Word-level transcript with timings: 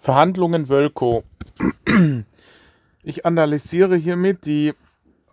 Verhandlungen 0.00 0.68
Wölkow. 0.70 1.22
Ich 3.02 3.26
analysiere 3.26 3.96
hiermit 3.96 4.46
die 4.46 4.72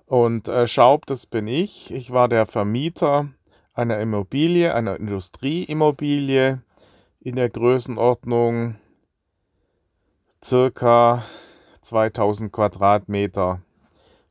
Und 0.06 0.50
äh, 0.50 0.68
Schaub, 0.68 1.06
das 1.06 1.26
bin 1.26 1.48
ich. 1.48 1.94
Ich 1.94 2.12
war 2.12 2.28
der 2.28 2.46
Vermieter 2.46 3.30
einer 3.74 3.98
Immobilie, 4.00 4.76
einer 4.76 4.98
Industrieimmobilie 4.98 6.62
in 7.24 7.36
der 7.36 7.50
Größenordnung 7.52 8.78
circa 10.44 11.24
2000 11.82 12.52
Quadratmeter 12.52 13.62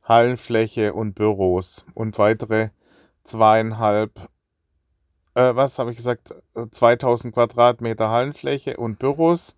Hallenfläche 0.03 0.93
und 0.93 1.15
Büros 1.15 1.85
und 1.93 2.19
weitere 2.19 2.69
zweieinhalb, 3.23 4.27
äh, 5.35 5.55
was 5.55 5.79
habe 5.79 5.91
ich 5.91 5.97
gesagt, 5.97 6.35
2000 6.71 7.33
Quadratmeter 7.33 8.09
Hallenfläche 8.09 8.75
und 8.75 8.99
Büros 8.99 9.55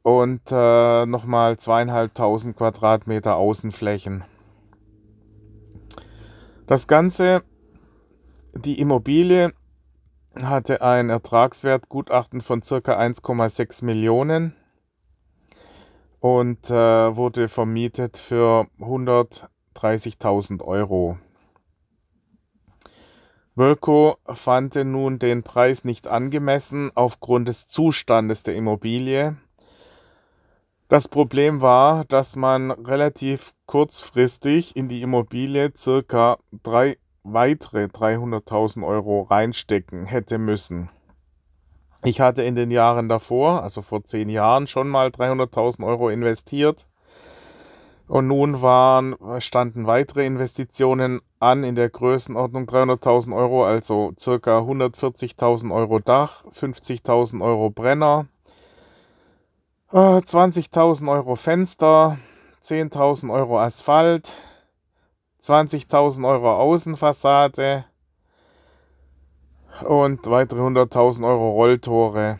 und 0.00 0.40
äh, 0.50 1.04
nochmal 1.04 1.58
zweieinhalbtausend 1.58 2.56
Quadratmeter 2.56 3.36
Außenflächen. 3.36 4.24
Das 6.66 6.86
Ganze, 6.86 7.42
die 8.54 8.80
Immobilie 8.80 9.52
hatte 10.40 10.82
ein 10.82 11.10
Ertragswertgutachten 11.10 12.40
von 12.40 12.60
ca. 12.60 12.76
1,6 12.76 13.84
Millionen 13.84 14.54
und 16.20 16.70
äh, 16.70 17.16
wurde 17.16 17.48
vermietet 17.48 18.16
für 18.16 18.66
130.000 18.78 20.62
Euro. 20.62 21.18
Wölko 23.54 24.16
fand 24.26 24.76
nun 24.76 25.18
den 25.18 25.42
Preis 25.42 25.84
nicht 25.84 26.06
angemessen 26.06 26.90
aufgrund 26.94 27.48
des 27.48 27.66
Zustandes 27.66 28.44
der 28.44 28.54
Immobilie. 28.54 29.36
Das 30.88 31.08
Problem 31.08 31.60
war, 31.60 32.04
dass 32.06 32.36
man 32.36 32.70
relativ 32.70 33.52
kurzfristig 33.66 34.76
in 34.76 34.88
die 34.88 35.02
Immobilie 35.02 35.70
ca. 36.06 36.38
3 36.62 36.96
weitere 37.24 37.84
300.000 37.84 38.86
Euro 38.86 39.22
reinstecken 39.22 40.06
hätte 40.06 40.38
müssen. 40.38 40.90
Ich 42.04 42.20
hatte 42.20 42.42
in 42.42 42.56
den 42.56 42.70
Jahren 42.70 43.08
davor, 43.08 43.62
also 43.62 43.80
vor 43.80 44.02
zehn 44.02 44.28
Jahren, 44.28 44.66
schon 44.66 44.88
mal 44.88 45.08
300.000 45.08 45.86
Euro 45.86 46.08
investiert. 46.10 46.86
Und 48.08 48.26
nun 48.26 48.60
waren, 48.60 49.16
standen 49.38 49.86
weitere 49.86 50.26
Investitionen 50.26 51.20
an 51.38 51.62
in 51.64 51.76
der 51.76 51.88
Größenordnung 51.88 52.64
300.000 52.64 53.34
Euro, 53.34 53.64
also 53.64 54.12
circa 54.18 54.58
140.000 54.58 55.72
Euro 55.72 56.00
Dach, 56.00 56.44
50.000 56.46 57.42
Euro 57.42 57.70
Brenner, 57.70 58.26
20.000 59.92 61.06
äh, 61.06 61.10
Euro 61.10 61.36
Fenster, 61.36 62.18
10.000 62.62 63.32
Euro 63.32 63.60
Asphalt, 63.60 64.34
20.000 65.42 66.28
Euro 66.28 66.56
Außenfassade 66.56 67.84
und 69.84 70.26
weitere 70.26 70.60
100.000 70.60 71.26
Euro 71.26 71.50
Rolltore. 71.50 72.38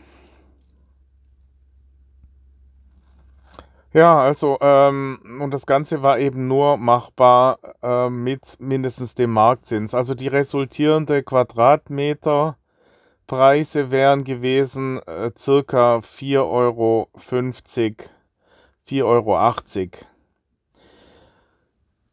Ja, 3.95 4.23
also, 4.23 4.57
ähm, 4.63 5.19
und 5.41 5.53
das 5.53 5.67
Ganze 5.67 6.03
war 6.03 6.19
eben 6.19 6.49
nur 6.49 6.79
machbar 6.79 7.59
äh, 7.83 8.09
mit 8.09 8.59
mindestens 8.59 9.15
dem 9.15 9.33
Marktzins. 9.33 9.95
Also 9.95 10.15
die 10.15 10.29
resultierende 10.29 11.23
Quadratmeterpreise 11.23 13.91
wären 13.91 14.25
gewesen 14.25 14.99
äh, 15.07 15.31
circa 15.37 15.99
4,50 15.99 16.41
Euro, 16.41 17.11
4,80 17.19 19.05
Euro. 19.05 19.37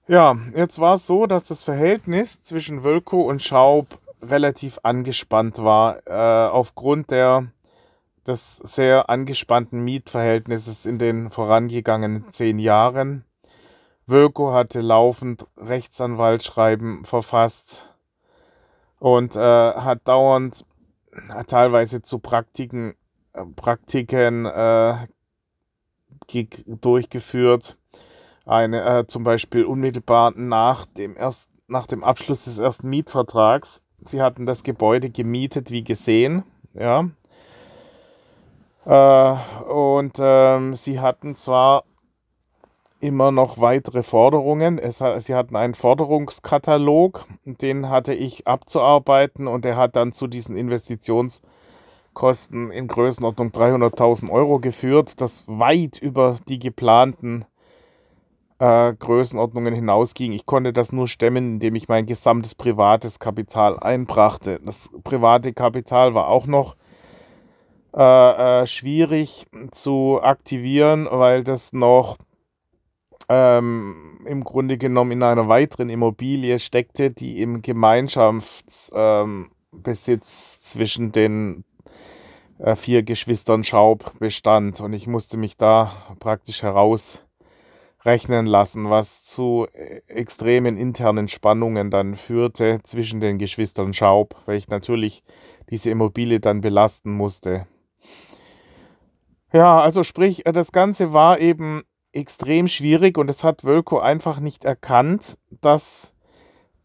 Ja, 0.09 0.35
jetzt 0.55 0.79
war 0.79 0.95
es 0.95 1.05
so, 1.05 1.27
dass 1.27 1.45
das 1.45 1.61
Verhältnis 1.61 2.41
zwischen 2.41 2.83
Wölko 2.83 3.21
und 3.21 3.43
Schaub 3.43 3.99
relativ 4.23 4.79
angespannt 4.81 5.59
war, 5.59 5.99
äh, 6.07 6.49
aufgrund 6.49 7.11
der, 7.11 7.51
des 8.25 8.55
sehr 8.55 9.11
angespannten 9.11 9.81
Mietverhältnisses 9.81 10.87
in 10.87 10.97
den 10.97 11.29
vorangegangenen 11.29 12.25
zehn 12.31 12.57
Jahren. 12.57 13.23
Wölko 14.07 14.51
hatte 14.51 14.81
laufend 14.81 15.45
Rechtsanwaltsschreiben 15.57 17.05
verfasst 17.05 17.87
und 18.97 19.35
äh, 19.35 19.39
hat 19.39 20.07
dauernd 20.07 20.65
äh, 21.37 21.43
teilweise 21.43 22.01
zu 22.01 22.17
Praktiken, 22.17 22.95
äh, 23.33 23.45
Praktiken 23.55 24.47
äh, 24.47 25.05
durchgeführt 26.65 27.77
eine 28.49 28.83
äh, 28.83 29.07
zum 29.07 29.23
Beispiel 29.23 29.63
unmittelbar 29.63 30.33
nach 30.35 30.85
dem, 30.85 31.15
erst, 31.15 31.47
nach 31.67 31.85
dem 31.85 32.03
Abschluss 32.03 32.45
des 32.45 32.57
ersten 32.57 32.89
Mietvertrags. 32.89 33.81
Sie 34.03 34.21
hatten 34.21 34.45
das 34.45 34.63
Gebäude 34.63 35.09
gemietet 35.09 35.71
wie 35.71 35.83
gesehen, 35.83 36.43
ja. 36.73 37.09
Äh, 38.85 39.35
und 39.71 40.17
ähm, 40.19 40.73
sie 40.73 40.99
hatten 40.99 41.35
zwar 41.35 41.83
immer 42.99 43.31
noch 43.31 43.59
weitere 43.59 44.03
Forderungen. 44.03 44.79
Es, 44.79 44.97
sie 44.97 45.35
hatten 45.35 45.55
einen 45.55 45.75
Forderungskatalog, 45.75 47.27
den 47.45 47.89
hatte 47.89 48.13
ich 48.13 48.47
abzuarbeiten 48.47 49.47
und 49.47 49.63
der 49.63 49.77
hat 49.77 49.95
dann 49.95 50.11
zu 50.11 50.27
diesen 50.27 50.57
Investitionskosten 50.57 52.71
in 52.71 52.87
Größenordnung 52.87 53.49
300.000 53.49 54.31
Euro 54.31 54.59
geführt, 54.59 55.21
das 55.21 55.47
weit 55.47 55.99
über 55.99 56.37
die 56.47 56.59
geplanten 56.59 57.45
äh, 58.59 58.93
Größenordnungen 58.93 59.73
hinausging. 59.73 60.33
Ich 60.33 60.45
konnte 60.45 60.73
das 60.73 60.91
nur 60.91 61.07
stemmen, 61.07 61.53
indem 61.53 61.75
ich 61.75 61.87
mein 61.87 62.05
gesamtes 62.05 62.55
privates 62.55 63.19
Kapital 63.19 63.79
einbrachte. 63.79 64.59
Das 64.63 64.89
private 65.03 65.53
Kapital 65.53 66.13
war 66.13 66.27
auch 66.27 66.45
noch 66.45 66.75
äh, 67.95 68.61
äh, 68.61 68.67
schwierig 68.67 69.47
zu 69.71 70.19
aktivieren, 70.21 71.07
weil 71.09 71.43
das 71.43 71.73
noch 71.73 72.17
ähm, 73.29 74.19
im 74.25 74.43
Grunde 74.43 74.77
genommen 74.77 75.11
in 75.11 75.23
einer 75.23 75.47
weiteren 75.47 75.89
Immobilie 75.89 76.59
steckte, 76.59 77.11
die 77.11 77.41
im 77.41 77.61
Gemeinschaftsbesitz 77.61 78.91
ähm, 78.93 80.21
zwischen 80.21 81.11
den 81.11 81.63
äh, 82.57 82.75
vier 82.75 83.03
Geschwistern 83.03 83.63
Schaub 83.63 84.19
bestand. 84.19 84.81
Und 84.81 84.93
ich 84.93 85.07
musste 85.07 85.37
mich 85.37 85.57
da 85.57 85.93
praktisch 86.19 86.61
heraus 86.63 87.21
rechnen 88.05 88.45
lassen, 88.45 88.89
was 88.89 89.25
zu 89.25 89.67
äh, 89.73 90.01
extremen 90.07 90.77
internen 90.77 91.27
Spannungen 91.27 91.91
dann 91.91 92.15
führte 92.15 92.79
zwischen 92.83 93.19
den 93.19 93.37
Geschwistern 93.37 93.93
Schaub, 93.93 94.35
weil 94.45 94.57
ich 94.57 94.69
natürlich 94.69 95.23
diese 95.69 95.89
Immobilie 95.89 96.39
dann 96.39 96.61
belasten 96.61 97.11
musste. 97.11 97.67
Ja, 99.51 99.79
also 99.79 100.03
sprich, 100.03 100.45
äh, 100.45 100.53
das 100.53 100.71
Ganze 100.71 101.13
war 101.13 101.39
eben 101.39 101.83
extrem 102.11 102.67
schwierig 102.67 103.17
und 103.17 103.29
es 103.29 103.43
hat 103.43 103.63
Wölko 103.63 103.99
einfach 103.99 104.39
nicht 104.39 104.63
erkannt, 104.63 105.37
dass 105.61 106.13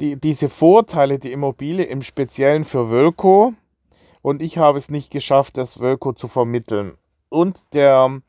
die, 0.01 0.21
diese 0.21 0.49
Vorteile 0.49 1.19
die 1.19 1.33
Immobilie 1.33 1.85
im 1.85 2.03
Speziellen 2.03 2.65
für 2.65 2.91
Wölko 2.91 3.55
und 4.23 4.43
ich 4.43 4.59
habe 4.59 4.79
es 4.79 4.91
nicht 4.91 5.11
geschafft, 5.11 5.57
das 5.57 5.81
Wölko 5.81 6.13
zu 6.13 6.29
vermitteln. 6.29 6.95
Und 7.29 7.61
der 7.73 8.21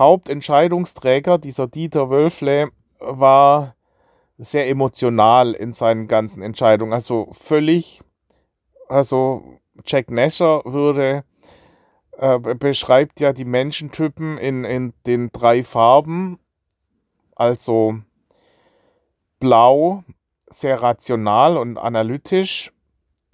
Hauptentscheidungsträger, 0.00 1.36
dieser 1.36 1.66
Dieter 1.66 2.08
Wölfle, 2.08 2.70
war 3.00 3.76
sehr 4.38 4.66
emotional 4.68 5.52
in 5.52 5.74
seinen 5.74 6.08
ganzen 6.08 6.42
Entscheidungen. 6.42 6.94
Also 6.94 7.28
völlig, 7.32 8.00
also 8.88 9.42
Jack 9.84 10.10
Nasher 10.10 10.62
würde 10.64 11.24
äh, 12.16 12.38
beschreibt 12.38 13.20
ja 13.20 13.34
die 13.34 13.44
Menschentypen 13.44 14.38
in, 14.38 14.64
in 14.64 14.94
den 15.06 15.32
drei 15.32 15.62
Farben. 15.64 16.38
Also 17.36 17.98
blau, 19.38 20.02
sehr 20.46 20.82
rational 20.82 21.58
und 21.58 21.76
analytisch, 21.76 22.72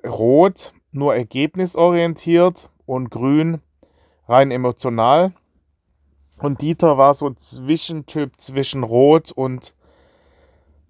rot, 0.05 0.73
nur 0.91 1.15
ergebnisorientiert 1.15 2.71
und 2.87 3.11
grün, 3.11 3.61
rein 4.27 4.51
emotional. 4.51 5.33
Und 6.38 6.61
Dieter 6.61 6.99
war 6.99 7.15
so 7.15 7.29
ein 7.29 7.37
Zwischentyp 7.37 8.33
zwischen 8.38 8.83
Rot 8.83 9.33
und, 9.33 9.75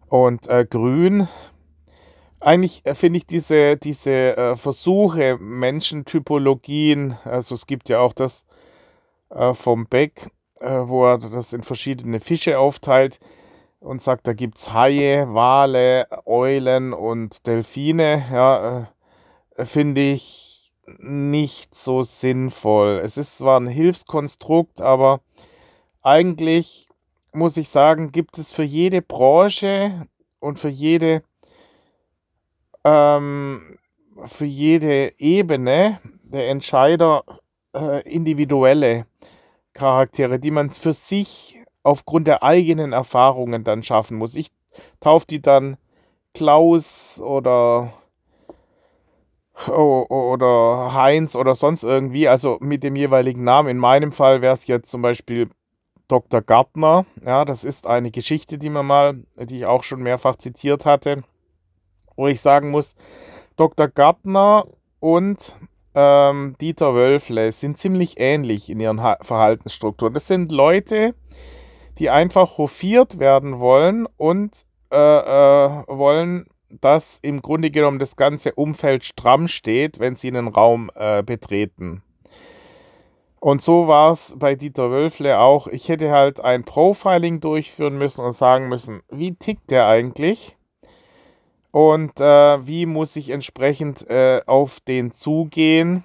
und 0.08 0.48
äh, 0.48 0.66
Grün. 0.68 1.28
Eigentlich 2.40 2.84
äh, 2.84 2.94
finde 2.94 3.18
ich 3.18 3.26
diese, 3.26 3.76
diese 3.76 4.36
äh, 4.36 4.56
Versuche, 4.56 5.38
Menschentypologien, 5.38 7.16
also 7.24 7.54
es 7.54 7.66
gibt 7.66 7.88
ja 7.88 8.00
auch 8.00 8.12
das 8.12 8.44
äh, 9.30 9.54
vom 9.54 9.86
Beck, 9.86 10.30
äh, 10.60 10.80
wo 10.84 11.06
er 11.06 11.18
das 11.18 11.52
in 11.52 11.62
verschiedene 11.62 12.20
Fische 12.20 12.58
aufteilt 12.58 13.20
und 13.80 14.02
sagt, 14.02 14.26
da 14.26 14.32
gibt 14.32 14.58
es 14.58 14.72
Haie, 14.72 15.32
Wale, 15.32 16.06
Eulen 16.24 16.92
und 16.92 17.46
Delfine. 17.46 18.24
Ja, 18.32 18.88
finde 19.64 20.00
ich 20.00 20.72
nicht 20.98 21.74
so 21.74 22.02
sinnvoll. 22.02 23.00
Es 23.02 23.16
ist 23.16 23.38
zwar 23.38 23.60
ein 23.60 23.66
Hilfskonstrukt, 23.66 24.80
aber 24.80 25.20
eigentlich 26.06 26.88
muss 27.32 27.56
ich 27.56 27.68
sagen, 27.68 28.12
gibt 28.12 28.38
es 28.38 28.52
für 28.52 28.62
jede 28.62 29.02
Branche 29.02 30.06
und 30.38 30.58
für 30.58 30.68
jede, 30.68 31.22
ähm, 32.84 33.78
für 34.24 34.44
jede 34.44 35.18
Ebene 35.18 36.00
der 36.22 36.48
Entscheider 36.48 37.24
äh, 37.74 38.08
individuelle 38.08 39.06
Charaktere, 39.74 40.38
die 40.38 40.52
man 40.52 40.70
für 40.70 40.92
sich 40.92 41.58
aufgrund 41.82 42.28
der 42.28 42.42
eigenen 42.44 42.92
Erfahrungen 42.92 43.64
dann 43.64 43.82
schaffen 43.82 44.16
muss. 44.16 44.36
Ich 44.36 44.52
taufe 45.00 45.26
die 45.26 45.42
dann 45.42 45.76
Klaus 46.34 47.20
oder 47.20 47.92
oder 49.68 50.92
Heinz 50.92 51.34
oder 51.34 51.54
sonst 51.54 51.82
irgendwie, 51.82 52.28
also 52.28 52.58
mit 52.60 52.84
dem 52.84 52.94
jeweiligen 52.94 53.42
Namen. 53.42 53.70
In 53.70 53.78
meinem 53.78 54.12
Fall 54.12 54.42
wäre 54.42 54.52
es 54.52 54.66
jetzt 54.66 54.90
zum 54.90 55.00
Beispiel 55.00 55.48
Dr. 56.08 56.42
Gartner. 56.42 57.06
Ja, 57.24 57.44
das 57.44 57.64
ist 57.64 57.86
eine 57.86 58.10
Geschichte, 58.10 58.58
die 58.58 58.70
man 58.70 58.86
mal, 58.86 59.24
die 59.36 59.58
ich 59.58 59.66
auch 59.66 59.82
schon 59.82 60.02
mehrfach 60.02 60.36
zitiert 60.36 60.86
hatte, 60.86 61.24
wo 62.16 62.26
ich 62.28 62.40
sagen 62.40 62.70
muss, 62.70 62.94
Dr. 63.56 63.88
Gartner 63.88 64.66
und 65.00 65.56
ähm, 65.94 66.56
Dieter 66.60 66.94
Wölfle 66.94 67.50
sind 67.52 67.78
ziemlich 67.78 68.20
ähnlich 68.20 68.68
in 68.68 68.80
ihren 68.80 69.02
ha 69.02 69.16
Verhaltensstrukturen. 69.22 70.14
Das 70.14 70.26
sind 70.26 70.52
Leute, 70.52 71.14
die 71.98 72.10
einfach 72.10 72.58
hofiert 72.58 73.18
werden 73.18 73.58
wollen 73.60 74.06
und 74.16 74.66
äh, 74.92 74.96
äh, 74.96 75.84
wollen, 75.88 76.46
dass 76.68 77.18
im 77.22 77.40
Grunde 77.40 77.70
genommen 77.70 77.98
das 77.98 78.16
ganze 78.16 78.52
Umfeld 78.54 79.04
stramm 79.04 79.48
steht, 79.48 79.98
wenn 79.98 80.16
sie 80.16 80.28
einen 80.28 80.48
Raum 80.48 80.90
äh, 80.94 81.22
betreten. 81.22 82.02
Und 83.46 83.62
so 83.62 83.86
war 83.86 84.10
es 84.10 84.34
bei 84.36 84.56
Dieter 84.56 84.90
Wölfle 84.90 85.38
auch. 85.38 85.68
Ich 85.68 85.88
hätte 85.88 86.10
halt 86.10 86.40
ein 86.40 86.64
Profiling 86.64 87.38
durchführen 87.38 87.96
müssen 87.96 88.24
und 88.24 88.32
sagen 88.32 88.68
müssen, 88.68 89.02
wie 89.08 89.36
tickt 89.36 89.70
der 89.70 89.86
eigentlich? 89.86 90.56
Und 91.70 92.18
äh, 92.18 92.66
wie 92.66 92.86
muss 92.86 93.14
ich 93.14 93.30
entsprechend 93.30 94.04
äh, 94.10 94.40
auf 94.46 94.80
den 94.80 95.12
zugehen? 95.12 96.02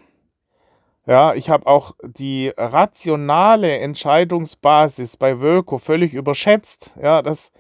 Ja, 1.08 1.34
ich 1.34 1.50
habe 1.50 1.66
auch 1.66 1.96
die 2.04 2.54
rationale 2.56 3.80
Entscheidungsbasis 3.80 5.18
bei 5.18 5.42
Wölko 5.42 5.80
völlig 5.80 6.14
überschätzt. 6.14 6.96
Ja, 7.02 7.24
das 7.24 7.52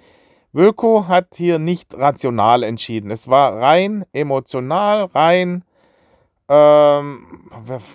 Wölko 0.54 1.08
hat 1.08 1.30
hier 1.38 1.58
nicht 1.58 1.96
rational 1.96 2.62
entschieden. 2.62 3.10
Es 3.10 3.30
war 3.30 3.56
rein 3.56 4.06
emotional, 4.14 5.06
rein 5.06 5.64
ähm, 6.54 7.26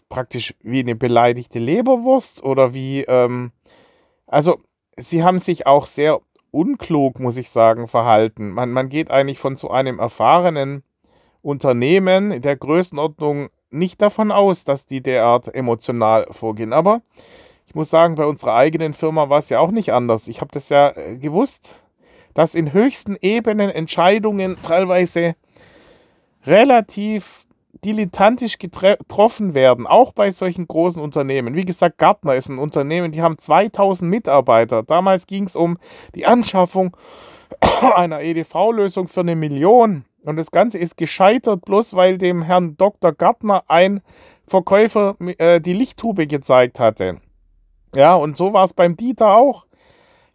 praktisch 0.08 0.54
wie 0.62 0.80
eine 0.80 0.96
beleidigte 0.96 1.58
Leberwurst 1.58 2.42
oder 2.42 2.72
wie, 2.72 3.02
ähm, 3.02 3.52
also 4.26 4.60
sie 4.96 5.22
haben 5.22 5.38
sich 5.38 5.66
auch 5.66 5.84
sehr 5.84 6.20
unklug, 6.52 7.20
muss 7.20 7.36
ich 7.36 7.50
sagen, 7.50 7.86
verhalten. 7.86 8.48
Man, 8.48 8.70
man 8.70 8.88
geht 8.88 9.10
eigentlich 9.10 9.38
von 9.38 9.56
so 9.56 9.68
einem 9.70 9.98
erfahrenen 9.98 10.84
Unternehmen 11.42 12.30
in 12.30 12.40
der 12.40 12.56
Größenordnung 12.56 13.50
nicht 13.68 14.00
davon 14.00 14.32
aus, 14.32 14.64
dass 14.64 14.86
die 14.86 15.02
derart 15.02 15.54
emotional 15.54 16.26
vorgehen. 16.30 16.72
Aber 16.72 17.02
ich 17.66 17.74
muss 17.74 17.90
sagen, 17.90 18.14
bei 18.14 18.24
unserer 18.24 18.54
eigenen 18.54 18.94
Firma 18.94 19.28
war 19.28 19.40
es 19.40 19.50
ja 19.50 19.60
auch 19.60 19.70
nicht 19.70 19.92
anders. 19.92 20.28
Ich 20.28 20.40
habe 20.40 20.50
das 20.52 20.70
ja 20.70 20.96
äh, 20.96 21.18
gewusst, 21.18 21.84
dass 22.32 22.54
in 22.54 22.72
höchsten 22.72 23.16
Ebenen 23.20 23.68
Entscheidungen 23.68 24.56
teilweise 24.62 25.36
relativ 26.46 27.45
dilettantisch 27.86 28.58
getroffen 28.58 29.54
werden, 29.54 29.86
auch 29.86 30.12
bei 30.12 30.32
solchen 30.32 30.66
großen 30.66 31.00
Unternehmen. 31.00 31.54
Wie 31.54 31.64
gesagt, 31.64 31.98
Gartner 31.98 32.34
ist 32.34 32.48
ein 32.48 32.58
Unternehmen, 32.58 33.12
die 33.12 33.22
haben 33.22 33.38
2000 33.38 34.10
Mitarbeiter. 34.10 34.82
Damals 34.82 35.28
ging 35.28 35.44
es 35.44 35.54
um 35.54 35.78
die 36.16 36.26
Anschaffung 36.26 36.96
einer 37.94 38.22
EDV-Lösung 38.22 39.06
für 39.06 39.20
eine 39.20 39.36
Million. 39.36 40.04
Und 40.24 40.34
das 40.34 40.50
Ganze 40.50 40.78
ist 40.78 40.96
gescheitert, 40.96 41.64
bloß 41.64 41.94
weil 41.94 42.18
dem 42.18 42.42
Herrn 42.42 42.76
Dr. 42.76 43.12
Gartner 43.12 43.62
ein 43.68 44.00
Verkäufer 44.48 45.14
äh, 45.38 45.60
die 45.60 45.72
Lichttube 45.72 46.26
gezeigt 46.26 46.80
hatte. 46.80 47.20
Ja, 47.94 48.16
und 48.16 48.36
so 48.36 48.52
war 48.52 48.64
es 48.64 48.74
beim 48.74 48.96
Dieter 48.96 49.36
auch. 49.36 49.64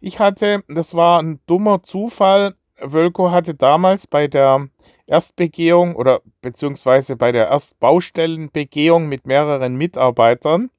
Ich 0.00 0.18
hatte, 0.18 0.64
das 0.68 0.94
war 0.94 1.22
ein 1.22 1.40
dummer 1.46 1.82
Zufall, 1.82 2.54
Wölko 2.80 3.30
hatte 3.30 3.54
damals 3.54 4.06
bei 4.06 4.26
der 4.26 4.68
Erstbegehung 5.06 5.96
oder 5.96 6.20
beziehungsweise 6.40 7.16
bei 7.16 7.32
der 7.32 7.48
Erstbaustellenbegehung 7.48 9.08
mit 9.08 9.26
mehreren 9.26 9.76
Mitarbeitern 9.76 10.70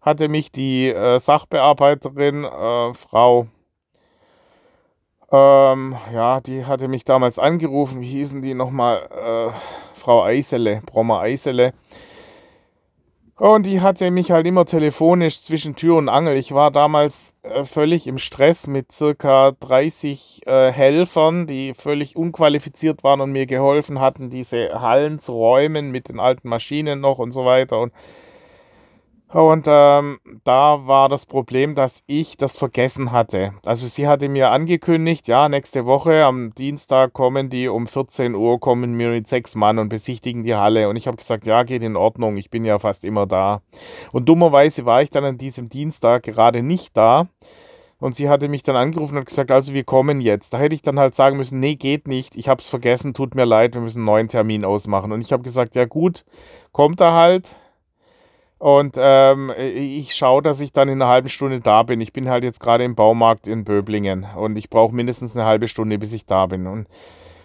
hatte 0.00 0.28
mich 0.28 0.52
die 0.52 0.88
äh, 0.88 1.18
Sachbearbeiterin, 1.18 2.44
äh, 2.44 2.94
Frau, 2.94 3.46
ähm, 5.32 5.96
ja, 6.12 6.40
die 6.40 6.66
hatte 6.66 6.88
mich 6.88 7.04
damals 7.04 7.38
angerufen, 7.38 8.02
wie 8.02 8.08
hießen 8.08 8.42
die 8.42 8.54
nochmal, 8.54 9.08
äh, 9.10 9.58
Frau 9.94 10.22
Eisele, 10.22 10.82
Brommer 10.84 11.20
Eisele, 11.20 11.72
und 13.36 13.66
die 13.66 13.80
hatte 13.80 14.10
mich 14.10 14.30
halt 14.30 14.46
immer 14.46 14.64
telefonisch 14.64 15.40
zwischen 15.40 15.74
Tür 15.74 15.96
und 15.96 16.08
Angel. 16.08 16.36
Ich 16.36 16.52
war 16.52 16.70
damals 16.70 17.34
äh, 17.42 17.64
völlig 17.64 18.06
im 18.06 18.18
Stress 18.18 18.66
mit 18.66 18.92
circa 18.92 19.52
30 19.58 20.42
äh, 20.46 20.70
Helfern, 20.70 21.46
die 21.46 21.74
völlig 21.74 22.16
unqualifiziert 22.16 23.02
waren 23.02 23.20
und 23.20 23.32
mir 23.32 23.46
geholfen 23.46 24.00
hatten, 24.00 24.30
diese 24.30 24.80
Hallen 24.80 25.18
zu 25.18 25.32
räumen 25.32 25.90
mit 25.90 26.08
den 26.08 26.20
alten 26.20 26.48
Maschinen 26.48 27.00
noch 27.00 27.18
und 27.18 27.32
so 27.32 27.44
weiter. 27.44 27.80
Und 27.80 27.92
und 29.28 29.64
ähm, 29.66 30.20
da 30.44 30.86
war 30.86 31.08
das 31.08 31.26
Problem, 31.26 31.74
dass 31.74 32.04
ich 32.06 32.36
das 32.36 32.56
vergessen 32.56 33.10
hatte. 33.10 33.52
Also 33.64 33.88
sie 33.88 34.06
hatte 34.06 34.28
mir 34.28 34.50
angekündigt, 34.50 35.26
ja, 35.26 35.48
nächste 35.48 35.86
Woche 35.86 36.24
am 36.24 36.54
Dienstag 36.54 37.12
kommen 37.14 37.50
die 37.50 37.66
um 37.68 37.88
14 37.88 38.36
Uhr, 38.36 38.60
kommen 38.60 38.96
wir 38.96 39.10
mit 39.10 39.26
sechs 39.26 39.56
Mann 39.56 39.80
und 39.80 39.88
besichtigen 39.88 40.44
die 40.44 40.54
Halle. 40.54 40.88
Und 40.88 40.94
ich 40.94 41.08
habe 41.08 41.16
gesagt, 41.16 41.46
ja, 41.46 41.64
geht 41.64 41.82
in 41.82 41.96
Ordnung, 41.96 42.36
ich 42.36 42.50
bin 42.50 42.64
ja 42.64 42.78
fast 42.78 43.04
immer 43.04 43.26
da. 43.26 43.62
Und 44.12 44.28
dummerweise 44.28 44.86
war 44.86 45.02
ich 45.02 45.10
dann 45.10 45.24
an 45.24 45.38
diesem 45.38 45.68
Dienstag 45.68 46.22
gerade 46.22 46.62
nicht 46.62 46.96
da. 46.96 47.26
Und 47.98 48.14
sie 48.14 48.28
hatte 48.28 48.48
mich 48.48 48.62
dann 48.62 48.76
angerufen 48.76 49.16
und 49.16 49.26
gesagt, 49.26 49.50
also 49.50 49.72
wir 49.72 49.84
kommen 49.84 50.20
jetzt. 50.20 50.52
Da 50.52 50.58
hätte 50.58 50.74
ich 50.74 50.82
dann 50.82 50.98
halt 50.98 51.14
sagen 51.14 51.38
müssen, 51.38 51.58
nee, 51.58 51.74
geht 51.74 52.06
nicht, 52.06 52.36
ich 52.36 52.48
habe 52.48 52.60
es 52.60 52.68
vergessen, 52.68 53.14
tut 53.14 53.34
mir 53.34 53.46
leid, 53.46 53.74
wir 53.74 53.80
müssen 53.80 54.00
einen 54.00 54.06
neuen 54.06 54.28
Termin 54.28 54.64
ausmachen. 54.64 55.10
Und 55.10 55.22
ich 55.22 55.32
habe 55.32 55.42
gesagt, 55.42 55.74
ja 55.74 55.86
gut, 55.86 56.24
kommt 56.70 57.00
er 57.00 57.14
halt 57.14 57.56
und 58.64 58.94
ähm, 58.96 59.52
ich 59.58 60.14
schaue, 60.14 60.40
dass 60.40 60.62
ich 60.62 60.72
dann 60.72 60.88
in 60.88 61.02
einer 61.02 61.10
halben 61.10 61.28
Stunde 61.28 61.60
da 61.60 61.82
bin. 61.82 62.00
Ich 62.00 62.14
bin 62.14 62.30
halt 62.30 62.44
jetzt 62.44 62.60
gerade 62.60 62.82
im 62.82 62.94
Baumarkt 62.94 63.46
in 63.46 63.62
Böblingen 63.62 64.26
und 64.38 64.56
ich 64.56 64.70
brauche 64.70 64.94
mindestens 64.94 65.36
eine 65.36 65.44
halbe 65.44 65.68
Stunde, 65.68 65.98
bis 65.98 66.14
ich 66.14 66.24
da 66.24 66.46
bin. 66.46 66.66
Und, 66.66 66.86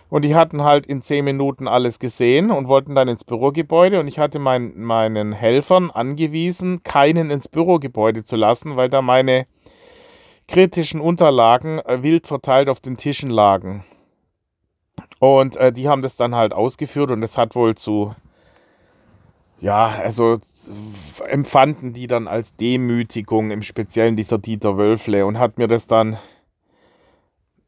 und 0.10 0.24
die 0.24 0.34
hatten 0.34 0.64
halt 0.64 0.86
in 0.86 1.02
zehn 1.02 1.26
Minuten 1.26 1.68
alles 1.68 2.00
gesehen 2.00 2.52
und 2.52 2.70
wollten 2.70 2.96
dann 2.96 3.10
ins 3.10 3.26
Bürogebäude. 3.26 4.00
Und 4.00 4.08
ich 4.08 4.18
hatte 4.18 4.40
mein, 4.40 4.80
meinen 4.80 5.34
Helfern 5.34 5.92
angewiesen, 5.92 6.84
keinen 6.84 7.32
ins 7.32 7.50
Bürogebäude 7.50 8.24
zu 8.24 8.38
lassen, 8.38 8.78
weil 8.78 8.88
da 8.88 9.02
meine 9.02 9.46
kritischen 10.48 11.02
Unterlagen 11.02 11.80
äh, 11.80 12.02
wild 12.02 12.28
verteilt 12.28 12.70
auf 12.70 12.80
den 12.80 12.96
Tischen 12.96 13.30
lagen. 13.30 13.84
Und 15.20 15.58
äh, 15.58 15.74
die 15.74 15.90
haben 15.90 16.02
das 16.02 16.16
dann 16.16 16.34
halt 16.34 16.54
ausgeführt 16.54 17.12
und 17.12 17.20
das 17.20 17.38
hat 17.38 17.56
wohl 17.56 17.76
zu 17.76 18.16
ja, 19.62 19.88
also 19.88 20.38
empfanden 21.28 21.94
die 21.94 22.08
dann 22.08 22.28
als 22.28 22.56
Demütigung, 22.56 23.52
im 23.52 23.64
Speziellen 23.64 24.16
dieser 24.16 24.38
Dieter 24.38 24.78
Wölfle 24.78 25.26
und 25.26 25.40
hat 25.40 25.58
mir 25.58 25.68
das 25.68 25.88
dann 25.88 26.18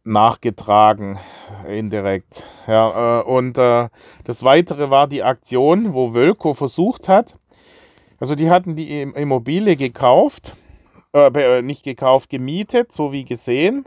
nachgetragen, 0.04 1.20
indirekt. 1.68 2.44
Ja, 2.68 3.20
äh, 3.20 3.24
und 3.24 3.58
äh, 3.58 3.90
das 4.24 4.44
Weitere 4.44 4.90
war 4.90 5.08
die 5.08 5.24
Aktion, 5.24 5.94
wo 5.94 6.14
Wölko 6.14 6.54
versucht 6.54 7.08
hat, 7.08 7.38
Also 8.20 8.36
die 8.36 8.50
hatten 8.50 8.76
die 8.76 9.02
Immobilie 9.02 9.76
gekauft, 9.76 10.56
äh, 11.14 11.62
nicht 11.62 11.84
gekauft, 11.84 12.30
gemietet, 12.30 12.92
so 12.92 13.12
wie 13.12 13.26
gesehen. 13.26 13.86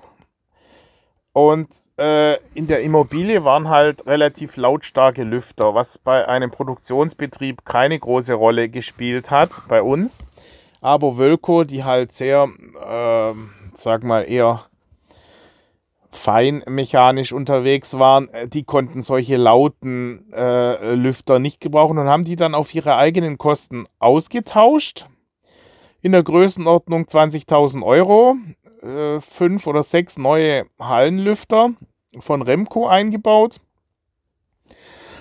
Und 1.34 1.68
äh, 1.98 2.36
in 2.54 2.68
der 2.68 2.82
Immobilie 2.82 3.42
waren 3.42 3.68
halt 3.68 4.06
relativ 4.06 4.56
lautstarke 4.56 5.24
Lüfter, 5.24 5.74
was 5.74 5.98
bei 5.98 6.28
einem 6.28 6.52
Produktionsbetrieb 6.52 7.64
keine 7.64 7.98
große 7.98 8.34
Rolle 8.34 8.68
gespielt 8.68 9.32
hat 9.32 9.50
bei 9.66 9.82
uns. 9.82 10.24
Aber 10.80 11.18
Wölko, 11.18 11.64
die 11.64 11.82
halt 11.82 12.12
sehr, 12.12 12.48
äh, 12.80 13.34
sag 13.74 14.04
mal, 14.04 14.20
eher 14.22 14.66
feinmechanisch 16.12 17.32
unterwegs 17.32 17.98
waren, 17.98 18.28
äh, 18.28 18.46
die 18.46 18.62
konnten 18.62 19.02
solche 19.02 19.36
lauten 19.36 20.32
äh, 20.32 20.94
Lüfter 20.94 21.40
nicht 21.40 21.60
gebrauchen 21.60 21.98
und 21.98 22.06
haben 22.06 22.22
die 22.22 22.36
dann 22.36 22.54
auf 22.54 22.72
ihre 22.72 22.94
eigenen 22.94 23.38
Kosten 23.38 23.86
ausgetauscht. 23.98 25.08
In 26.00 26.12
der 26.12 26.22
Größenordnung 26.22 27.06
20.000 27.06 27.82
Euro. 27.82 28.36
Äh, 28.84 29.20
fünf 29.20 29.66
oder 29.66 29.82
sechs 29.82 30.18
neue 30.18 30.66
Hallenlüfter 30.78 31.70
von 32.20 32.42
Remco 32.42 32.86
eingebaut. 32.86 33.60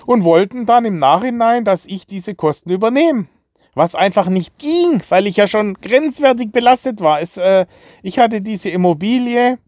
Und 0.06 0.22
wollten 0.24 0.66
dann 0.66 0.84
im 0.84 0.98
Nachhinein, 0.98 1.64
dass 1.64 1.86
ich 1.86 2.06
diese 2.06 2.34
Kosten 2.34 2.70
übernehme 2.70 3.26
was 3.76 3.96
einfach 3.96 4.28
nicht 4.28 4.56
ging, 4.58 5.02
weil 5.08 5.26
ich 5.26 5.36
ja 5.36 5.48
schon 5.48 5.74
grenzwertig 5.74 6.52
belastet 6.52 7.00
war. 7.00 7.20
Es, 7.20 7.36
äh, 7.36 7.66
ich 8.02 8.20
hatte 8.20 8.40
diese 8.40 8.68
Immobilie 8.68 9.58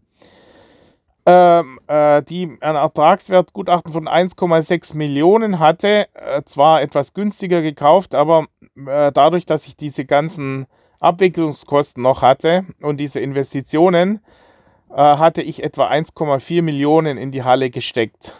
ähm, 1.27 1.77
äh, 1.87 2.23
die 2.23 2.57
ein 2.61 2.75
Ertragswertgutachten 2.77 3.91
von 3.91 4.07
1,6 4.07 4.95
Millionen 4.95 5.59
hatte, 5.59 6.07
äh, 6.13 6.41
zwar 6.45 6.81
etwas 6.81 7.13
günstiger 7.13 7.61
gekauft, 7.61 8.15
aber 8.15 8.45
äh, 8.77 9.11
dadurch, 9.11 9.45
dass 9.45 9.67
ich 9.67 9.75
diese 9.75 10.05
ganzen 10.05 10.67
Abwicklungskosten 10.99 12.01
noch 12.01 12.21
hatte 12.21 12.65
und 12.81 12.97
diese 12.97 13.19
Investitionen, 13.19 14.21
äh, 14.89 14.95
hatte 14.95 15.41
ich 15.41 15.63
etwa 15.63 15.87
1,4 15.87 16.61
Millionen 16.61 17.17
in 17.17 17.31
die 17.31 17.43
Halle 17.43 17.69
gesteckt. 17.69 18.33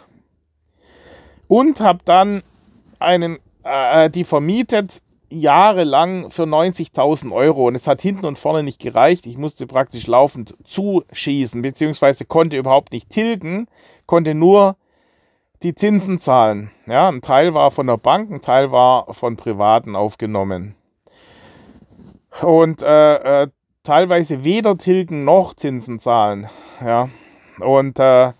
Und 1.46 1.80
habe 1.80 2.00
dann 2.04 2.42
einen, 2.98 3.38
äh, 3.64 4.10
die 4.10 4.24
vermietet 4.24 5.02
jahrelang 5.30 6.30
für 6.30 6.44
90.000 6.44 7.32
Euro 7.32 7.66
und 7.66 7.74
es 7.74 7.86
hat 7.86 8.00
hinten 8.00 8.24
und 8.24 8.38
vorne 8.38 8.62
nicht 8.62 8.80
gereicht. 8.80 9.26
Ich 9.26 9.36
musste 9.36 9.66
praktisch 9.66 10.06
laufend 10.06 10.54
zuschießen, 10.64 11.60
beziehungsweise 11.60 12.24
konnte 12.24 12.56
überhaupt 12.56 12.92
nicht 12.92 13.10
tilgen, 13.10 13.66
konnte 14.06 14.34
nur 14.34 14.76
die 15.62 15.74
Zinsen 15.74 16.18
zahlen. 16.18 16.70
Ja, 16.86 17.08
ein 17.08 17.20
Teil 17.20 17.52
war 17.52 17.70
von 17.70 17.86
der 17.86 17.98
Bank, 17.98 18.30
ein 18.30 18.40
Teil 18.40 18.72
war 18.72 19.12
von 19.12 19.36
Privaten 19.36 19.96
aufgenommen. 19.96 20.77
Und 22.42 22.82
äh, 22.82 23.42
äh, 23.42 23.48
teilweise 23.82 24.44
weder 24.44 24.76
tilgen 24.76 25.24
noch 25.24 25.54
Zinsen 25.54 25.98
zahlen. 25.98 26.48
Ja, 26.84 27.08
und 27.60 27.98
äh, 27.98 28.32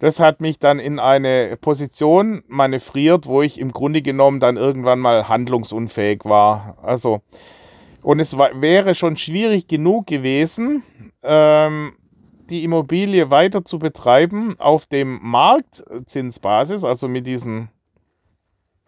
das 0.00 0.20
hat 0.20 0.40
mich 0.40 0.58
dann 0.58 0.78
in 0.78 0.98
eine 0.98 1.56
Position 1.60 2.42
manövriert, 2.46 3.26
wo 3.26 3.42
ich 3.42 3.58
im 3.58 3.72
Grunde 3.72 4.02
genommen 4.02 4.38
dann 4.38 4.56
irgendwann 4.56 5.00
mal 5.00 5.28
handlungsunfähig 5.28 6.24
war. 6.24 6.78
Also, 6.82 7.20
und 8.02 8.20
es 8.20 8.38
war, 8.38 8.60
wäre 8.60 8.94
schon 8.94 9.16
schwierig 9.16 9.66
genug 9.66 10.06
gewesen, 10.06 10.84
ähm, 11.22 11.94
die 12.48 12.64
Immobilie 12.64 13.30
weiter 13.30 13.64
zu 13.64 13.78
betreiben 13.78 14.56
auf 14.58 14.86
dem 14.86 15.18
Marktzinsbasis, 15.22 16.84
also 16.84 17.08
mit 17.08 17.26
diesen 17.26 17.68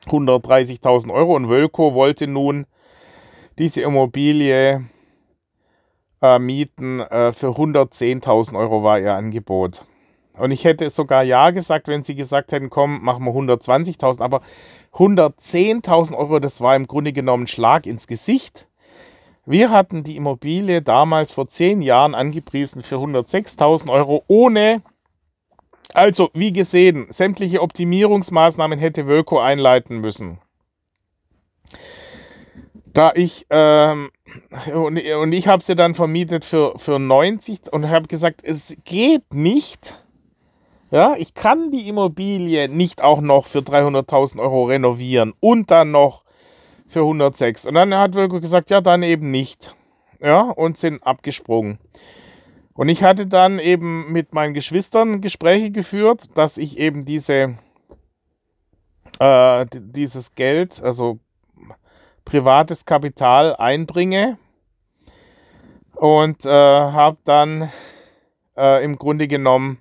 130.000 0.07 1.13
Euro. 1.13 1.35
Und 1.35 1.49
Wölko 1.49 1.95
wollte 1.95 2.27
nun 2.27 2.67
diese 3.61 3.83
Immobilie 3.83 4.87
äh, 6.23 6.39
mieten 6.39 7.01
äh, 7.01 7.33
für 7.33 7.49
110.000 7.49 8.57
Euro 8.57 8.83
war 8.83 8.99
ihr 8.99 9.15
Angebot. 9.15 9.85
Und 10.39 10.51
ich 10.51 10.65
hätte 10.65 10.89
sogar 10.89 11.23
ja 11.25 11.51
gesagt, 11.51 11.87
wenn 11.87 12.03
sie 12.03 12.15
gesagt 12.15 12.53
hätten, 12.53 12.71
komm, 12.71 13.03
machen 13.03 13.23
wir 13.23 13.33
120.000. 13.33 14.23
Aber 14.23 14.41
110.000 14.95 16.17
Euro, 16.17 16.39
das 16.39 16.63
war 16.63 16.75
im 16.75 16.87
Grunde 16.87 17.13
genommen 17.13 17.45
ein 17.45 17.49
Schlag 17.49 17.87
ins 17.87 18.07
Gesicht. 18.07 18.67
Wir 19.45 19.71
hatten 19.71 20.05
die 20.05 20.17
Immobilie 20.17 20.81
damals 20.81 21.33
vor 21.33 21.47
zehn 21.47 21.83
Jahren 21.83 22.15
angepriesen 22.15 22.83
für 22.83 22.97
106.000 22.97 23.91
Euro 23.91 24.25
ohne, 24.27 24.81
also 25.93 26.31
wie 26.33 26.53
gesehen, 26.53 27.09
sämtliche 27.11 27.61
Optimierungsmaßnahmen 27.61 28.79
hätte 28.79 29.07
Wölko 29.07 29.39
einleiten 29.39 29.99
müssen. 29.99 30.39
Da 32.93 33.13
ich, 33.15 33.47
ähm, 33.51 34.11
und, 34.75 35.01
und 35.01 35.33
ich 35.33 35.47
habe 35.47 35.63
sie 35.63 35.77
dann 35.77 35.95
vermietet 35.95 36.45
für, 36.45 36.79
für 36.79 36.99
90 36.99 37.73
und 37.73 37.89
habe 37.89 38.09
gesagt, 38.09 38.41
es 38.43 38.75
geht 38.85 39.33
nicht, 39.33 40.03
ja, 40.91 41.15
ich 41.17 41.35
kann 41.35 41.71
die 41.71 41.89
Immobilie 41.89 42.69
nicht 42.69 43.03
auch 43.03 43.21
noch 43.21 43.47
für 43.47 43.61
300.000 43.61 44.41
Euro 44.41 44.65
renovieren 44.65 45.35
und 45.39 45.71
dann 45.71 45.93
noch 45.93 46.25
für 46.89 47.01
106. 47.01 47.67
Und 47.67 47.75
dann 47.75 47.95
hat 47.95 48.15
Wilko 48.15 48.41
gesagt, 48.41 48.71
ja, 48.71 48.81
dann 48.81 49.05
eben 49.05 49.31
nicht. 49.31 49.77
Ja, 50.21 50.43
und 50.43 50.77
sind 50.77 51.03
abgesprungen. 51.03 51.79
Und 52.75 52.89
ich 52.89 53.03
hatte 53.03 53.27
dann 53.27 53.59
eben 53.59 54.13
mit 54.13 54.35
meinen 54.35 54.53
Geschwistern 54.53 55.21
Gespräche 55.21 55.71
geführt, 55.71 56.37
dass 56.37 56.59
ich 56.59 56.79
eben 56.79 57.05
diese, 57.05 57.57
äh, 59.19 59.67
dieses 59.71 60.35
Geld, 60.35 60.83
also 60.83 61.21
privates 62.31 62.85
Kapital 62.85 63.57
einbringe. 63.57 64.39
Und 65.95 66.47
äh, 66.47 66.49
habe 66.49 67.19
dann 67.25 67.71
äh, 68.57 68.83
im 68.85 68.97
Grunde 68.97 69.29
genommen 69.29 69.79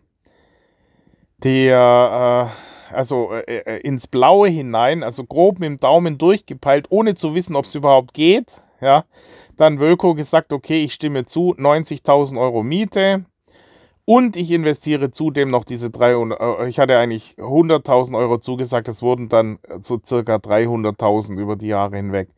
der 1.44 2.52
äh, 2.92 2.94
also 2.94 3.32
äh, 3.32 3.60
äh, 3.60 3.80
ins 3.82 4.08
Blaue 4.08 4.50
hinein, 4.50 5.04
also 5.04 5.24
grob 5.24 5.60
mit 5.60 5.68
dem 5.68 5.80
Daumen 5.80 6.18
durchgepeilt, 6.18 6.88
ohne 6.90 7.16
zu 7.16 7.36
wissen, 7.36 7.56
ob 7.56 7.66
es 7.66 7.76
überhaupt 7.76 8.14
geht. 8.14 8.62
Ja, 8.82 9.06
dann 9.58 9.80
Wölko 9.80 10.16
gesagt, 10.16 10.52
okay, 10.54 10.84
ich 10.84 10.94
stimme 10.94 11.26
zu, 11.26 11.54
90.000 11.56 12.40
Euro 12.40 12.64
Miete 12.64 13.26
und 14.06 14.38
ich 14.38 14.52
investiere 14.52 15.12
zudem 15.12 15.50
noch 15.50 15.66
diese 15.66 15.90
300, 15.90 16.40
äh, 16.40 16.68
ich 16.68 16.80
hatte 16.80 16.98
eigentlich 16.98 17.36
100.000 17.38 18.18
Euro 18.18 18.40
zugesagt, 18.40 18.88
es 18.88 19.02
wurden 19.02 19.30
dann 19.30 19.60
so 19.82 20.00
circa 20.04 20.36
300.000 20.36 21.38
über 21.40 21.56
die 21.56 21.68
Jahre 21.68 21.98
hinweg. 21.98 22.30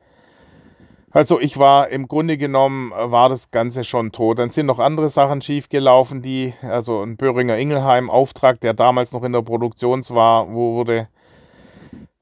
Also 1.14 1.42
ich 1.42 1.58
war 1.58 1.90
im 1.90 2.08
Grunde 2.08 2.38
genommen, 2.38 2.92
äh, 2.94 3.12
war 3.12 3.30
das 3.30 3.52
Ganze 3.52 3.84
schon 3.84 4.12
tot. 4.12 4.40
Dann 4.40 4.50
sind 4.50 4.66
noch 4.66 4.80
andere 4.80 5.10
Sachen 5.10 5.42
schiefgelaufen, 5.42 6.22
die, 6.22 6.54
also 6.62 7.02
ein 7.02 7.18
Böhringer 7.18 7.58
Ingelheim 7.58 8.10
Auftrag, 8.10 8.62
der 8.62 8.74
damals 8.74 9.12
noch 9.12 9.24
in 9.24 9.34
der 9.34 9.42
Produktion 9.42 10.02
war, 10.10 10.52
wurde 10.52 11.10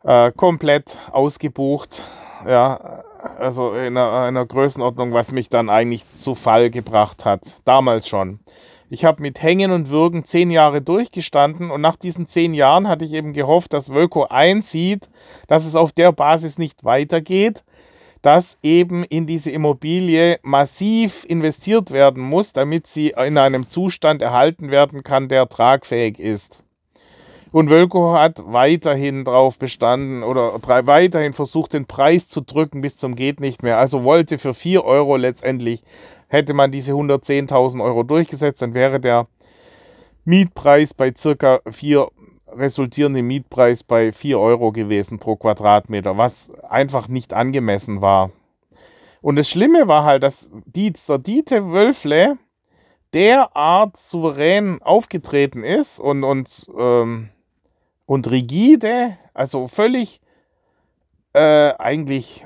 äh, 0.03 0.31
komplett 0.31 0.98
ausgebucht. 1.12 2.03
Ja, 2.48 3.03
also 3.38 3.74
in 3.74 3.98
einer, 3.98 4.10
in 4.29 4.38
einer 4.38 4.46
Größenordnung, 4.46 5.13
was 5.13 5.31
mich 5.31 5.50
dann 5.50 5.69
eigentlich 5.69 6.03
zu 6.15 6.36
Fall 6.36 6.69
gebracht 6.69 7.25
hat. 7.25 7.41
Damals 7.65 8.08
schon. 8.08 8.39
Ich 8.89 9.05
habe 9.05 9.22
mit 9.22 9.43
Hängen 9.43 9.69
und 9.72 9.89
Würgen 9.89 10.25
zehn 10.25 10.50
Jahre 10.50 10.81
durchgestanden 10.81 11.69
und 11.69 11.81
nach 11.81 11.96
diesen 11.96 12.27
zehn 12.27 12.55
Jahren 12.55 12.88
hatte 12.88 13.05
ich 13.05 13.13
eben 13.13 13.34
gehofft, 13.34 13.74
dass 13.74 13.93
Wölko 13.93 14.24
einsieht, 14.24 15.10
dass 15.48 15.65
es 15.65 15.75
auf 15.75 15.91
der 15.91 16.12
Basis 16.12 16.58
nicht 16.58 16.84
weitergeht 16.84 17.63
dass 18.22 18.58
eben 18.64 19.04
in 19.04 19.28
diese 19.28 19.52
Immobilie 19.52 20.40
massiv 20.44 21.26
investiert 21.28 21.92
werden 21.92 22.22
muss, 22.22 22.54
damit 22.54 22.88
sie 22.88 23.14
in 23.18 23.38
einem 23.38 23.70
Zustand 23.70 24.22
erhalten 24.22 24.72
werden 24.72 25.04
kann, 25.04 25.30
der 25.30 25.48
tragfähig 25.48 26.20
ist. 26.20 26.66
Und 27.52 27.70
Wölko 27.70 28.14
hat 28.14 28.44
weiterhin 28.46 29.26
darauf 29.26 29.58
bestanden 29.58 30.22
oder 30.22 30.54
weiterhin 30.86 31.34
versucht, 31.34 31.74
den 31.74 31.88
Preis 31.88 32.28
zu 32.28 32.42
drücken 32.42 32.82
bis 32.82 32.98
zum 32.98 33.16
geht 33.16 33.40
nicht 33.40 33.64
mehr. 33.64 33.78
Also 33.78 34.04
wollte 34.04 34.38
für 34.38 34.54
4 34.54 34.86
Euro 34.86 35.16
letztendlich, 35.16 35.82
hätte 36.28 36.54
man 36.54 36.72
diese 36.72 36.92
110.000 36.92 37.84
Euro 37.84 38.04
durchgesetzt, 38.04 38.62
dann 38.62 38.76
wäre 38.76 39.00
der 39.00 39.28
Mietpreis 40.26 40.94
bei 40.94 41.12
circa 41.16 41.62
4 41.68 42.08
resultierende 42.56 43.22
Mietpreis 43.22 43.84
bei 43.84 44.12
4 44.12 44.39
Euro 44.39 44.72
gewesen 44.72 45.20
pro 45.20 45.36
Quadratmeter, 45.36 46.18
was 46.18 46.50
einfach 46.70 47.08
nicht 47.08 47.34
angemessen 47.34 48.01
war. 48.01 48.32
Und 49.22 49.36
das 49.36 49.50
Schlimme 49.50 49.88
war 49.88 50.03
halt, 50.03 50.24
dass 50.24 50.50
Dieter 50.65 51.72
Wölfle 51.72 52.38
derart 53.13 53.98
souverän 53.98 54.82
aufgetreten 54.82 55.63
ist 55.63 56.00
und, 56.00 56.24
und, 56.24 56.68
ähm, 56.77 57.29
und 58.06 58.29
rigide, 58.32 59.18
also 59.34 59.68
völlig 59.68 60.22
äh, 61.34 61.74
eigentlich 61.77 62.46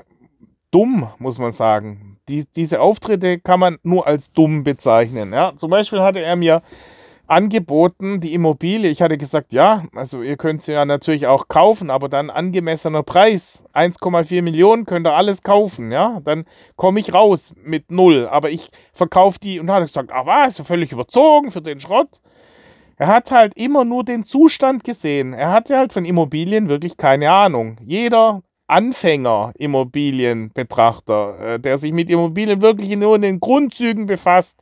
dumm, 0.70 1.08
muss 1.18 1.38
man 1.38 1.52
sagen. 1.52 2.18
Die, 2.28 2.46
diese 2.56 2.80
Auftritte 2.80 3.38
kann 3.38 3.60
man 3.60 3.78
nur 3.82 4.06
als 4.06 4.32
dumm 4.32 4.64
bezeichnen. 4.64 5.32
Ja? 5.32 5.52
Zum 5.56 5.70
Beispiel 5.70 6.00
hatte 6.00 6.20
er 6.20 6.36
mir 6.36 6.62
angeboten, 7.26 8.20
die 8.20 8.34
Immobilie. 8.34 8.90
Ich 8.90 9.02
hatte 9.02 9.18
gesagt, 9.18 9.52
ja, 9.52 9.84
also 9.94 10.22
ihr 10.22 10.36
könnt 10.36 10.62
sie 10.62 10.72
ja 10.72 10.84
natürlich 10.84 11.26
auch 11.26 11.48
kaufen, 11.48 11.90
aber 11.90 12.08
dann 12.08 12.30
angemessener 12.30 13.02
Preis. 13.02 13.62
1,4 13.72 14.42
Millionen 14.42 14.84
könnt 14.84 15.06
ihr 15.06 15.14
alles 15.14 15.42
kaufen, 15.42 15.90
ja. 15.90 16.20
Dann 16.24 16.44
komme 16.76 17.00
ich 17.00 17.14
raus 17.14 17.54
mit 17.62 17.90
null. 17.90 18.28
Aber 18.30 18.50
ich 18.50 18.70
verkaufe 18.92 19.38
die 19.38 19.58
und 19.58 19.70
hat 19.70 19.82
gesagt, 19.82 20.12
ah 20.12 20.26
was, 20.26 20.60
völlig 20.60 20.92
überzogen 20.92 21.50
für 21.50 21.62
den 21.62 21.80
Schrott. 21.80 22.20
Er 22.96 23.08
hat 23.08 23.30
halt 23.30 23.56
immer 23.56 23.84
nur 23.84 24.04
den 24.04 24.24
Zustand 24.24 24.84
gesehen. 24.84 25.32
Er 25.32 25.50
hatte 25.50 25.76
halt 25.76 25.92
von 25.92 26.04
Immobilien 26.04 26.68
wirklich 26.68 26.96
keine 26.96 27.30
Ahnung. 27.30 27.76
Jeder 27.84 28.42
Anfänger 28.66 29.52
Immobilienbetrachter, 29.58 31.38
äh, 31.38 31.60
der 31.60 31.76
sich 31.76 31.92
mit 31.92 32.08
Immobilien 32.08 32.62
wirklich 32.62 32.96
nur 32.96 33.16
in 33.16 33.22
den 33.22 33.40
Grundzügen 33.40 34.06
befasst, 34.06 34.56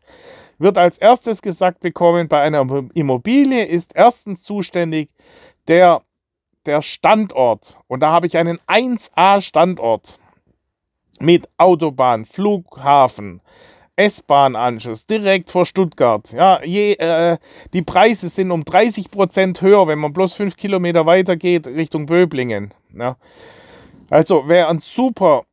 wird 0.58 0.78
als 0.78 0.98
erstes 0.98 1.42
gesagt 1.42 1.80
bekommen, 1.80 2.28
bei 2.28 2.40
einer 2.40 2.66
Immobilie 2.94 3.64
ist 3.64 3.92
erstens 3.94 4.42
zuständig 4.42 5.10
der, 5.68 6.02
der 6.66 6.82
Standort. 6.82 7.78
Und 7.88 8.00
da 8.00 8.12
habe 8.12 8.26
ich 8.26 8.36
einen 8.36 8.58
1A-Standort 8.66 10.18
mit 11.20 11.48
Autobahn, 11.56 12.24
Flughafen, 12.24 13.40
S-Bahn-Anschluss 13.96 15.06
direkt 15.06 15.50
vor 15.50 15.66
Stuttgart. 15.66 16.32
Ja, 16.32 16.62
je, 16.64 16.94
äh, 16.94 17.36
die 17.72 17.82
Preise 17.82 18.28
sind 18.28 18.50
um 18.50 18.64
30 18.64 19.10
Prozent 19.10 19.60
höher, 19.60 19.86
wenn 19.86 19.98
man 19.98 20.12
bloß 20.12 20.34
fünf 20.34 20.56
Kilometer 20.56 21.06
weiter 21.06 21.36
geht 21.36 21.66
Richtung 21.66 22.06
Böblingen. 22.06 22.72
Ja. 22.96 23.16
Also 24.10 24.48
wäre 24.48 24.68
ein 24.68 24.78
super, 24.78 25.44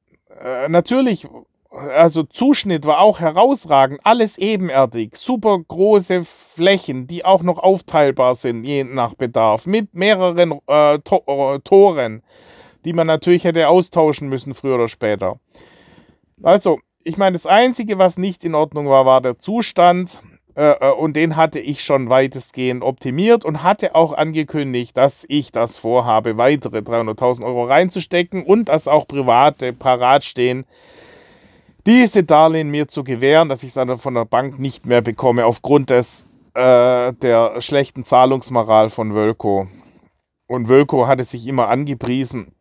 äh, 0.42 0.68
natürlich 0.70 1.28
also 1.72 2.24
Zuschnitt 2.24 2.86
war 2.86 3.00
auch 3.00 3.20
herausragend, 3.20 4.00
alles 4.04 4.38
ebenerdig, 4.38 5.16
super 5.16 5.60
große 5.60 6.24
Flächen, 6.24 7.08
die 7.08 7.26
auch 7.26 7.44
noch 7.44 7.60
aufteilbar 7.60 8.36
sind, 8.36 8.64
je 8.64 8.84
nach 8.84 9.14
Bedarf, 9.14 9.68
mit 9.68 9.94
mehreren 9.94 10.60
äh, 10.68 11.00
to 11.00 11.24
äh, 11.28 11.60
Toren, 11.60 12.24
die 12.86 12.94
man 12.94 13.08
natürlich 13.08 13.44
hätte 13.44 13.68
austauschen 13.68 14.30
müssen, 14.30 14.54
früher 14.54 14.76
oder 14.76 14.88
später. 14.88 15.40
Also, 16.42 16.80
ich 17.04 17.18
meine, 17.18 17.34
das 17.34 17.46
Einzige, 17.46 17.98
was 17.98 18.18
nicht 18.18 18.44
in 18.44 18.56
Ordnung 18.56 18.88
war, 18.88 19.06
war 19.06 19.22
der 19.22 19.38
Zustand. 19.38 20.22
Äh, 20.56 20.72
äh 20.72 20.92
und 20.92 21.16
den 21.16 21.36
hatte 21.36 21.60
ich 21.60 21.84
schon 21.84 22.10
weitestgehend 22.10 22.84
optimiert 22.84 23.46
und 23.46 23.62
hatte 23.62 23.94
auch 23.94 24.14
angekündigt, 24.14 24.98
dass 24.98 25.26
ich 25.28 25.52
das 25.52 25.78
vorhabe, 25.78 26.38
weitere 26.38 26.80
300.000 26.80 27.46
Euro 27.46 27.66
reinzustecken 27.66 28.44
und 28.44 28.70
dass 28.70 28.88
auch 28.88 29.08
Private 29.08 29.74
parat 29.74 30.24
stehen, 30.24 30.66
diese 31.90 32.24
Darlehen 32.24 32.70
mir 32.70 32.88
zu 32.88 33.04
gewähren, 33.04 33.50
dass 33.50 33.64
ich 33.64 33.76
es 33.76 34.02
von 34.02 34.14
der 34.14 34.26
Bank 34.26 34.60
nicht 34.60 34.86
mehr 34.86 35.02
bekomme, 35.02 35.48
aufgrund 35.48 35.90
des, 35.90 36.24
äh, 36.54 37.14
der 37.14 37.62
schlechten 37.62 38.04
Zahlungsmoral 38.04 38.92
von 38.92 39.16
Wölko. 39.16 39.68
Und 40.48 40.70
Wölko 40.70 41.08
hatte 41.08 41.24
sich 41.24 41.48
immer 41.48 41.68
angepriesen 41.68 42.54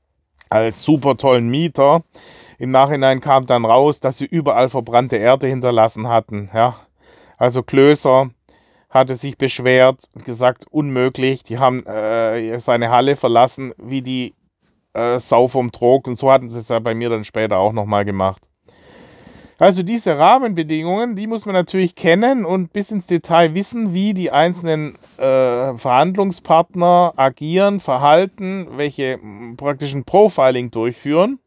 als 0.48 0.82
super 0.82 1.18
tollen 1.18 1.50
Mieter. 1.50 2.04
Im 2.58 2.70
Nachhinein 2.70 3.20
kam 3.20 3.44
dann 3.44 3.66
raus, 3.66 4.00
dass 4.00 4.16
sie 4.16 4.24
überall 4.24 4.70
verbrannte 4.70 5.16
Erde 5.16 5.46
hinterlassen 5.46 6.08
hatten. 6.08 6.48
Ja. 6.54 6.76
Also 7.36 7.62
Klöser 7.62 8.30
hatte 8.88 9.14
sich 9.14 9.36
beschwert 9.36 10.04
und 10.14 10.24
gesagt, 10.24 10.64
unmöglich. 10.70 11.42
Die 11.42 11.58
haben 11.58 11.84
äh, 11.84 12.58
seine 12.60 12.88
Halle 12.88 13.14
verlassen 13.14 13.74
wie 13.76 14.00
die 14.00 14.34
äh, 14.94 15.18
Sau 15.18 15.48
vom 15.48 15.70
Trog. 15.70 16.08
Und 16.08 16.16
so 16.16 16.32
hatten 16.32 16.48
sie 16.48 16.60
es 16.60 16.68
ja 16.68 16.78
bei 16.78 16.94
mir 16.94 17.10
dann 17.10 17.24
später 17.24 17.58
auch 17.58 17.74
nochmal 17.74 18.06
gemacht. 18.06 18.47
Also 19.60 19.82
diese 19.82 20.16
Rahmenbedingungen, 20.16 21.16
die 21.16 21.26
muss 21.26 21.44
man 21.44 21.52
natürlich 21.52 21.96
kennen 21.96 22.44
und 22.44 22.72
bis 22.72 22.92
ins 22.92 23.06
Detail 23.06 23.54
wissen, 23.54 23.92
wie 23.92 24.14
die 24.14 24.30
einzelnen 24.30 24.94
äh, 25.16 25.74
Verhandlungspartner 25.74 27.14
agieren, 27.16 27.80
verhalten, 27.80 28.68
welche 28.76 29.18
praktischen 29.56 30.04
Profiling 30.04 30.70
durchführen. 30.70 31.40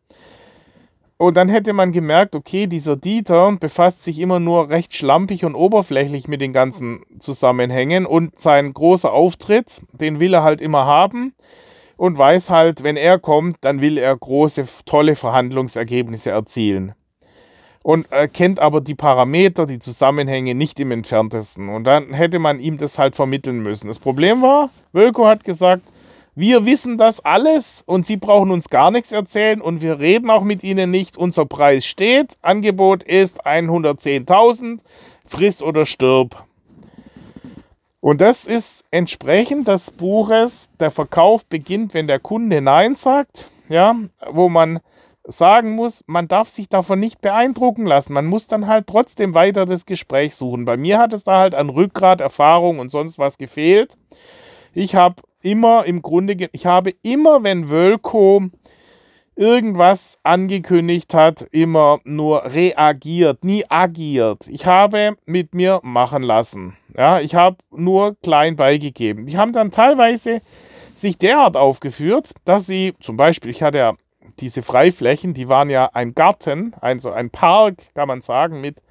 Und 1.16 1.38
dann 1.38 1.48
hätte 1.48 1.72
man 1.72 1.94
gemerkt, 1.94 2.36
okay, 2.36 2.68
dieser 2.68 2.98
Dieter 2.98 3.56
befasst 3.58 4.04
sich 4.04 4.20
immer 4.20 4.42
nur 4.42 4.70
recht 4.70 4.94
schlampig 4.94 5.46
und 5.46 5.56
oberflächlich 5.56 6.28
mit 6.28 6.42
den 6.42 6.52
ganzen 6.52 7.04
Zusammenhängen 7.20 8.06
und 8.06 8.38
sein 8.38 8.74
großer 8.74 9.14
Auftritt, 9.14 9.84
den 9.94 10.20
will 10.20 10.34
er 10.34 10.44
halt 10.44 10.60
immer 10.60 10.86
haben 10.86 11.34
und 11.96 12.18
weiß 12.18 12.50
halt, 12.50 12.84
wenn 12.84 12.98
er 12.98 13.20
kommt, 13.20 13.58
dann 13.62 13.80
will 13.80 13.98
er 13.98 14.18
große, 14.18 14.68
tolle 14.86 15.16
Verhandlungsergebnisse 15.16 16.32
erzielen 16.32 16.94
und 17.84 18.12
äh, 18.12 18.28
kennt 18.28 18.60
aber 18.60 18.82
die 18.82 18.96
Parameter, 18.96 19.66
die 19.66 19.80
Zusammenhänge 19.80 20.56
nicht 20.56 20.80
im 20.80 20.92
entferntesten. 20.92 21.70
Und 21.70 21.86
dann 21.86 22.14
hätte 22.14 22.40
man 22.40 22.60
ihm 22.60 22.78
das 22.78 23.00
halt 23.00 23.16
vermitteln 23.16 23.64
müssen. 23.64 23.88
Das 23.88 24.00
Problem 24.00 24.42
war, 24.42 24.70
Wölko 24.94 25.26
hat 25.26 25.44
gesagt, 25.44 25.84
wir 26.34 26.66
wissen 26.66 26.98
das 26.98 27.20
alles 27.20 27.84
und 27.86 28.06
Sie 28.06 28.16
brauchen 28.16 28.52
uns 28.52 28.70
gar 28.70 28.90
nichts 28.90 29.12
erzählen 29.12 29.60
und 29.60 29.82
wir 29.82 30.00
reden 30.00 30.30
auch 30.30 30.44
mit 30.44 30.64
Ihnen 30.64 30.90
nicht. 30.90 31.18
Unser 31.18 31.46
Preis 31.46 31.86
steht, 31.86 32.38
Angebot 32.42 33.04
ist 33.04 33.46
110.000, 33.46 34.80
friss 35.26 35.62
oder 35.62 35.86
stirb. 35.86 36.46
Und 38.00 38.22
das 38.22 38.46
ist 38.46 38.84
entsprechend 38.92 39.68
des 39.68 39.92
Buches, 39.92 40.70
der 40.80 40.90
Verkauf 40.90 41.46
beginnt, 41.46 41.94
wenn 41.94 42.08
der 42.08 42.20
Kunde 42.20 42.62
Nein 42.62 42.96
sagt, 42.96 43.52
ja, 43.70 43.96
wo 44.32 44.50
man 44.50 44.80
sagen 45.26 45.72
muss, 45.76 46.04
man 46.08 46.28
darf 46.28 46.50
sich 46.50 46.70
davon 46.70 47.00
nicht 47.00 47.22
beeindrucken 47.22 47.86
lassen. 47.86 48.14
Man 48.14 48.26
muss 48.26 48.48
dann 48.48 48.68
halt 48.68 48.88
trotzdem 48.88 49.34
weiter 49.34 49.66
das 49.66 49.86
Gespräch 49.86 50.36
suchen. 50.36 50.66
Bei 50.66 50.78
mir 50.78 51.00
hat 51.00 51.14
es 51.14 51.24
da 51.24 51.40
halt 51.40 51.56
an 51.56 51.70
Rückgrat, 51.70 52.22
Erfahrung 52.22 52.80
und 52.80 52.92
sonst 52.92 53.20
was 53.20 53.38
gefehlt. 53.38 53.98
Ich 54.74 54.96
habe 54.96 55.22
immer 55.42 55.86
im 55.86 56.02
Grunde, 56.02 56.50
ich 56.52 56.66
habe 56.66 56.94
immer, 57.02 57.44
wenn 57.44 57.70
Wölko 57.70 58.44
irgendwas 59.36 60.20
angekündigt 60.24 61.14
hat, 61.14 61.48
immer 61.52 62.00
nur 62.04 62.46
reagiert, 62.46 63.44
nie 63.44 63.66
agiert. 63.70 64.48
Ich 64.48 64.66
habe 64.66 65.16
mit 65.26 65.56
mir 65.56 65.80
machen 65.84 66.24
lassen. 66.24 66.78
Ja, 66.96 67.20
ich 67.20 67.36
habe 67.36 67.58
nur 67.72 68.16
klein 68.22 68.56
beigegeben. 68.56 69.26
Die 69.26 69.38
haben 69.38 69.54
dann 69.54 69.72
teilweise 69.72 70.42
sich 70.96 71.18
derart 71.18 71.58
aufgeführt, 71.58 72.34
dass 72.46 72.68
sie, 72.68 72.94
zum 73.00 73.18
Beispiel, 73.18 73.50
ich 73.50 73.64
hatte 73.64 73.80
ja 73.80 73.94
diese 74.42 74.64
Freiflächen, 74.64 75.34
die 75.34 75.48
waren 75.48 75.70
ja 75.70 75.90
ein 75.94 76.14
Garten, 76.14 76.74
also 76.82 77.12
ein 77.12 77.30
Park, 77.30 77.78
kann 77.94 78.08
man 78.08 78.22
sagen, 78.22 78.60
mit, 78.62 78.82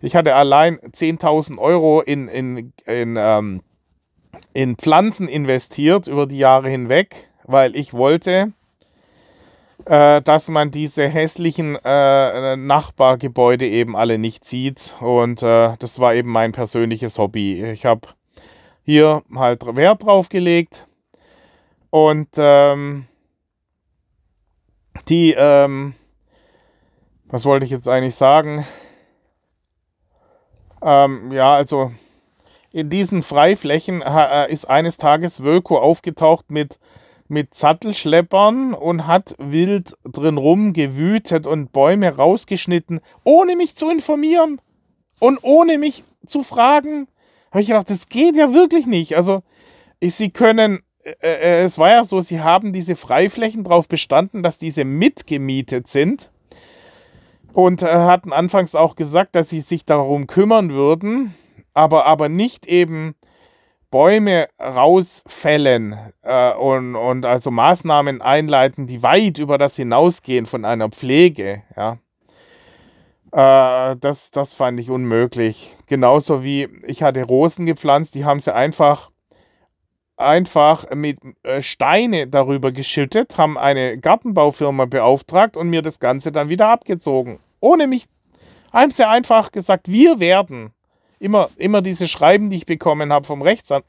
ich 0.00 0.16
hatte 0.16 0.34
allein 0.34 0.78
10.000 0.78 1.58
Euro 1.58 2.00
in, 2.00 2.28
in, 2.28 2.72
in, 2.84 3.16
ähm, 3.18 3.62
in 4.52 4.76
Pflanzen 4.76 5.28
investiert 5.28 6.06
über 6.08 6.26
die 6.26 6.38
Jahre 6.38 6.68
hinweg, 6.68 7.30
weil 7.44 7.74
ich 7.76 7.94
wollte, 7.94 8.52
äh, 9.86 10.20
dass 10.22 10.48
man 10.48 10.70
diese 10.70 11.08
hässlichen 11.08 11.78
äh, 11.84 12.56
Nachbargebäude 12.56 13.66
eben 13.66 13.96
alle 13.96 14.18
nicht 14.18 14.44
sieht. 14.44 14.96
Und 15.00 15.42
äh, 15.42 15.76
das 15.78 16.00
war 16.00 16.14
eben 16.14 16.30
mein 16.30 16.52
persönliches 16.52 17.18
Hobby. 17.18 17.64
Ich 17.64 17.86
habe 17.86 18.08
hier 18.84 19.22
halt 19.34 19.64
Wert 19.76 20.04
drauf 20.04 20.28
gelegt 20.28 20.86
und 21.90 22.28
ähm, 22.36 23.06
die, 25.08 25.34
ähm, 25.36 25.94
was 27.26 27.44
wollte 27.44 27.64
ich 27.64 27.70
jetzt 27.70 27.88
eigentlich 27.88 28.14
sagen? 28.14 28.66
Ähm, 30.82 31.32
ja, 31.32 31.54
also 31.54 31.92
in 32.72 32.90
diesen 32.90 33.22
Freiflächen 33.22 34.02
äh, 34.02 34.52
ist 34.52 34.68
eines 34.68 34.98
Tages 34.98 35.42
Wölko 35.42 35.78
aufgetaucht 35.78 36.50
mit, 36.50 36.78
mit 37.26 37.54
Sattelschleppern 37.54 38.74
und 38.74 39.06
hat 39.06 39.34
wild 39.38 39.96
drin 40.04 40.36
rumgewütet 40.36 41.46
und 41.46 41.72
Bäume 41.72 42.14
rausgeschnitten, 42.14 43.00
ohne 43.24 43.56
mich 43.56 43.76
zu 43.76 43.88
informieren 43.88 44.60
und 45.18 45.38
ohne 45.42 45.78
mich 45.78 46.04
zu 46.26 46.42
fragen. 46.42 47.08
Habe 47.50 47.62
ich 47.62 47.68
gedacht, 47.68 47.90
das 47.90 48.08
geht 48.08 48.36
ja 48.36 48.52
wirklich 48.52 48.86
nicht. 48.86 49.16
Also, 49.16 49.42
sie 50.02 50.30
können 50.30 50.82
äh, 51.20 51.60
äh, 51.60 51.62
es 51.62 51.78
war 51.78 51.90
ja 51.90 52.04
so, 52.04 52.20
sie 52.20 52.40
haben 52.40 52.72
diese 52.72 52.96
Freiflächen 52.96 53.64
darauf 53.64 53.88
bestanden, 53.88 54.42
dass 54.42 54.58
diese 54.58 54.84
mitgemietet 54.84 55.88
sind. 55.88 56.30
Und 57.52 57.82
äh, 57.82 57.86
hatten 57.86 58.32
anfangs 58.32 58.74
auch 58.74 58.96
gesagt, 58.96 59.34
dass 59.34 59.48
sie 59.48 59.60
sich 59.60 59.86
darum 59.86 60.26
kümmern 60.26 60.70
würden, 60.70 61.34
aber, 61.72 62.04
aber 62.04 62.28
nicht 62.28 62.66
eben 62.66 63.14
Bäume 63.90 64.48
rausfällen 64.60 65.96
äh, 66.22 66.52
und, 66.52 66.96
und 66.96 67.24
also 67.24 67.50
Maßnahmen 67.50 68.20
einleiten, 68.20 68.86
die 68.86 69.02
weit 69.02 69.38
über 69.38 69.56
das 69.56 69.76
hinausgehen 69.76 70.44
von 70.44 70.64
einer 70.64 70.90
Pflege. 70.90 71.62
Ja. 71.76 71.98
Äh, 73.32 73.96
das, 73.96 74.30
das 74.30 74.54
fand 74.54 74.80
ich 74.80 74.90
unmöglich. 74.90 75.76
Genauso 75.86 76.42
wie 76.42 76.68
ich 76.86 77.02
hatte 77.02 77.22
Rosen 77.24 77.64
gepflanzt, 77.64 78.14
die 78.14 78.24
haben 78.24 78.40
sie 78.40 78.54
einfach 78.54 79.10
einfach 80.16 80.90
mit 80.94 81.18
äh, 81.42 81.62
Steine 81.62 82.26
darüber 82.26 82.72
geschüttet, 82.72 83.36
haben 83.36 83.58
eine 83.58 83.98
Gartenbaufirma 83.98 84.86
beauftragt 84.86 85.56
und 85.56 85.68
mir 85.68 85.82
das 85.82 86.00
Ganze 86.00 86.32
dann 86.32 86.48
wieder 86.48 86.68
abgezogen. 86.68 87.38
Ohne 87.60 87.86
mich, 87.86 88.06
haben 88.72 88.90
sie 88.90 89.06
einfach 89.06 89.52
gesagt, 89.52 89.88
wir 89.88 90.20
werden. 90.20 90.72
immer, 91.18 91.48
immer 91.56 91.82
diese 91.82 92.08
Schreiben, 92.08 92.50
die 92.50 92.58
ich 92.58 92.66
bekommen 92.66 93.12
habe 93.12 93.26
vom 93.26 93.42
Rechtsan 93.42 93.82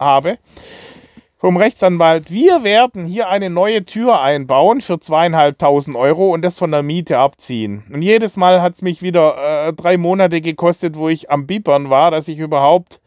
vom 1.40 1.56
Rechtsanwalt, 1.56 2.32
wir 2.32 2.63
werden 2.63 3.06
hier 3.06 3.30
eine 3.30 3.52
neue 3.52 3.86
Tür 3.86 4.22
einbauen 4.22 4.82
für 4.82 5.00
zweieinhalbtausend 5.00 5.96
Euro 5.96 6.34
und 6.34 6.42
das 6.42 6.58
von 6.58 6.72
der 6.72 6.82
Miete 6.82 7.20
abziehen. 7.20 7.84
Und 7.94 8.02
jedes 8.02 8.38
Mal 8.38 8.62
hat 8.62 8.76
es 8.76 8.82
mich 8.82 9.04
wieder 9.04 9.68
äh, 9.68 9.74
drei 9.74 9.98
Monate 9.98 10.42
gekostet, 10.42 10.96
wo 10.96 11.10
ich 11.10 11.30
am 11.30 11.46
Bippern 11.46 11.92
war, 11.92 12.10
dass 12.10 12.28
ich 12.28 12.40
überhaupt 12.40 13.00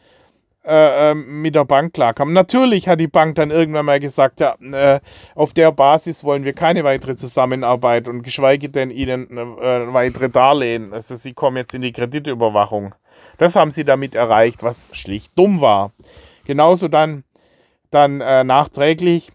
äh, 0.71 1.11
ähm, 1.11 1.43
mit 1.43 1.57
der 1.57 1.65
Bank 1.65 1.95
klarkam. 1.95 2.33
Natürlich 2.33 2.89
hat 2.89 3.01
die 3.01 3.09
Bank 3.09 3.35
dann 3.35 3.51
irgendwann 3.51 3.87
mal 3.87 3.99
gesagt, 3.99 4.41
ja, 4.41 4.55
äh, 4.73 5.01
auf 5.35 5.53
der 5.53 5.73
Basis 5.73 6.23
wollen 6.23 6.45
wir 6.45 6.53
keine 6.53 6.85
weitere 6.85 7.17
Zusammenarbeit 7.17 8.07
und 8.07 8.23
geschweige 8.23 8.69
denn 8.69 8.91
ihnen 8.91 9.37
äh, 9.37 9.93
weitere 9.93 10.31
Darlehen. 10.31 10.93
Also 10.93 11.17
sie 11.17 11.33
kommen 11.33 11.57
jetzt 11.57 11.75
in 11.75 11.83
die 11.83 11.93
Kreditüberwachung. 11.93 12.95
Das 13.39 13.57
haben 13.57 13.73
sie 13.73 13.85
damit 13.85 14.15
erreicht, 14.15 14.63
was 14.63 14.89
schlicht 14.93 15.37
dumm 15.37 15.61
war. 15.61 15.93
Genauso 16.45 16.89
dann 16.89 17.25
dann 17.91 18.21
äh, 18.21 18.45
nachträglich, 18.45 19.33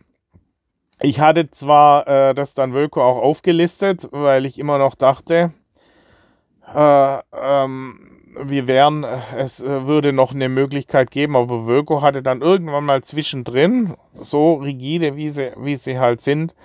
ich 1.02 1.20
hatte 1.20 1.52
zwar 1.52 2.08
äh, 2.08 2.34
das 2.34 2.54
dann 2.54 2.74
Wölko 2.74 3.04
auch 3.04 3.18
aufgelistet, 3.18 4.08
weil 4.12 4.46
ich 4.46 4.58
immer 4.58 4.78
noch 4.78 4.96
dachte, 4.96 5.52
äh, 6.74 7.18
ähm, 7.34 8.16
wir 8.42 8.68
wären, 8.68 9.04
äh, 9.04 9.18
es 9.38 9.62
äh, 9.62 9.86
würde 9.86 10.14
noch 10.14 10.34
eine 10.34 10.50
Möglichkeit 10.50 11.12
geben, 11.12 11.36
aber 11.36 11.68
Wölko 11.68 12.02
hatte 12.02 12.22
dann 12.22 12.42
irgendwann 12.42 12.86
mal 12.86 13.04
zwischendrin, 13.04 13.96
so 14.14 14.56
rigide 14.56 15.16
wie 15.16 15.30
sie, 15.30 15.52
wie 15.58 15.76
sie 15.76 16.00
halt 16.00 16.22
sind, 16.22 16.56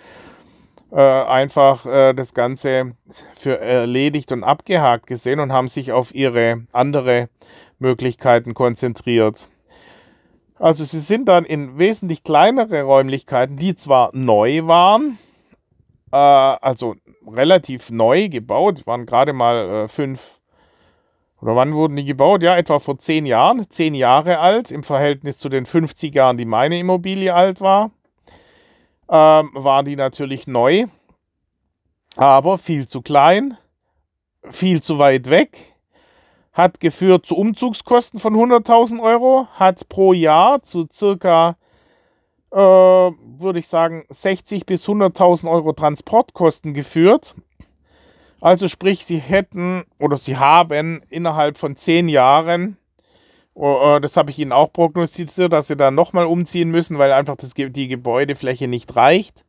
äh, 0.92 1.00
einfach 1.00 1.84
das 2.14 2.34
Ganze 2.34 2.96
für 3.36 3.60
erledigt 3.60 4.32
und 4.32 4.42
abgehakt 4.42 5.06
gesehen 5.06 5.38
und 5.38 5.52
haben 5.52 5.68
sich 5.68 5.92
auf 5.92 6.14
ihre 6.14 6.64
andere 6.72 7.28
Möglichkeiten 7.78 8.54
konzentriert. 8.54 9.48
Also 10.58 10.84
sie 10.84 10.98
sind 10.98 11.26
dann 11.26 11.44
in 11.44 11.78
wesentlich 11.78 12.22
kleinere 12.22 12.82
Räumlichkeiten, 12.82 13.56
die 13.56 13.76
zwar 13.76 14.10
neu 14.12 14.66
waren, 14.66 15.18
äh, 16.12 16.16
also 16.16 16.96
relativ 17.26 17.90
neu 17.90 18.28
gebaut, 18.28 18.86
waren 18.86 19.06
gerade 19.06 19.32
mal 19.32 19.84
äh, 19.84 19.88
fünf, 19.88 20.39
oder 21.40 21.56
wann 21.56 21.74
wurden 21.74 21.96
die 21.96 22.04
gebaut? 22.04 22.42
Ja, 22.42 22.56
etwa 22.56 22.78
vor 22.78 22.98
zehn 22.98 23.26
Jahren, 23.26 23.68
zehn 23.70 23.94
Jahre 23.94 24.38
alt, 24.38 24.70
im 24.70 24.82
Verhältnis 24.82 25.38
zu 25.38 25.48
den 25.48 25.66
50 25.66 26.14
Jahren, 26.14 26.36
die 26.36 26.44
meine 26.44 26.78
Immobilie 26.78 27.34
alt 27.34 27.60
war, 27.60 27.90
ähm, 29.08 29.50
waren 29.54 29.86
die 29.86 29.96
natürlich 29.96 30.46
neu, 30.46 30.86
aber 32.16 32.58
viel 32.58 32.86
zu 32.86 33.02
klein, 33.02 33.56
viel 34.48 34.82
zu 34.82 34.98
weit 34.98 35.30
weg 35.30 35.70
hat 36.52 36.80
geführt 36.80 37.26
zu 37.26 37.36
Umzugskosten 37.36 38.20
von 38.20 38.34
100.000 38.34 39.00
Euro, 39.00 39.46
hat 39.54 39.88
pro 39.88 40.12
Jahr 40.12 40.62
zu 40.62 40.86
circa, 40.92 41.56
äh, 42.50 42.56
würde 42.56 43.58
ich 43.58 43.68
sagen, 43.68 44.04
60 44.08 44.66
bis 44.66 44.86
100.000 44.86 45.48
Euro 45.50 45.72
Transportkosten 45.72 46.74
geführt. 46.74 47.34
Also 48.40 48.68
sprich, 48.68 49.04
sie 49.04 49.18
hätten 49.18 49.84
oder 49.98 50.16
sie 50.16 50.36
haben 50.36 51.02
innerhalb 51.10 51.58
von 51.58 51.76
zehn 51.76 52.08
Jahren, 52.08 52.76
oh, 53.54 53.96
äh, 53.96 54.00
das 54.00 54.16
habe 54.16 54.30
ich 54.30 54.38
Ihnen 54.38 54.52
auch 54.52 54.72
prognostiziert, 54.72 55.52
dass 55.52 55.66
sie 55.66 55.76
dann 55.76 55.94
nochmal 55.94 56.26
umziehen 56.26 56.70
müssen, 56.70 56.98
weil 56.98 57.12
einfach 57.12 57.36
das, 57.36 57.52
die 57.54 57.88
Gebäudefläche 57.88 58.66
nicht 58.66 58.96
reicht, 58.96 59.44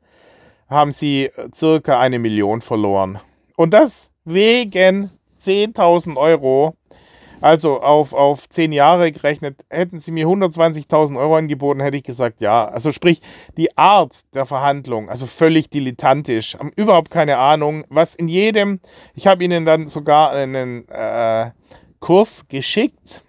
haben 0.70 0.92
sie 0.92 1.26
äh, 1.26 1.50
circa 1.54 2.00
eine 2.00 2.20
Million 2.20 2.62
verloren. 2.62 3.20
Und 3.56 3.74
das 3.74 4.12
wegen 4.26 5.10
10.000 5.42 6.18
Euro 6.18 6.76
also 7.42 7.82
auf, 7.82 8.14
auf 8.14 8.48
zehn 8.48 8.72
Jahre 8.72 9.12
gerechnet, 9.12 9.66
hätten 9.70 10.00
sie 10.00 10.12
mir 10.12 10.28
120.000 10.28 11.18
Euro 11.18 11.36
angeboten, 11.36 11.82
hätte 11.82 11.98
ich 11.98 12.04
gesagt, 12.04 12.42
ja. 12.42 12.66
Also 12.66 12.92
sprich, 12.92 13.22
die 13.58 13.76
Art 13.78 14.16
der 14.34 14.46
Verhandlung, 14.46 15.10
also 15.10 15.26
völlig 15.26 15.70
dilettantisch, 15.70 16.56
haben 16.58 16.72
überhaupt 16.76 17.10
keine 17.12 17.38
Ahnung, 17.38 17.84
was 17.90 18.16
in 18.16 18.28
jedem, 18.28 18.80
ich 19.16 19.28
habe 19.28 19.44
ihnen 19.44 19.66
dann 19.66 19.88
sogar 19.88 20.32
einen 20.32 20.88
äh, 20.88 21.52
Kurs 22.00 22.48
geschickt, 22.48 23.24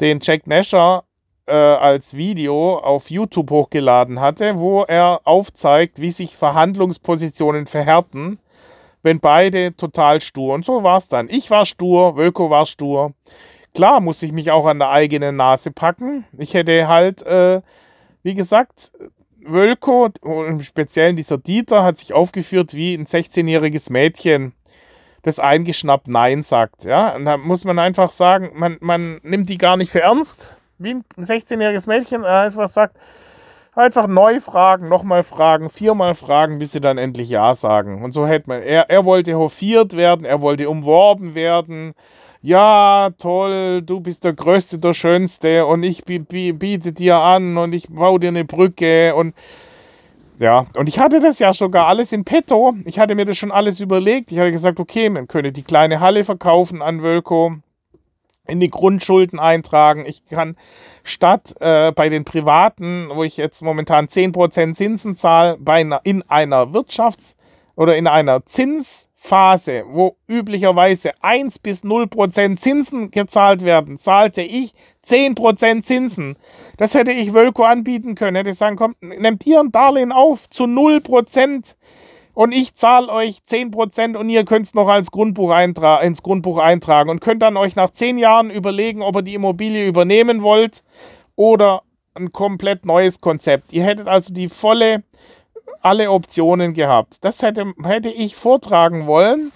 den 0.00 0.20
Jack 0.22 0.46
Nasher 0.46 1.04
äh, 1.46 1.52
als 1.52 2.16
Video 2.16 2.78
auf 2.78 3.10
YouTube 3.10 3.50
hochgeladen 3.50 4.20
hatte, 4.20 4.58
wo 4.58 4.82
er 4.82 5.20
aufzeigt, 5.24 6.00
wie 6.00 6.10
sich 6.10 6.36
Verhandlungspositionen 6.36 7.66
verhärten 7.66 8.38
wenn 9.06 9.20
beide 9.20 9.76
total 9.76 10.20
stur. 10.20 10.52
Und 10.52 10.64
so 10.64 10.82
war 10.82 10.98
es 10.98 11.06
dann. 11.06 11.28
Ich 11.30 11.48
war 11.48 11.64
stur, 11.64 12.16
Wölko 12.16 12.50
war 12.50 12.66
stur. 12.66 13.14
Klar 13.72 14.00
muss 14.00 14.20
ich 14.20 14.32
mich 14.32 14.50
auch 14.50 14.66
an 14.66 14.80
der 14.80 14.90
eigenen 14.90 15.36
Nase 15.36 15.70
packen. 15.70 16.24
Ich 16.36 16.54
hätte 16.54 16.88
halt, 16.88 17.22
äh, 17.22 17.62
wie 18.24 18.34
gesagt, 18.34 18.90
Wölko, 19.44 20.08
im 20.24 20.60
Speziellen 20.60 21.14
dieser 21.14 21.38
Dieter, 21.38 21.84
hat 21.84 21.98
sich 21.98 22.14
aufgeführt 22.14 22.74
wie 22.74 22.94
ein 22.94 23.06
16-jähriges 23.06 23.92
Mädchen, 23.92 24.54
das 25.22 25.38
eingeschnappt 25.38 26.08
Nein 26.08 26.42
sagt. 26.42 26.82
Ja? 26.82 27.14
Und 27.14 27.26
da 27.26 27.36
muss 27.36 27.64
man 27.64 27.78
einfach 27.78 28.10
sagen, 28.10 28.50
man, 28.54 28.76
man 28.80 29.20
nimmt 29.22 29.48
die 29.48 29.58
gar 29.58 29.76
nicht 29.76 29.92
für 29.92 30.00
ernst. 30.02 30.60
Wie 30.78 30.94
ein 30.94 31.04
16-jähriges 31.16 31.86
Mädchen 31.86 32.24
einfach 32.24 32.66
sagt, 32.66 32.96
Einfach 33.76 34.06
neu 34.06 34.40
fragen, 34.40 34.88
nochmal 34.88 35.22
fragen, 35.22 35.68
viermal 35.68 36.14
fragen, 36.14 36.58
bis 36.58 36.72
sie 36.72 36.80
dann 36.80 36.96
endlich 36.96 37.28
Ja 37.28 37.54
sagen. 37.54 38.02
Und 38.02 38.12
so 38.12 38.26
hätte 38.26 38.48
man, 38.48 38.62
er, 38.62 38.88
er 38.88 39.04
wollte 39.04 39.36
hofiert 39.36 39.94
werden, 39.94 40.24
er 40.24 40.40
wollte 40.40 40.70
umworben 40.70 41.34
werden. 41.34 41.92
Ja, 42.40 43.10
toll, 43.18 43.82
du 43.82 44.00
bist 44.00 44.24
der 44.24 44.32
Größte, 44.32 44.78
der 44.78 44.94
Schönste 44.94 45.66
und 45.66 45.82
ich 45.82 46.06
biete 46.06 46.92
dir 46.94 47.16
an 47.16 47.58
und 47.58 47.74
ich 47.74 47.88
baue 47.90 48.18
dir 48.18 48.28
eine 48.28 48.46
Brücke 48.46 49.14
und 49.14 49.34
ja, 50.38 50.64
und 50.74 50.88
ich 50.88 50.98
hatte 50.98 51.20
das 51.20 51.38
ja 51.38 51.52
sogar 51.52 51.86
alles 51.86 52.12
in 52.12 52.24
petto. 52.24 52.74
Ich 52.86 52.98
hatte 52.98 53.14
mir 53.14 53.26
das 53.26 53.36
schon 53.36 53.52
alles 53.52 53.80
überlegt. 53.80 54.32
Ich 54.32 54.38
hatte 54.38 54.52
gesagt, 54.52 54.80
okay, 54.80 55.10
man 55.10 55.28
könnte 55.28 55.52
die 55.52 55.62
kleine 55.62 56.00
Halle 56.00 56.24
verkaufen 56.24 56.80
an 56.80 57.02
Wölko 57.02 57.56
in 58.46 58.60
die 58.60 58.70
Grundschulden 58.70 59.38
eintragen. 59.38 60.04
Ich 60.06 60.24
kann 60.26 60.56
statt 61.06 61.54
äh, 61.60 61.92
bei 61.92 62.08
den 62.08 62.24
Privaten, 62.24 63.08
wo 63.12 63.24
ich 63.24 63.36
jetzt 63.36 63.62
momentan 63.62 64.06
10% 64.06 64.74
Zinsen 64.74 65.16
zahle, 65.16 65.56
bei 65.58 65.80
einer, 65.80 66.00
in 66.04 66.22
einer 66.28 66.66
Wirtschafts- 66.66 67.36
oder 67.76 67.96
in 67.96 68.06
einer 68.06 68.44
Zinsphase, 68.44 69.84
wo 69.88 70.16
üblicherweise 70.28 71.12
1 71.20 71.58
bis 71.60 71.84
0% 71.84 72.56
Zinsen 72.56 73.10
gezahlt 73.10 73.64
werden, 73.64 73.98
zahlte 73.98 74.42
ich 74.42 74.74
10% 75.06 75.82
Zinsen. 75.82 76.36
Das 76.76 76.94
hätte 76.94 77.12
ich 77.12 77.32
Wölko 77.32 77.64
anbieten 77.64 78.14
können. 78.14 78.36
Hätte 78.36 78.50
ich 78.50 78.58
sagen, 78.58 78.76
komm, 78.76 78.96
nehmt 79.00 79.46
ihr 79.46 79.60
ein 79.60 79.72
Darlehen 79.72 80.12
auf 80.12 80.50
zu 80.50 80.64
0% 80.64 81.74
und 82.36 82.52
ich 82.52 82.74
zahle 82.74 83.08
euch 83.08 83.38
10% 83.48 84.14
und 84.14 84.28
ihr 84.28 84.44
könnt 84.44 84.66
es 84.66 84.74
noch 84.74 84.88
als 84.88 85.10
Grundbuch 85.10 85.56
ins 86.02 86.22
Grundbuch 86.22 86.58
eintragen 86.58 87.08
und 87.08 87.22
könnt 87.22 87.40
dann 87.40 87.56
euch 87.56 87.76
nach 87.76 87.88
10 87.88 88.18
Jahren 88.18 88.50
überlegen, 88.50 89.00
ob 89.00 89.16
ihr 89.16 89.22
die 89.22 89.34
Immobilie 89.34 89.86
übernehmen 89.86 90.42
wollt 90.42 90.84
oder 91.34 91.80
ein 92.14 92.32
komplett 92.32 92.84
neues 92.84 93.22
Konzept. 93.22 93.72
Ihr 93.72 93.84
hättet 93.84 94.06
also 94.06 94.34
die 94.34 94.50
volle, 94.50 95.02
alle 95.80 96.10
Optionen 96.10 96.74
gehabt. 96.74 97.24
Das 97.24 97.40
hätte, 97.40 97.72
hätte 97.82 98.10
ich 98.10 98.36
vortragen 98.36 99.06
wollen, 99.06 99.50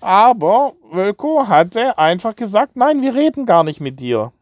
aber 0.00 0.72
Wölko 0.90 1.46
hatte 1.46 1.98
einfach 1.98 2.34
gesagt, 2.34 2.74
nein, 2.74 3.00
wir 3.00 3.14
reden 3.14 3.46
gar 3.46 3.62
nicht 3.62 3.80
mit 3.80 4.00
dir. 4.00 4.32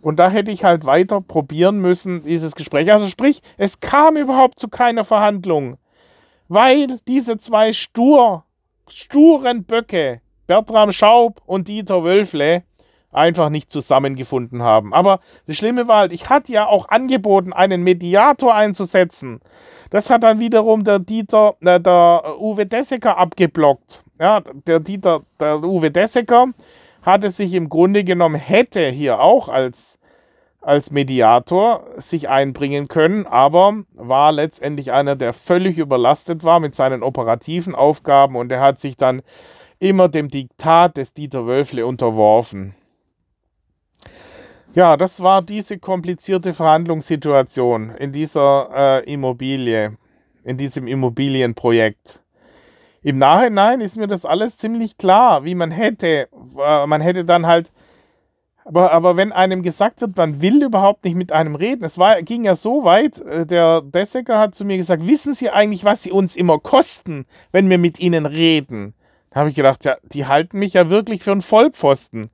Und 0.00 0.18
da 0.18 0.30
hätte 0.30 0.50
ich 0.50 0.64
halt 0.64 0.86
weiter 0.86 1.20
probieren 1.20 1.78
müssen, 1.78 2.22
dieses 2.22 2.54
Gespräch. 2.54 2.90
Also 2.90 3.06
sprich, 3.06 3.42
es 3.58 3.80
kam 3.80 4.16
überhaupt 4.16 4.58
zu 4.58 4.68
keiner 4.68 5.04
Verhandlung 5.04 5.76
weil 6.48 7.00
diese 7.06 7.38
zwei 7.38 7.72
stur, 7.72 8.44
sturen 8.88 9.64
Böcke, 9.64 10.20
Bertram 10.46 10.92
Schaub 10.92 11.42
und 11.46 11.68
Dieter 11.68 12.04
Wölfle, 12.04 12.62
einfach 13.12 13.48
nicht 13.48 13.70
zusammengefunden 13.70 14.62
haben. 14.62 14.92
Aber 14.92 15.20
das 15.46 15.56
Schlimme 15.56 15.88
war 15.88 16.00
halt, 16.00 16.12
ich 16.12 16.28
hatte 16.28 16.52
ja 16.52 16.66
auch 16.66 16.88
angeboten, 16.88 17.52
einen 17.52 17.82
Mediator 17.82 18.54
einzusetzen. 18.54 19.40
Das 19.90 20.10
hat 20.10 20.22
dann 20.22 20.38
wiederum 20.38 20.84
der 20.84 20.98
Dieter, 20.98 21.56
äh, 21.60 21.80
der 21.80 22.36
Uwe 22.38 22.66
Dessecker 22.66 23.16
abgeblockt. 23.16 24.04
Ja, 24.20 24.42
der 24.66 24.80
Dieter, 24.80 25.22
der 25.40 25.62
Uwe 25.62 25.90
Dessecker 25.90 26.48
hatte 27.02 27.30
sich 27.30 27.54
im 27.54 27.68
Grunde 27.68 28.04
genommen, 28.04 28.34
hätte 28.34 28.88
hier 28.88 29.20
auch 29.20 29.48
als 29.48 29.95
als 30.66 30.90
Mediator 30.90 31.86
sich 31.96 32.28
einbringen 32.28 32.88
können, 32.88 33.24
aber 33.24 33.84
war 33.94 34.32
letztendlich 34.32 34.90
einer, 34.90 35.14
der 35.14 35.32
völlig 35.32 35.78
überlastet 35.78 36.42
war 36.42 36.58
mit 36.58 36.74
seinen 36.74 37.04
operativen 37.04 37.76
Aufgaben 37.76 38.34
und 38.34 38.50
er 38.50 38.60
hat 38.60 38.80
sich 38.80 38.96
dann 38.96 39.22
immer 39.78 40.08
dem 40.08 40.28
Diktat 40.28 40.96
des 40.96 41.14
Dieter 41.14 41.46
Wölfle 41.46 41.86
unterworfen. 41.86 42.74
Ja, 44.74 44.96
das 44.96 45.22
war 45.22 45.40
diese 45.40 45.78
komplizierte 45.78 46.52
Verhandlungssituation 46.52 47.90
in 47.90 48.10
dieser 48.10 48.68
äh, 48.74 49.12
Immobilie, 49.12 49.96
in 50.42 50.56
diesem 50.56 50.88
Immobilienprojekt. 50.88 52.20
Im 53.02 53.18
Nachhinein 53.18 53.80
ist 53.80 53.96
mir 53.96 54.08
das 54.08 54.24
alles 54.24 54.56
ziemlich 54.58 54.98
klar, 54.98 55.44
wie 55.44 55.54
man 55.54 55.70
hätte. 55.70 56.28
Äh, 56.58 56.86
man 56.88 57.00
hätte 57.00 57.24
dann 57.24 57.46
halt 57.46 57.70
Aber, 58.66 58.90
aber 58.90 59.16
wenn 59.16 59.30
einem 59.30 59.62
gesagt 59.62 60.00
wird, 60.00 60.16
man 60.16 60.42
will 60.42 60.64
überhaupt 60.64 61.04
nicht 61.04 61.14
mit 61.14 61.30
einem 61.30 61.54
reden, 61.54 61.84
es 61.84 61.98
war, 61.98 62.20
ging 62.22 62.42
ja 62.42 62.56
so 62.56 62.82
weit, 62.82 63.20
äh, 63.20 63.46
der 63.46 63.80
Dessecker 63.80 64.40
hat 64.40 64.56
zu 64.56 64.64
mir 64.64 64.76
gesagt, 64.76 65.06
wissen 65.06 65.34
Sie 65.34 65.50
eigentlich, 65.50 65.84
was 65.84 66.02
Sie 66.02 66.10
uns 66.10 66.34
immer 66.34 66.58
kosten, 66.58 67.26
wenn 67.52 67.70
wir 67.70 67.78
mit 67.78 68.00
Ihnen 68.00 68.26
reden? 68.26 68.94
Da 69.30 69.40
habe 69.40 69.50
ich 69.50 69.54
gedacht, 69.54 69.84
ja, 69.84 69.96
die 70.02 70.26
halten 70.26 70.58
mich 70.58 70.72
ja 70.72 70.90
wirklich 70.90 71.22
für 71.22 71.30
einen 71.30 71.42
Vollpfosten. 71.42 72.30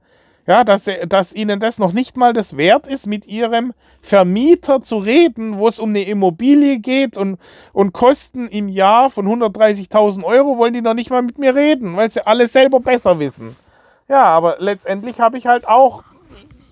Ja, 0.47 0.65
dass, 0.65 0.87
dass 1.07 1.33
ihnen 1.33 1.61
das 1.61 1.79
noch 1.79 1.93
nicht 1.93 2.17
mal 2.17 2.33
das 2.33 2.57
wert 2.57 2.89
ist, 2.89 3.07
mit 3.07 3.27
ihrem 3.27 3.75
Vermieter 4.01 4.83
zu 4.83 4.99
reden, 4.99 5.59
wo 5.59 5.69
es 5.69 5.79
um 5.79 5.91
eine 5.91 6.03
Immobilie 6.03 6.81
geht 6.81 7.17
und, 7.17 7.39
und 7.73 7.93
Kosten 7.93 8.49
im 8.49 8.69
Jahr 8.69 9.09
von 9.09 9.27
130.000 9.27 10.25
Euro, 10.25 10.59
wollen 10.59 10.73
die 10.73 10.81
noch 10.81 10.95
nicht 10.95 11.11
mal 11.11 11.23
mit 11.23 11.39
mir 11.39 11.55
reden, 11.55 11.97
weil 11.97 12.11
sie 12.11 12.27
alles 12.27 12.53
selber 12.53 12.81
besser 12.81 13.21
wissen. 13.21 13.55
Ja, 14.09 14.25
aber 14.25 14.57
letztendlich 14.59 15.21
habe 15.21 15.39
ich 15.39 15.47
halt 15.47 15.69
auch 15.69 16.03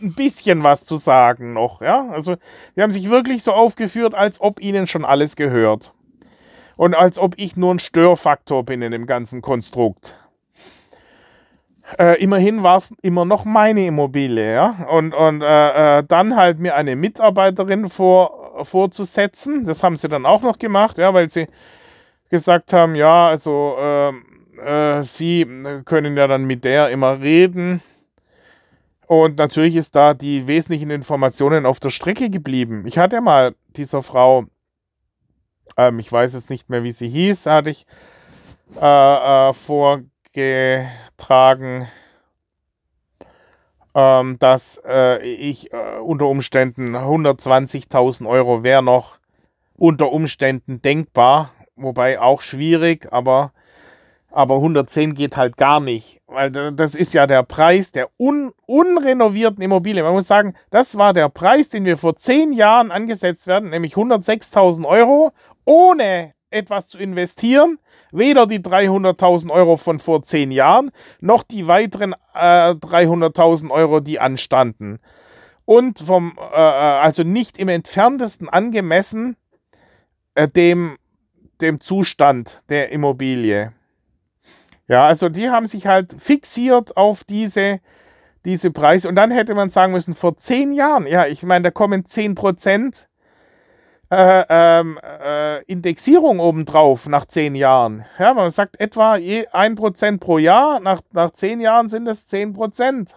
ein 0.03 0.15
bisschen 0.15 0.63
was 0.63 0.85
zu 0.85 0.97
sagen 0.97 1.53
noch. 1.53 1.81
Ja, 1.81 2.09
also 2.11 2.37
die 2.77 2.83
haben 2.83 2.91
sich 2.91 3.11
wirklich 3.11 3.43
so 3.43 3.53
aufgeführt, 3.53 4.15
als 4.15 4.41
ob 4.41 4.61
ihnen 4.61 4.87
schon 4.87 5.05
alles 5.05 5.37
gehört. 5.37 5.93
Und 6.77 6.95
als 6.95 7.19
ob 7.19 7.35
ich 7.37 7.57
nur 7.57 7.75
ein 7.75 7.79
Störfaktor 7.79 8.65
bin 8.65 8.81
in 8.83 8.93
dem 8.93 9.07
ganzen 9.07 9.43
Konstrukt. 9.43 10.17
Äh, 11.99 12.23
immerhin 12.23 12.63
war 12.63 12.77
es 12.77 12.95
immer 13.03 13.25
noch 13.25 13.45
meine 13.45 13.87
Immobilie, 13.87 14.55
ja. 14.55 14.87
Und, 14.91 15.13
und 15.13 15.43
äh, 15.43 15.99
äh, 15.99 16.05
dann 16.07 16.37
halt 16.37 16.59
mir 16.59 16.77
eine 16.77 16.97
Mitarbeiterin 16.97 17.89
vor, 17.89 18.65
vorzusetzen. 18.65 19.65
Das 19.65 19.83
haben 19.83 19.97
sie 19.97 20.09
dann 20.09 20.27
auch 20.27 20.43
noch 20.43 20.59
gemacht, 20.59 20.99
ja, 20.99 21.13
weil 21.13 21.29
sie 21.29 21.49
gesagt 22.29 22.73
haben, 22.73 22.95
ja, 22.95 23.29
also 23.29 23.77
ähm, 23.79 24.25
äh, 24.65 25.03
sie 25.05 25.47
können 25.85 26.17
ja 26.17 26.29
dann 26.29 26.45
mit 26.45 26.65
der 26.65 26.91
immer 26.91 27.21
reden. 27.21 27.83
Und 29.11 29.39
natürlich 29.39 29.75
ist 29.75 29.97
da 29.97 30.15
die 30.15 30.47
wesentlichen 30.47 30.89
Informationen 30.89 31.67
auf 31.67 31.81
der 31.81 31.91
Strecke 31.91 32.31
geblieben. 32.31 32.85
Ich 32.87 32.97
hatte 32.97 33.21
mal 33.21 33.57
dieser 33.75 34.05
Frau, 34.05 34.45
ähm, 35.77 35.99
ich 35.99 36.13
weiß 36.13 36.35
jetzt 36.35 36.49
nicht 36.49 36.71
mehr, 36.71 36.85
wie 36.85 36.93
sie 36.93 37.09
hieß, 37.09 37.47
hatte 37.47 37.71
ich 37.71 37.87
äh, 38.81 39.49
äh, 39.49 39.53
vorge 39.53 40.87
tragen, 41.17 41.89
ähm, 43.97 44.39
dass 44.39 44.81
äh, 44.87 45.27
ich 45.27 45.73
äh, 45.73 45.99
unter 45.99 46.27
Umständen 46.27 46.95
120.000 46.95 48.29
Euro 48.29 48.63
wäre 48.63 48.85
noch 48.85 49.19
unter 49.77 50.13
Umständen 50.13 50.83
denkbar, 50.83 51.51
wobei 51.75 52.21
auch 52.21 52.43
schwierig, 52.43 53.13
aber, 53.13 53.53
aber 54.31 54.57
110 54.57 55.15
geht 55.15 55.37
halt 55.37 55.57
gar 55.57 55.81
nicht, 55.81 56.21
weil 56.27 56.51
das 56.51 56.95
ist 56.95 57.15
ja 57.15 57.27
der 57.27 57.43
Preis 57.43 57.93
der 57.93 58.09
un, 58.19 58.53
unrenovierten 58.67 59.63
Immobilie. 59.63 60.03
Man 60.03 60.13
muss 60.13 60.29
sagen, 60.29 60.55
das 60.71 60.97
war 60.97 61.13
der 61.13 61.29
Preis, 61.29 61.69
den 61.69 61.85
wir 61.85 61.97
vor 61.97 62.17
zehn 62.17 62.53
Jahren 62.53 62.91
angesetzt 62.91 63.47
werden, 63.47 63.71
nämlich 63.71 63.95
106.000 63.95 64.87
Euro, 64.87 65.33
ohne 65.65 66.33
etwas 66.51 66.89
zu 66.89 66.99
investieren. 66.99 67.79
Weder 68.13 68.47
die 68.47 68.59
300.000 68.59 69.51
Euro 69.51 69.77
von 69.77 69.99
vor 70.01 70.23
zehn 70.23 70.51
Jahren, 70.51 70.91
noch 71.21 71.45
die 71.45 71.69
weiteren 71.69 72.15
äh, 72.35 72.71
300.000 72.71 73.71
Euro, 73.71 74.01
die 74.01 74.19
anstanden. 74.19 74.99
Und 75.65 76.01
vom, 76.01 76.37
äh, 76.53 76.57
äh, 76.57 76.59
also 76.59 77.23
nicht 77.23 77.57
im 77.59 77.69
entferntesten 77.69 78.49
angemessen 78.49 79.37
äh, 80.35 80.49
dem, 80.49 80.97
dem 81.61 81.81
Zustand 81.81 82.63
der 82.69 82.91
Immobilie. 82.91 83.73
Ja, 84.91 85.07
also 85.07 85.29
die 85.29 85.49
haben 85.51 85.67
sich 85.67 85.87
halt 85.87 86.21
fixiert 86.21 86.97
auf 86.97 87.23
diese, 87.23 87.79
diese 88.45 88.73
Preise. 88.73 89.09
Und 89.09 89.15
dann 89.15 89.31
hätte 89.31 89.55
man 89.55 89.71
sagen 89.71 89.93
müssen, 89.93 90.15
vor 90.15 90.37
zehn 90.37 90.73
Jahren, 90.73 91.07
ja, 91.07 91.27
ich 91.27 91.45
meine, 91.45 91.63
da 91.63 91.71
kommen 91.71 92.05
10 92.05 92.35
Prozent 92.35 93.09
äh, 94.11 94.45
ähm, 94.49 94.99
äh, 95.01 95.63
Indexierung 95.67 96.41
obendrauf 96.41 97.07
nach 97.07 97.25
zehn 97.27 97.55
Jahren. 97.55 98.05
Ja, 98.19 98.35
man 98.35 98.51
sagt 98.51 98.81
etwa 98.81 99.17
je 99.17 99.47
ein 99.53 99.77
Prozent 99.77 100.21
pro 100.21 100.39
Jahr. 100.39 100.81
Nach, 100.81 101.03
nach 101.13 101.31
zehn 101.31 101.61
Jahren 101.61 101.89
sind 101.89 102.09
es 102.09 102.27
zehn 102.27 102.53
Prozent. 102.53 103.15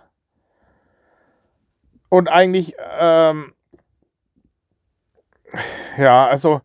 Und 2.10 2.28
eigentlich, 2.28 2.76
ähm, 3.00 3.56
ja, 5.98 6.28
also 6.28 6.62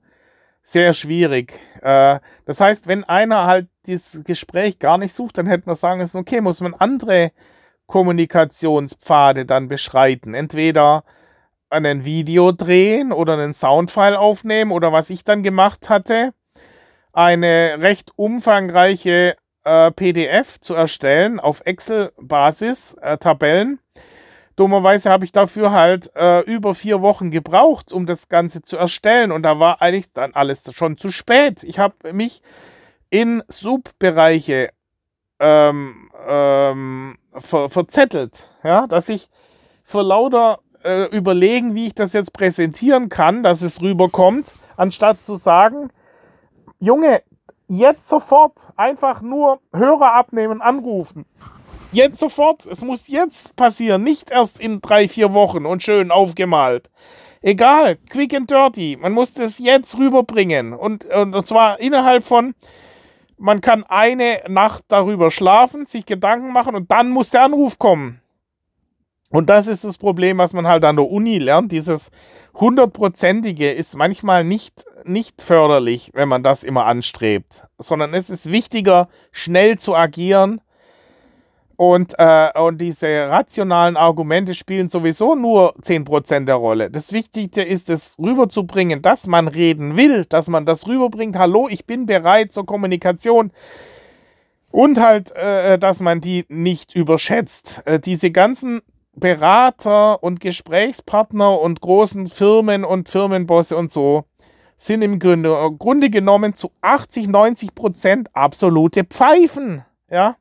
sehr 0.62 0.92
schwierig. 0.92 1.58
Äh, 1.82 2.20
das 2.44 2.60
heißt, 2.60 2.86
wenn 2.86 3.04
einer 3.04 3.44
halt 3.44 3.68
dieses 3.86 4.24
Gespräch 4.24 4.78
gar 4.78 4.98
nicht 4.98 5.14
sucht, 5.14 5.38
dann 5.38 5.46
hätte 5.46 5.66
man 5.66 5.76
sagen 5.76 5.98
müssen, 5.98 6.18
okay, 6.18 6.40
muss 6.40 6.60
man 6.60 6.74
andere 6.74 7.32
Kommunikationspfade 7.86 9.46
dann 9.46 9.68
beschreiten. 9.68 10.34
Entweder 10.34 11.04
ein 11.70 12.04
Video 12.04 12.52
drehen 12.52 13.12
oder 13.12 13.34
einen 13.34 13.54
Soundfile 13.54 14.18
aufnehmen 14.18 14.72
oder 14.72 14.92
was 14.92 15.10
ich 15.10 15.24
dann 15.24 15.42
gemacht 15.42 15.88
hatte, 15.90 16.32
eine 17.12 17.76
recht 17.80 18.12
umfangreiche 18.16 19.36
äh, 19.64 19.90
PDF 19.90 20.60
zu 20.60 20.74
erstellen 20.74 21.40
auf 21.40 21.62
Excel-Basis, 21.64 22.94
äh, 23.00 23.18
Tabellen. 23.18 23.80
Dummerweise 24.58 25.08
habe 25.08 25.24
ich 25.24 25.30
dafür 25.30 25.70
halt 25.70 26.10
äh, 26.16 26.40
über 26.40 26.74
vier 26.74 27.00
Wochen 27.00 27.30
gebraucht, 27.30 27.92
um 27.92 28.06
das 28.06 28.28
Ganze 28.28 28.60
zu 28.60 28.76
erstellen. 28.76 29.30
Und 29.30 29.44
da 29.44 29.60
war 29.60 29.80
eigentlich 29.80 30.12
dann 30.12 30.34
alles 30.34 30.64
schon 30.74 30.98
zu 30.98 31.12
spät. 31.12 31.62
Ich 31.62 31.78
habe 31.78 32.12
mich 32.12 32.42
in 33.08 33.40
Subbereiche 33.46 34.70
ähm, 35.38 36.10
ähm, 36.26 37.18
ver 37.34 37.68
verzettelt, 37.68 38.48
ja, 38.64 38.88
dass 38.88 39.08
ich 39.08 39.28
für 39.84 40.02
lauter 40.02 40.58
äh, 40.82 41.04
überlegen, 41.16 41.76
wie 41.76 41.86
ich 41.86 41.94
das 41.94 42.12
jetzt 42.12 42.32
präsentieren 42.32 43.08
kann, 43.08 43.44
dass 43.44 43.62
es 43.62 43.80
rüberkommt, 43.80 44.54
anstatt 44.76 45.24
zu 45.24 45.36
sagen, 45.36 45.90
Junge, 46.80 47.22
jetzt 47.68 48.08
sofort 48.08 48.70
einfach 48.74 49.22
nur 49.22 49.60
Hörer 49.72 50.14
abnehmen, 50.14 50.60
anrufen. 50.60 51.26
Jetzt 51.90 52.20
sofort, 52.20 52.66
es 52.66 52.84
muss 52.84 53.08
jetzt 53.08 53.56
passieren, 53.56 54.02
nicht 54.02 54.30
erst 54.30 54.60
in 54.60 54.82
drei, 54.82 55.08
vier 55.08 55.32
Wochen 55.32 55.64
und 55.64 55.82
schön 55.82 56.10
aufgemalt. 56.10 56.90
Egal, 57.40 57.96
quick 58.10 58.34
and 58.34 58.50
dirty, 58.50 58.98
man 59.00 59.12
muss 59.12 59.32
das 59.32 59.58
jetzt 59.58 59.96
rüberbringen 59.96 60.74
und, 60.74 61.06
und 61.06 61.46
zwar 61.46 61.80
innerhalb 61.80 62.24
von, 62.24 62.54
man 63.38 63.62
kann 63.62 63.84
eine 63.84 64.42
Nacht 64.48 64.84
darüber 64.88 65.30
schlafen, 65.30 65.86
sich 65.86 66.04
Gedanken 66.04 66.52
machen 66.52 66.74
und 66.74 66.90
dann 66.90 67.10
muss 67.10 67.30
der 67.30 67.44
Anruf 67.44 67.78
kommen. 67.78 68.20
Und 69.30 69.48
das 69.48 69.66
ist 69.66 69.84
das 69.84 69.96
Problem, 69.96 70.38
was 70.38 70.52
man 70.52 70.66
halt 70.66 70.84
an 70.84 70.96
der 70.96 71.08
Uni 71.08 71.38
lernt. 71.38 71.70
Dieses 71.72 72.10
hundertprozentige 72.54 73.70
ist 73.70 73.96
manchmal 73.96 74.42
nicht, 74.42 74.84
nicht 75.04 75.40
förderlich, 75.40 76.10
wenn 76.14 76.28
man 76.28 76.42
das 76.42 76.64
immer 76.64 76.86
anstrebt, 76.86 77.64
sondern 77.78 78.14
es 78.14 78.30
ist 78.30 78.50
wichtiger, 78.50 79.08
schnell 79.30 79.78
zu 79.78 79.94
agieren. 79.94 80.60
Und, 81.78 82.14
äh, 82.18 82.50
und 82.58 82.80
diese 82.80 83.28
rationalen 83.28 83.96
Argumente 83.96 84.52
spielen 84.54 84.88
sowieso 84.88 85.36
nur 85.36 85.76
10% 85.80 86.46
der 86.46 86.56
Rolle. 86.56 86.90
Das 86.90 87.12
Wichtigste 87.12 87.62
ist 87.62 87.88
es 87.88 88.18
rüberzubringen, 88.18 89.00
dass 89.00 89.28
man 89.28 89.46
reden 89.46 89.96
will, 89.96 90.24
dass 90.24 90.48
man 90.48 90.66
das 90.66 90.88
rüberbringt. 90.88 91.38
Hallo, 91.38 91.68
ich 91.70 91.86
bin 91.86 92.06
bereit 92.06 92.50
zur 92.50 92.66
Kommunikation. 92.66 93.52
Und 94.72 94.98
halt, 94.98 95.30
äh, 95.36 95.78
dass 95.78 96.00
man 96.00 96.20
die 96.20 96.46
nicht 96.48 96.96
überschätzt. 96.96 97.82
Äh, 97.84 98.00
diese 98.00 98.32
ganzen 98.32 98.80
Berater 99.12 100.20
und 100.20 100.40
Gesprächspartner 100.40 101.60
und 101.60 101.80
großen 101.80 102.26
Firmen 102.26 102.84
und 102.84 103.08
Firmenbosse 103.08 103.76
und 103.76 103.92
so 103.92 104.24
sind 104.76 105.02
im 105.02 105.20
Grunde, 105.20 105.56
Grunde 105.78 106.10
genommen 106.10 106.54
zu 106.54 106.72
80, 106.80 107.28
90 107.28 107.76
Prozent 107.76 108.30
absolute 108.34 109.04
Pfeifen. 109.04 109.84
Ja. 110.10 110.36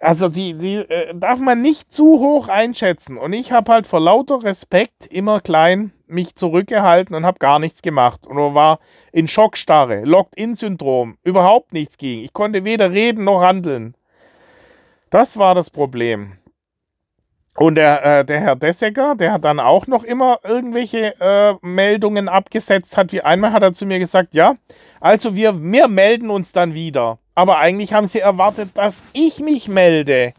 Also 0.00 0.28
die, 0.28 0.54
die 0.54 0.76
äh, 0.76 1.14
darf 1.14 1.40
man 1.40 1.62
nicht 1.62 1.92
zu 1.92 2.18
hoch 2.18 2.48
einschätzen. 2.48 3.16
Und 3.16 3.32
ich 3.32 3.52
habe 3.52 3.72
halt 3.72 3.86
vor 3.86 4.00
lauter 4.00 4.42
Respekt 4.42 5.06
immer 5.06 5.40
klein 5.40 5.92
mich 6.06 6.34
zurückgehalten 6.36 7.16
und 7.16 7.26
habe 7.26 7.38
gar 7.38 7.58
nichts 7.58 7.82
gemacht. 7.82 8.26
Und 8.26 8.36
war 8.36 8.78
in 9.12 9.28
Schockstarre, 9.28 10.02
Locked-in-Syndrom, 10.04 11.16
überhaupt 11.22 11.72
nichts 11.72 11.96
ging. 11.98 12.22
Ich 12.22 12.32
konnte 12.32 12.64
weder 12.64 12.90
reden 12.90 13.24
noch 13.24 13.42
handeln. 13.42 13.96
Das 15.10 15.38
war 15.38 15.54
das 15.54 15.70
Problem. 15.70 16.38
Und 17.56 17.76
der, 17.76 18.04
äh, 18.04 18.24
der 18.24 18.40
Herr 18.40 18.56
Dessecker, 18.56 19.14
der 19.14 19.32
hat 19.32 19.44
dann 19.44 19.60
auch 19.60 19.86
noch 19.86 20.04
immer 20.04 20.40
irgendwelche 20.44 21.18
äh, 21.18 21.54
Meldungen 21.62 22.28
abgesetzt 22.28 22.96
hat. 22.98 23.12
Wie 23.12 23.22
einmal 23.22 23.52
hat 23.52 23.62
er 23.62 23.72
zu 23.72 23.86
mir 23.86 23.98
gesagt, 23.98 24.34
ja, 24.34 24.56
also 25.00 25.34
wir, 25.34 25.62
wir 25.62 25.88
melden 25.88 26.28
uns 26.28 26.52
dann 26.52 26.74
wieder. 26.74 27.18
Aber 27.36 27.58
eigentlich 27.58 27.92
haben 27.92 28.06
sie 28.06 28.20
erwartet, 28.20 28.70
dass 28.74 29.02
ich 29.12 29.40
mich 29.40 29.68
melde. 29.68 30.32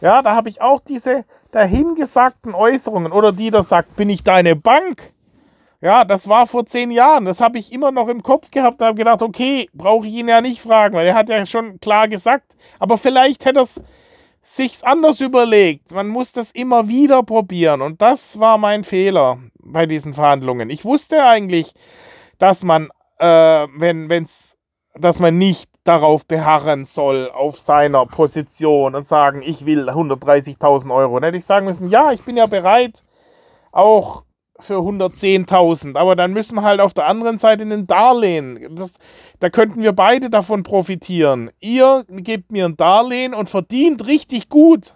Ja, 0.00 0.22
da 0.22 0.34
habe 0.34 0.48
ich 0.48 0.60
auch 0.60 0.80
diese 0.80 1.24
dahingesagten 1.52 2.54
Äußerungen. 2.54 3.12
Oder 3.12 3.30
die, 3.30 3.50
der 3.50 3.62
sagt, 3.62 3.94
bin 3.94 4.08
ich 4.08 4.24
deine 4.24 4.56
Bank? 4.56 5.12
Ja, 5.82 6.06
das 6.06 6.28
war 6.30 6.46
vor 6.46 6.64
zehn 6.64 6.90
Jahren. 6.90 7.26
Das 7.26 7.42
habe 7.42 7.58
ich 7.58 7.70
immer 7.70 7.92
noch 7.92 8.08
im 8.08 8.22
Kopf 8.22 8.50
gehabt 8.50 8.80
und 8.80 8.86
habe 8.86 8.96
gedacht, 8.96 9.22
okay, 9.22 9.68
brauche 9.74 10.06
ich 10.06 10.14
ihn 10.14 10.28
ja 10.28 10.40
nicht 10.40 10.62
fragen, 10.62 10.96
weil 10.96 11.06
er 11.06 11.14
hat 11.14 11.28
ja 11.28 11.44
schon 11.44 11.78
klar 11.78 12.08
gesagt. 12.08 12.56
Aber 12.78 12.96
vielleicht 12.96 13.44
hätte 13.44 13.58
er 13.58 13.64
es 13.64 13.82
sich's 14.40 14.82
anders 14.82 15.20
überlegt. 15.20 15.92
Man 15.92 16.08
muss 16.08 16.32
das 16.32 16.52
immer 16.52 16.88
wieder 16.88 17.22
probieren. 17.22 17.82
Und 17.82 18.00
das 18.00 18.40
war 18.40 18.56
mein 18.56 18.82
Fehler 18.82 19.40
bei 19.58 19.84
diesen 19.84 20.14
Verhandlungen. 20.14 20.70
Ich 20.70 20.86
wusste 20.86 21.22
eigentlich, 21.22 21.74
dass 22.38 22.64
man, 22.64 22.88
äh, 23.18 23.66
wenn 23.76 24.08
wenn's, 24.08 24.56
dass 24.94 25.20
man 25.20 25.36
nicht 25.36 25.73
darauf 25.84 26.26
beharren 26.26 26.84
soll, 26.84 27.30
auf 27.30 27.58
seiner 27.58 28.06
Position 28.06 28.94
und 28.94 29.06
sagen, 29.06 29.42
ich 29.44 29.66
will 29.66 29.88
130.000 29.88 30.92
Euro. 30.92 31.20
Dann 31.20 31.28
hätte 31.28 31.36
ich 31.36 31.44
sagen 31.44 31.66
müssen, 31.66 31.88
ja, 31.90 32.10
ich 32.12 32.22
bin 32.22 32.36
ja 32.36 32.46
bereit, 32.46 33.04
auch 33.70 34.24
für 34.58 34.78
110.000. 34.78 35.96
Aber 35.96 36.16
dann 36.16 36.32
müssen 36.32 36.56
wir 36.56 36.62
halt 36.62 36.80
auf 36.80 36.94
der 36.94 37.06
anderen 37.06 37.38
Seite 37.38 37.64
ein 37.64 37.86
Darlehen. 37.86 38.74
Das, 38.76 38.94
da 39.40 39.50
könnten 39.50 39.82
wir 39.82 39.92
beide 39.92 40.30
davon 40.30 40.62
profitieren. 40.62 41.50
Ihr 41.60 42.04
gebt 42.08 42.50
mir 42.50 42.64
ein 42.64 42.76
Darlehen 42.76 43.34
und 43.34 43.50
verdient 43.50 44.06
richtig 44.06 44.48
gut. 44.48 44.94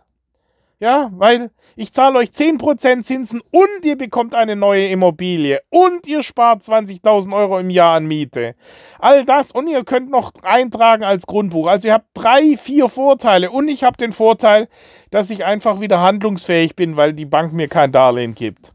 Ja, 0.80 1.10
weil 1.12 1.50
ich 1.78 1.92
zahle 1.92 2.18
euch 2.18 2.30
10% 2.30 3.04
Zinsen 3.04 3.40
und 3.52 3.84
ihr 3.86 3.96
bekommt 3.96 4.34
eine 4.34 4.56
neue 4.56 4.88
Immobilie 4.88 5.60
und 5.70 6.08
ihr 6.08 6.24
spart 6.24 6.64
20.000 6.64 7.32
Euro 7.32 7.56
im 7.60 7.70
Jahr 7.70 7.94
an 7.94 8.06
Miete. 8.06 8.56
All 8.98 9.24
das 9.24 9.52
und 9.52 9.68
ihr 9.68 9.84
könnt 9.84 10.10
noch 10.10 10.32
eintragen 10.42 11.04
als 11.04 11.28
Grundbuch. 11.28 11.68
Also 11.68 11.86
ihr 11.86 11.94
habt 11.94 12.08
drei, 12.14 12.56
vier 12.56 12.88
Vorteile 12.88 13.52
und 13.52 13.68
ich 13.68 13.84
habe 13.84 13.96
den 13.96 14.10
Vorteil, 14.10 14.66
dass 15.12 15.30
ich 15.30 15.44
einfach 15.44 15.80
wieder 15.80 16.00
handlungsfähig 16.00 16.74
bin, 16.74 16.96
weil 16.96 17.12
die 17.12 17.26
Bank 17.26 17.52
mir 17.52 17.68
kein 17.68 17.92
Darlehen 17.92 18.34
gibt. 18.34 18.72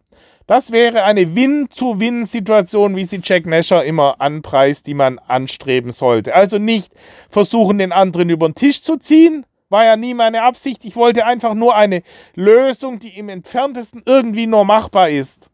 Das 0.48 0.72
wäre 0.72 1.04
eine 1.04 1.36
Win-zu-Win-Situation, 1.36 2.96
wie 2.96 3.04
sie 3.04 3.20
Jack 3.22 3.46
Nasher 3.46 3.84
immer 3.84 4.22
anpreist, 4.22 4.88
die 4.88 4.94
man 4.94 5.20
anstreben 5.20 5.92
sollte. 5.92 6.34
Also 6.34 6.58
nicht 6.58 6.94
versuchen, 7.30 7.80
den 7.80 7.92
anderen 7.92 8.30
über 8.30 8.48
den 8.48 8.56
Tisch 8.56 8.82
zu 8.82 8.96
ziehen. 8.96 9.46
War 9.74 9.86
ja 9.86 9.96
nie 9.98 10.14
meine 10.14 10.44
Absicht. 10.44 10.86
Ich 10.86 10.96
wollte 10.96 11.26
einfach 11.26 11.56
nur 11.56 11.74
eine 11.74 12.04
Lösung, 12.36 13.00
die 13.00 13.18
im 13.18 13.28
entferntesten 13.28 14.04
irgendwie 14.06 14.46
nur 14.46 14.66
machbar 14.66 15.10
ist. 15.10 15.50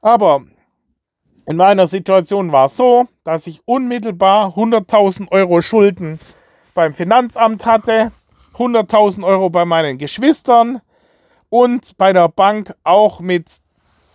Aber 0.00 0.42
in 1.46 1.54
meiner 1.54 1.86
Situation 1.86 2.50
war 2.50 2.66
es 2.66 2.76
so, 2.76 3.06
dass 3.22 3.46
ich 3.46 3.60
unmittelbar 3.64 4.56
100.000 4.56 5.30
Euro 5.30 5.62
Schulden 5.62 6.18
beim 6.74 6.94
Finanzamt 6.94 7.64
hatte, 7.64 8.10
100.000 8.56 9.24
Euro 9.24 9.50
bei 9.50 9.66
meinen 9.66 9.98
Geschwistern 9.98 10.80
und 11.48 11.96
bei 11.98 12.12
der 12.12 12.28
Bank 12.28 12.74
auch 12.82 13.20
mit 13.20 13.46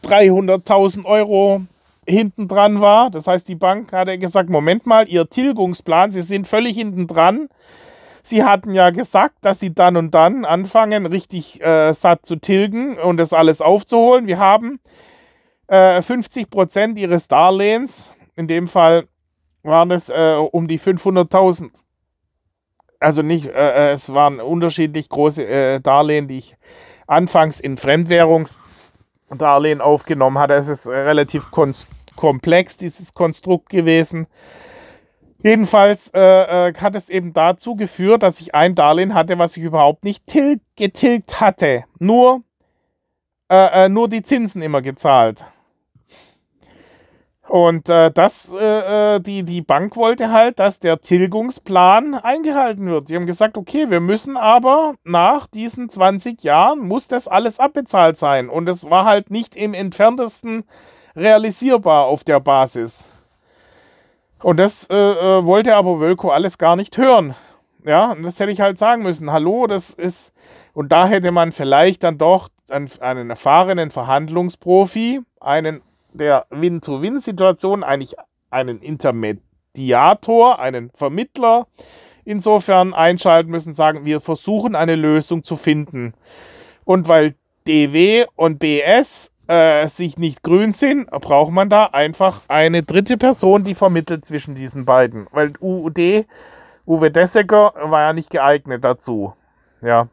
300.000 0.03 1.05
Euro 1.05 1.61
hinten 2.05 2.49
dran 2.49 2.81
war. 2.81 3.09
Das 3.09 3.25
heißt, 3.25 3.47
die 3.47 3.55
Bank 3.55 3.93
hatte 3.93 4.17
gesagt, 4.17 4.49
Moment 4.49 4.85
mal, 4.85 5.07
Ihr 5.07 5.29
Tilgungsplan, 5.29 6.11
Sie 6.11 6.23
sind 6.23 6.45
völlig 6.45 6.75
hinten 6.75 7.07
dran. 7.07 7.47
Sie 8.27 8.43
hatten 8.43 8.73
ja 8.73 8.89
gesagt, 8.89 9.35
dass 9.39 9.61
Sie 9.61 9.73
dann 9.73 9.95
und 9.95 10.11
dann 10.11 10.43
anfangen, 10.43 11.05
richtig 11.05 11.61
äh, 11.61 11.93
satt 11.93 12.25
zu 12.25 12.35
tilgen 12.35 12.97
und 12.97 13.15
das 13.15 13.31
alles 13.31 13.61
aufzuholen. 13.61 14.27
Wir 14.27 14.37
haben 14.37 14.81
äh, 15.67 16.01
50 16.01 16.49
Prozent 16.49 16.97
Ihres 16.97 17.29
Darlehens, 17.29 18.13
in 18.35 18.49
dem 18.49 18.67
Fall 18.67 19.05
waren 19.63 19.91
es 19.91 20.09
äh, 20.09 20.35
um 20.35 20.67
die 20.67 20.77
500.000. 20.77 21.69
Also 22.99 23.21
nicht, 23.21 23.47
äh, 23.47 23.51
äh, 23.51 23.91
es 23.93 24.13
waren 24.13 24.41
unterschiedlich 24.41 25.07
große 25.07 25.45
äh, 25.45 25.79
Darlehen, 25.79 26.27
die 26.27 26.39
ich 26.39 26.57
anfangs 27.07 27.61
in 27.61 27.77
Fremdwährungs 27.77 28.57
Darlehen 29.29 29.79
aufgenommen 29.79 30.37
hat. 30.37 30.51
Es 30.51 30.67
ist 30.67 30.85
relativ 30.89 31.47
komplex, 32.17 32.75
dieses 32.75 33.13
Konstrukt 33.13 33.69
gewesen. 33.69 34.27
Jedenfalls 35.43 36.09
äh, 36.13 36.69
äh, 36.69 36.73
hat 36.73 36.95
es 36.95 37.09
eben 37.09 37.33
dazu 37.33 37.75
geführt, 37.75 38.23
dass 38.23 38.41
ich 38.41 38.55
ein 38.55 38.75
Darlehen 38.75 39.13
hatte, 39.13 39.37
was 39.37 39.55
ich 39.55 39.63
überhaupt 39.63 40.03
nicht 40.03 40.23
getilgt 40.75 41.39
hatte. 41.39 41.83
Nur, 41.99 42.41
äh, 43.49 43.85
äh, 43.85 43.89
nur 43.89 44.09
die 44.09 44.23
Zinsen 44.23 44.61
immer 44.61 44.81
gezahlt. 44.81 45.45
Und 47.47 47.87
äh, 47.87 48.11
das, 48.11 48.53
äh, 48.53 49.21
die, 49.21 49.43
die 49.43 49.61
Bank 49.61 49.95
wollte 49.95 50.31
halt, 50.31 50.59
dass 50.59 50.79
der 50.79 50.99
Tilgungsplan 50.99 52.15
eingehalten 52.15 52.87
wird. 52.87 53.07
Die 53.07 53.15
haben 53.15 53.25
gesagt, 53.25 53.57
okay, 53.57 53.89
wir 53.89 54.01
müssen 54.01 54.35
aber 54.35 54.95
nach 55.05 55.47
diesen 55.47 55.89
20 55.89 56.43
Jahren, 56.43 56.79
muss 56.79 57.07
das 57.07 57.27
alles 57.27 57.59
abbezahlt 57.59 58.17
sein. 58.17 58.49
Und 58.49 58.67
es 58.67 58.89
war 58.89 59.05
halt 59.05 59.31
nicht 59.31 59.55
im 59.55 59.73
entferntesten 59.73 60.65
realisierbar 61.15 62.07
auf 62.07 62.25
der 62.25 62.41
Basis. 62.41 63.13
Und 64.43 64.57
das 64.57 64.87
äh, 64.89 64.95
äh, 64.95 65.45
wollte 65.45 65.75
aber 65.75 65.99
Wölko 65.99 66.29
alles 66.29 66.57
gar 66.57 66.75
nicht 66.75 66.97
hören. 66.97 67.35
Ja, 67.83 68.11
und 68.11 68.23
das 68.23 68.39
hätte 68.39 68.51
ich 68.51 68.61
halt 68.61 68.77
sagen 68.77 69.03
müssen. 69.03 69.31
Hallo, 69.31 69.67
das 69.67 69.91
ist. 69.91 70.33
Und 70.73 70.91
da 70.91 71.07
hätte 71.07 71.31
man 71.31 71.51
vielleicht 71.51 72.03
dann 72.03 72.17
doch 72.17 72.49
einen, 72.69 72.89
einen 72.99 73.29
erfahrenen 73.29 73.89
Verhandlungsprofi, 73.89 75.21
einen 75.39 75.81
der 76.13 76.45
Win-to-Win-Situation 76.49 77.83
eigentlich 77.83 78.15
einen 78.49 78.79
Intermediator, 78.79 80.59
einen 80.59 80.91
Vermittler 80.91 81.67
insofern 82.25 82.93
einschalten 82.93 83.49
müssen, 83.49 83.73
sagen, 83.73 84.05
wir 84.05 84.19
versuchen 84.19 84.75
eine 84.75 84.95
Lösung 84.95 85.43
zu 85.43 85.55
finden. 85.55 86.13
Und 86.83 87.07
weil 87.07 87.35
DW 87.67 88.25
und 88.35 88.59
BS 88.59 89.31
äh, 89.47 89.87
sich 89.87 90.17
nicht 90.17 90.43
grün 90.43 90.73
sind, 90.73 91.09
braucht 91.09 91.51
man 91.51 91.69
da 91.69 91.85
einfach 91.85 92.41
eine 92.47 92.83
dritte 92.83 93.17
Person, 93.17 93.63
die 93.63 93.75
vermittelt 93.75 94.25
zwischen 94.25 94.55
diesen 94.55 94.85
beiden. 94.85 95.27
Weil 95.31 95.53
UUD, 95.61 96.25
Uwe 96.85 97.11
Dessecker, 97.11 97.73
war 97.75 98.01
ja 98.01 98.13
nicht 98.13 98.29
geeignet 98.29 98.83
dazu. 98.83 99.33
Ja. 99.81 100.09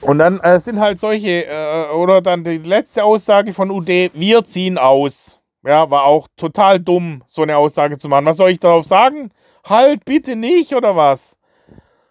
Und 0.00 0.18
dann 0.18 0.38
äh, 0.40 0.58
sind 0.58 0.80
halt 0.80 1.00
solche, 1.00 1.46
äh, 1.46 1.90
oder 1.94 2.20
dann 2.20 2.44
die 2.44 2.58
letzte 2.58 3.04
Aussage 3.04 3.52
von 3.52 3.70
UD, 3.70 3.88
wir 4.12 4.44
ziehen 4.44 4.76
aus. 4.76 5.40
Ja, 5.64 5.90
war 5.90 6.04
auch 6.04 6.28
total 6.36 6.78
dumm, 6.78 7.22
so 7.26 7.42
eine 7.42 7.56
Aussage 7.56 7.96
zu 7.96 8.08
machen. 8.08 8.26
Was 8.26 8.36
soll 8.36 8.50
ich 8.50 8.60
darauf 8.60 8.84
sagen? 8.84 9.30
Halt 9.66 10.04
bitte 10.04 10.36
nicht, 10.36 10.74
oder 10.74 10.94
was? 10.94 11.38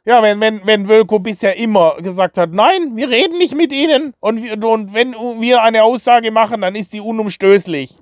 Ja, 0.06 0.22
wenn, 0.22 0.42
wenn, 0.42 0.66
wenn 0.66 0.90
Wölko 0.90 1.20
bisher 1.20 1.56
immer 1.56 1.96
gesagt 2.02 2.38
hat, 2.38 2.52
nein, 2.52 2.96
wir 2.96 3.10
reden 3.10 3.38
nicht 3.38 3.56
mit 3.56 3.72
ihnen 3.72 4.14
und, 4.20 4.64
und 4.64 4.94
wenn 4.94 5.14
wir 5.14 5.64
eine 5.64 5.84
Aussage 5.84 6.30
machen, 6.32 6.62
dann 6.62 6.76
ist 6.76 6.92
die 6.92 7.00
unumstößlich 7.00 7.98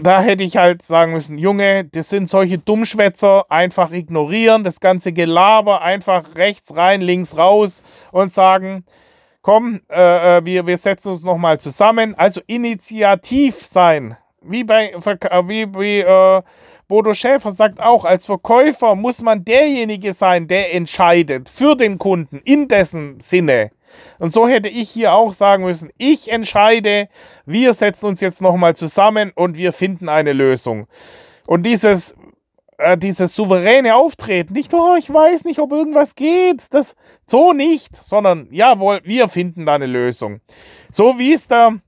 da 0.00 0.20
hätte 0.20 0.42
ich 0.42 0.56
halt 0.56 0.82
sagen 0.82 1.12
müssen, 1.12 1.38
Junge, 1.38 1.84
das 1.84 2.08
sind 2.08 2.28
solche 2.28 2.58
Dummschwätzer, 2.58 3.50
einfach 3.50 3.90
ignorieren, 3.90 4.64
das 4.64 4.80
ganze 4.80 5.12
Gelaber 5.12 5.82
einfach 5.82 6.34
rechts 6.34 6.76
rein, 6.76 7.00
links 7.00 7.36
raus 7.36 7.82
und 8.12 8.32
sagen, 8.32 8.84
komm, 9.42 9.80
äh, 9.90 10.38
äh 10.38 10.44
wir, 10.44 10.66
wir 10.66 10.78
setzen 10.78 11.10
uns 11.10 11.22
nochmal 11.22 11.58
zusammen. 11.58 12.14
Also 12.14 12.40
initiativ 12.46 13.64
sein. 13.66 14.16
Wie 14.42 14.64
bei 14.64 14.92
wie, 14.94 15.74
wie 15.74 16.00
äh, 16.00 16.42
Bodo 16.88 17.14
Schäfer 17.14 17.50
sagt 17.50 17.80
auch, 17.80 18.04
als 18.04 18.26
Verkäufer 18.26 18.94
muss 18.94 19.20
man 19.20 19.44
derjenige 19.44 20.12
sein, 20.12 20.46
der 20.46 20.72
entscheidet 20.72 21.48
für 21.48 21.74
den 21.74 21.98
Kunden 21.98 22.40
in 22.44 22.68
dessen 22.68 23.18
Sinne. 23.20 23.72
Und 24.18 24.32
so 24.32 24.46
hätte 24.46 24.68
ich 24.68 24.90
hier 24.90 25.12
auch 25.12 25.32
sagen 25.32 25.64
müssen, 25.64 25.90
ich 25.98 26.30
entscheide, 26.30 27.08
wir 27.44 27.74
setzen 27.74 28.06
uns 28.06 28.20
jetzt 28.20 28.40
nochmal 28.40 28.76
zusammen 28.76 29.32
und 29.34 29.56
wir 29.56 29.72
finden 29.72 30.08
eine 30.08 30.32
Lösung. 30.32 30.86
Und 31.46 31.64
dieses, 31.64 32.14
äh, 32.78 32.96
dieses 32.96 33.34
souveräne 33.34 33.96
Auftreten, 33.96 34.52
nicht, 34.52 34.72
oh, 34.72 34.96
ich 34.96 35.12
weiß 35.12 35.44
nicht, 35.44 35.58
ob 35.58 35.72
irgendwas 35.72 36.14
geht, 36.14 36.72
das 36.72 36.94
so 37.26 37.52
nicht, 37.52 37.96
sondern 37.96 38.48
jawohl, 38.52 39.00
wir 39.02 39.26
finden 39.28 39.66
da 39.66 39.74
eine 39.74 39.86
Lösung. 39.86 40.40
So 40.92 41.18
wie 41.18 41.32
es 41.32 41.48
der 41.48 41.80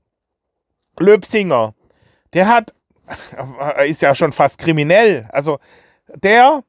Löbsinger, 0.99 1.73
der 2.33 2.47
hat, 2.47 2.73
ist 3.85 4.01
ja 4.01 4.15
schon 4.15 4.31
fast 4.31 4.57
kriminell, 4.57 5.27
also 5.31 5.59
der 6.15 6.63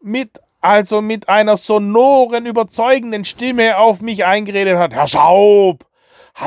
mit 0.00 0.40
also 0.60 1.02
mit 1.02 1.28
einer 1.28 1.56
sonoren, 1.56 2.46
überzeugenden 2.46 3.24
Stimme 3.24 3.78
auf 3.78 4.00
mich 4.00 4.24
eingeredet 4.24 4.78
hat, 4.78 4.94
Herr 4.94 5.08
Schaub, 5.08 5.84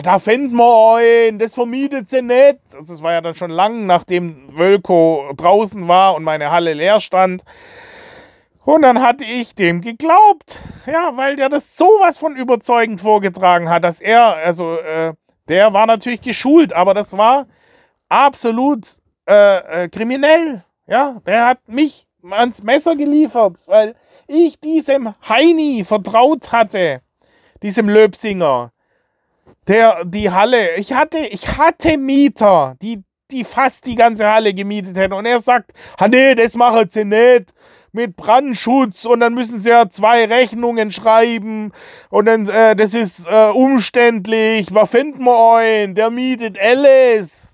da 0.04 0.20
finden 0.20 0.56
wir 0.56 0.94
euch, 0.94 1.38
das 1.38 1.54
vermietet 1.54 2.10
sie 2.10 2.22
nicht. 2.22 2.60
Also 2.74 2.94
das 2.94 3.04
war 3.04 3.14
ja 3.14 3.22
dann 3.22 3.36
schon 3.36 3.52
lang, 3.52 3.86
nachdem 3.86 4.58
Wölko 4.58 5.32
draußen 5.38 5.88
war 5.88 6.16
und 6.16 6.24
meine 6.24 6.50
Halle 6.50 6.74
leer 6.74 7.00
stand. 7.00 7.44
Und 8.64 8.82
dann 8.82 9.02
hatte 9.02 9.24
ich 9.24 9.54
dem 9.54 9.82
geglaubt. 9.82 10.58
Ja, 10.88 11.16
weil 11.16 11.36
der 11.36 11.50
das 11.50 11.78
sowas 11.78 12.18
von 12.18 12.36
überzeugend 12.36 13.00
vorgetragen 13.00 13.70
hat, 13.70 13.84
dass 13.84 14.00
er, 14.00 14.38
also, 14.38 14.78
äh, 14.78 15.14
der 15.48 15.74
war 15.74 15.86
natürlich 15.86 16.22
geschult, 16.22 16.74
aber 16.74 16.96
das 16.96 17.16
war 17.16 17.46
absolut 18.10 18.98
äh, 19.28 19.84
äh, 19.84 19.90
kriminell. 19.90 20.64
Ja, 20.88 21.22
der 21.26 21.46
hat 21.46 21.68
mich 21.68 22.08
ans 22.30 22.62
Messer 22.64 22.96
geliefert, 22.96 23.58
weil 23.68 23.96
ich 24.28 24.60
diesem 24.60 25.14
Heini 25.28 25.84
vertraut 25.84 26.52
hatte, 26.52 27.02
diesem 27.64 27.90
Löbsinger, 27.90 28.72
der 29.68 30.06
die 30.06 30.30
Halle, 30.30 30.76
ich 30.76 30.94
hatte, 30.94 31.18
ich 31.18 31.58
hatte 31.58 31.98
Mieter, 31.98 32.76
die, 32.82 33.04
die 33.32 33.44
fast 33.44 33.86
die 33.86 33.96
ganze 33.96 34.28
Halle 34.30 34.54
gemietet 34.54 34.98
hätten. 34.98 35.14
Und 35.14 35.26
er 35.26 35.40
sagt, 35.40 35.74
ah 35.98 36.08
nee, 36.08 36.36
das 36.36 36.56
machen 36.56 36.88
sie 36.90 37.06
nicht. 37.06 37.54
mit 37.96 38.16
Brandschutz 38.16 39.06
und 39.06 39.22
dann 39.22 39.34
müssen 39.34 39.60
sie 39.60 39.70
ja 39.70 39.90
zwei 39.90 40.26
Rechnungen 40.26 40.92
schreiben 40.92 41.72
und 42.10 42.26
dann, 42.26 42.48
äh, 42.48 42.76
das 42.76 42.94
ist 42.94 43.26
äh, 43.26 43.50
umständlich. 43.50 44.74
Was 44.74 44.92
finden 44.92 45.24
wir 45.24 45.56
einen? 45.56 45.96
Der 45.96 46.10
mietet 46.12 46.60
alles. 46.60 47.45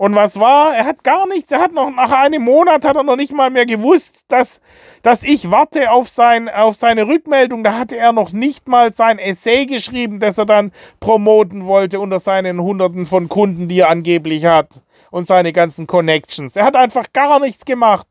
Und 0.00 0.14
was 0.14 0.40
war? 0.40 0.74
Er 0.74 0.86
hat 0.86 1.04
gar 1.04 1.28
nichts. 1.28 1.52
Er 1.52 1.60
hat 1.60 1.72
noch 1.72 1.90
nach 1.90 2.10
einem 2.10 2.42
Monat 2.42 2.86
hat 2.86 2.96
er 2.96 3.02
noch 3.02 3.16
nicht 3.16 3.34
mal 3.34 3.50
mehr 3.50 3.66
gewusst, 3.66 4.24
dass, 4.28 4.62
dass 5.02 5.22
ich 5.22 5.50
warte 5.50 5.90
auf, 5.90 6.08
sein, 6.08 6.48
auf 6.48 6.74
seine 6.74 7.06
Rückmeldung. 7.06 7.62
Da 7.62 7.78
hatte 7.78 7.98
er 7.98 8.14
noch 8.14 8.32
nicht 8.32 8.66
mal 8.66 8.94
sein 8.94 9.18
Essay 9.18 9.66
geschrieben, 9.66 10.18
das 10.18 10.38
er 10.38 10.46
dann 10.46 10.72
promoten 11.00 11.66
wollte 11.66 12.00
unter 12.00 12.18
seinen 12.18 12.62
Hunderten 12.62 13.04
von 13.04 13.28
Kunden, 13.28 13.68
die 13.68 13.80
er 13.80 13.90
angeblich 13.90 14.46
hat. 14.46 14.80
Und 15.10 15.26
seine 15.26 15.52
ganzen 15.52 15.86
Connections. 15.86 16.56
Er 16.56 16.64
hat 16.64 16.76
einfach 16.76 17.04
gar 17.12 17.38
nichts 17.38 17.66
gemacht. 17.66 18.06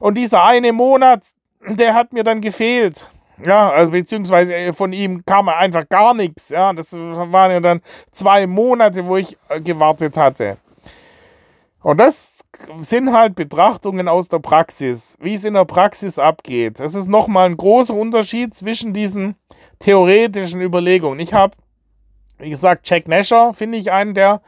Und 0.00 0.18
dieser 0.18 0.44
eine 0.44 0.72
Monat, 0.72 1.22
der 1.64 1.94
hat 1.94 2.12
mir 2.12 2.24
dann 2.24 2.40
gefehlt. 2.40 3.08
Ja, 3.46 3.70
also 3.70 3.92
beziehungsweise 3.92 4.52
äh, 4.52 4.72
von 4.72 4.92
ihm 4.92 5.24
kam 5.24 5.48
einfach 5.48 5.88
gar 5.88 6.12
nichts. 6.12 6.48
Ja, 6.48 6.72
das 6.72 6.92
waren 6.92 7.52
ja 7.52 7.60
dann 7.60 7.82
zwei 8.10 8.48
Monate, 8.48 9.06
wo 9.06 9.16
ich 9.16 9.38
äh, 9.48 9.60
gewartet 9.60 10.16
hatte. 10.16 10.56
Und 11.82 11.98
das 11.98 12.38
sind 12.80 13.12
halt 13.12 13.34
Betrachtungen 13.34 14.08
aus 14.08 14.28
der 14.28 14.38
Praxis, 14.38 15.16
wie 15.20 15.34
es 15.34 15.44
in 15.44 15.54
der 15.54 15.64
Praxis 15.64 16.18
abgeht. 16.18 16.78
Das 16.78 16.94
ist 16.94 17.08
nochmal 17.08 17.46
ein 17.46 17.56
großer 17.56 17.94
Unterschied 17.94 18.54
zwischen 18.54 18.92
diesen 18.92 19.34
theoretischen 19.78 20.60
Überlegungen. 20.60 21.18
Ich 21.20 21.32
habe, 21.32 21.56
wie 22.38 22.50
gesagt, 22.50 22.88
Jack 22.88 23.08
Nasher 23.08 23.54
finde 23.54 23.78
ich 23.78 23.90
einen, 23.90 24.14
der, 24.14 24.42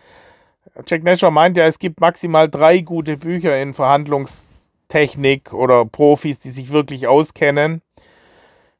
Jack 0.86 1.04
Nasher 1.04 1.30
meint 1.30 1.56
ja, 1.56 1.64
es 1.64 1.78
gibt 1.78 2.00
maximal 2.00 2.50
drei 2.50 2.80
gute 2.80 3.16
Bücher 3.16 3.60
in 3.60 3.72
Verhandlungstechnik 3.72 5.54
oder 5.54 5.86
Profis, 5.86 6.38
die 6.38 6.50
sich 6.50 6.70
wirklich 6.70 7.06
auskennen. 7.06 7.80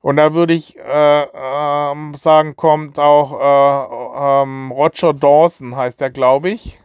Und 0.03 0.17
da 0.17 0.35
würde 0.35 0.53
ich 0.53 0.77
äh, 0.77 1.23
äh, 1.23 2.17
sagen, 2.17 2.57
kommt 2.57 2.99
auch 2.99 3.33
äh, 3.41 4.43
ähm, 4.43 4.73
Roger 4.73 5.15
Dawson, 5.15 5.77
heißt 5.77 6.01
der, 6.01 6.11
glaube 6.11 6.51
ich 6.51 6.82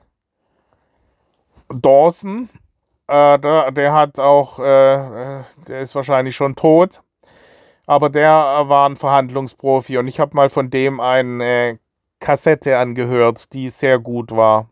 Dawson. 1.73 2.49
Äh, 3.07 3.39
der, 3.39 3.71
der, 3.71 3.93
hat 3.93 4.19
auch, 4.19 4.59
äh, 4.59 5.43
der 5.67 5.81
ist 5.81 5.95
wahrscheinlich 5.95 6.35
schon 6.35 6.55
tot, 6.55 7.01
aber 7.85 8.09
der 8.09 8.29
war 8.67 8.89
ein 8.89 8.97
Verhandlungsprofi 8.97 9.97
und 9.97 10.07
ich 10.07 10.19
habe 10.19 10.35
mal 10.35 10.49
von 10.49 10.69
dem 10.69 10.99
eine 10.99 11.79
Kassette 12.19 12.77
angehört, 12.77 13.53
die 13.53 13.69
sehr 13.69 13.99
gut 13.99 14.35
war. 14.35 14.69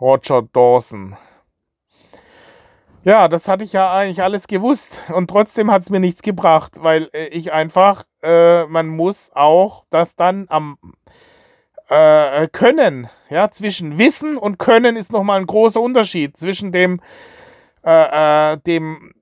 Roger 0.00 0.42
Dawson. 0.42 1.16
Ja, 3.02 3.28
das 3.28 3.46
hatte 3.46 3.62
ich 3.62 3.72
ja 3.72 3.94
eigentlich 3.94 4.22
alles 4.22 4.48
gewusst 4.48 5.00
und 5.14 5.30
trotzdem 5.30 5.70
hat 5.70 5.82
es 5.82 5.90
mir 5.90 6.00
nichts 6.00 6.22
gebracht, 6.22 6.78
weil 6.80 7.08
äh, 7.12 7.28
ich 7.28 7.52
einfach, 7.52 8.04
äh, 8.22 8.66
man 8.66 8.88
muss 8.88 9.30
auch 9.32 9.84
das 9.90 10.16
dann 10.16 10.46
am 10.48 10.76
äh, 11.88 12.48
Können, 12.48 13.08
ja, 13.30 13.50
zwischen 13.50 13.98
Wissen 13.98 14.36
und 14.36 14.58
Können 14.58 14.96
ist 14.96 15.12
nochmal 15.12 15.40
ein 15.40 15.46
großer 15.46 15.80
Unterschied 15.80 16.36
zwischen 16.36 16.72
dem, 16.72 17.00
äh, 17.84 18.52
äh, 18.52 18.58
dem, 18.66 19.14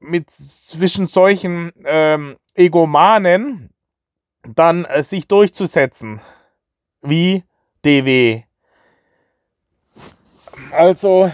mit 0.00 0.30
zwischen 0.30 1.06
solchen 1.06 1.72
ähm, 1.84 2.36
Egomanen 2.54 3.70
dann 4.54 4.84
äh, 4.84 5.02
sich 5.02 5.28
durchzusetzen, 5.28 6.20
wie 7.02 7.44
DW. 7.84 8.42
Also, 10.72 11.30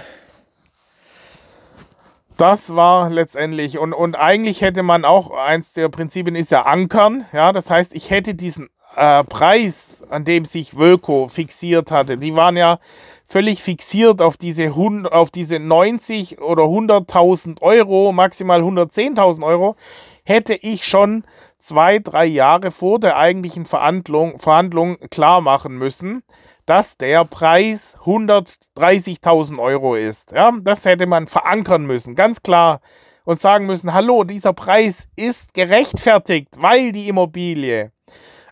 das 2.37 2.75
war 2.75 3.11
letztendlich, 3.11 3.79
und, 3.79 3.93
und 3.93 4.17
eigentlich 4.17 4.61
hätte 4.61 4.83
man 4.83 5.05
auch, 5.05 5.31
eins 5.31 5.73
der 5.73 5.89
Prinzipien 5.89 6.35
ist 6.37 6.51
ja 6.51 6.63
Ankern, 6.63 7.27
ja, 7.33 7.53
das 7.53 7.71
heißt, 7.71 7.95
ich 7.95 8.11
hätte 8.11 8.35
diesen 8.35 8.69
äh, 8.97 9.25
Preis, 9.25 10.03
an 10.09 10.25
dem 10.25 10.45
sich 10.45 10.77
Wölko 10.77 11.29
fixiert 11.29 11.91
hatte, 11.91 12.19
die 12.19 12.35
waren 12.35 12.57
ja 12.57 12.79
völlig 13.27 13.63
fixiert 13.63 14.21
auf 14.21 14.37
diese, 14.37 14.65
100, 14.65 15.13
auf 15.13 15.31
diese 15.31 15.59
90 15.59 16.41
oder 16.41 16.65
100.000 16.65 17.63
Euro, 17.63 18.13
maximal 18.13 18.63
110.000 18.63 19.45
Euro, 19.45 19.77
hätte 20.25 20.55
ich 20.55 20.87
schon 20.87 21.25
zwei, 21.59 21.99
drei 21.99 22.27
Jahre 22.27 22.71
vor 22.71 23.01
der 23.01 23.17
eigentlichen 23.17 23.65
Verhandlung, 23.65 24.39
Verhandlung 24.39 24.99
klar 25.11 25.41
machen 25.41 25.77
müssen, 25.77 26.23
dass 26.67 26.97
der 26.97 27.25
Preis 27.25 27.97
130.000 28.05 29.59
Euro 29.59 29.95
ist. 29.95 30.33
Ja, 30.33 30.53
das 30.63 30.85
hätte 30.85 31.07
man 31.07 31.27
verankern 31.27 31.85
müssen, 31.87 32.15
ganz 32.15 32.43
klar. 32.43 32.81
Und 33.27 33.41
sagen 33.41 33.65
müssen, 33.65 33.95
hallo, 33.95 34.25
dieser 34.25 34.53
Preis 34.53 35.09
ist 35.17 35.55
gerechtfertigt, 35.55 36.49
weil 36.59 36.93
die 36.93 37.09
Immobilie 37.09 37.94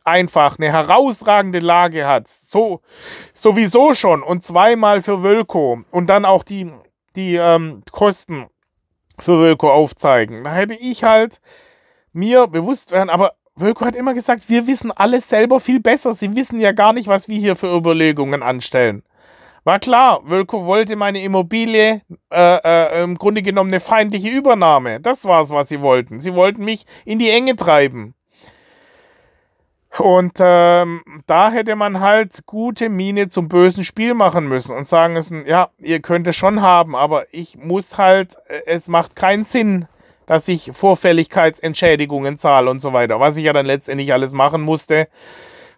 einfach 0.05 0.59
eine 0.59 0.73
herausragende 0.73 1.59
Lage 1.59 2.07
hat. 2.07 2.29
So, 2.29 2.81
sowieso 3.35 3.95
schon. 3.95 4.23
Und 4.23 4.45
zweimal 4.45 5.03
für 5.03 5.23
Wölko. 5.23 5.83
Und 5.91 6.09
dann 6.09 6.25
auch 6.25 6.43
die, 6.45 6.71
die 7.17 7.37
ähm, 7.37 7.83
Kosten 7.91 8.47
für 9.19 9.39
Wölko 9.39 9.71
aufzeigen. 9.71 10.45
Da 10.45 10.53
hätte 10.53 10.75
ich 10.75 11.05
halt 11.05 11.41
mir 12.13 12.47
bewusst 12.47 12.91
werden, 12.93 13.11
aber 13.11 13.33
Wölko 13.55 13.85
hat 13.85 13.97
immer 13.97 14.15
gesagt, 14.15 14.49
wir 14.49 14.67
wissen 14.67 14.91
alles 14.91 15.29
selber 15.29 15.61
viel 15.61 15.81
besser. 15.81 16.15
Sie 16.15 16.35
wissen 16.35 16.59
ja 16.61 16.73
gar 16.73 16.93
nicht, 16.93 17.09
was 17.09 17.29
wir 17.29 17.39
hier 17.39 17.55
für 17.55 17.75
Überlegungen 17.75 18.43
anstellen. 18.43 19.03
War 19.65 19.79
klar, 19.79 20.23
Wölko 20.25 20.67
wollte 20.67 20.97
meine 20.97 21.23
Immobilie, 21.23 22.03
äh, 22.33 22.57
äh, 22.65 23.03
im 23.05 23.17
Grunde 23.17 23.43
genommen 23.43 23.71
eine 23.71 23.79
feindliche 23.79 24.29
Übernahme. 24.29 25.01
Das 25.01 25.25
war 25.27 25.43
es, 25.43 25.51
was 25.51 25.69
sie 25.69 25.81
wollten. 25.81 26.19
Sie 26.19 26.35
wollten 26.35 26.65
mich 26.65 26.85
in 27.05 27.21
die 27.21 27.31
Enge 27.31 27.55
treiben. 27.55 28.15
Und 29.99 30.39
ähm, 30.39 31.03
da 31.27 31.51
hätte 31.51 31.77
man 31.77 32.01
halt 32.01 32.47
gute 32.47 32.89
Miene 32.89 33.29
zum 33.29 33.49
bösen 33.49 33.85
Spiel 33.85 34.15
machen 34.15 34.49
müssen 34.49 34.75
und 34.75 34.87
sagen 34.87 35.13
müssen, 35.13 35.45
ja, 35.47 35.69
ihr 35.79 36.01
könnt 36.01 36.27
es 36.27 36.37
schon 36.37 36.63
haben, 36.63 36.97
aber 36.97 37.27
ich 37.33 37.59
muss 37.59 37.99
halt, 37.99 38.37
äh, 38.47 38.63
es 38.67 38.89
macht 38.89 39.17
keinen 39.17 39.45
Sinn, 39.45 39.87
dass 40.27 40.49
ich 40.49 40.71
Vorfälligkeitsentschädigungen 40.73 42.39
zahle 42.39 42.71
und 42.71 42.81
so 42.81 42.95
weiter, 42.95 43.21
was 43.21 43.37
ich 43.37 43.45
ja 43.45 43.53
dann 43.53 43.67
letztendlich 43.67 44.15
alles 44.15 44.33
machen 44.33 44.63
musste 44.63 45.09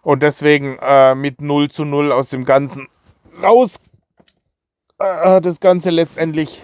und 0.01 0.23
deswegen 0.23 0.77
äh, 0.81 1.13
mit 1.13 1.41
0 1.41 1.69
zu 1.69 1.83
0 1.83 2.13
aus 2.13 2.29
dem 2.29 2.45
Ganzen 2.45 2.87
raus 3.43 3.81
äh, 4.99 5.41
das 5.41 5.59
Ganze 5.59 5.89
letztendlich 5.89 6.61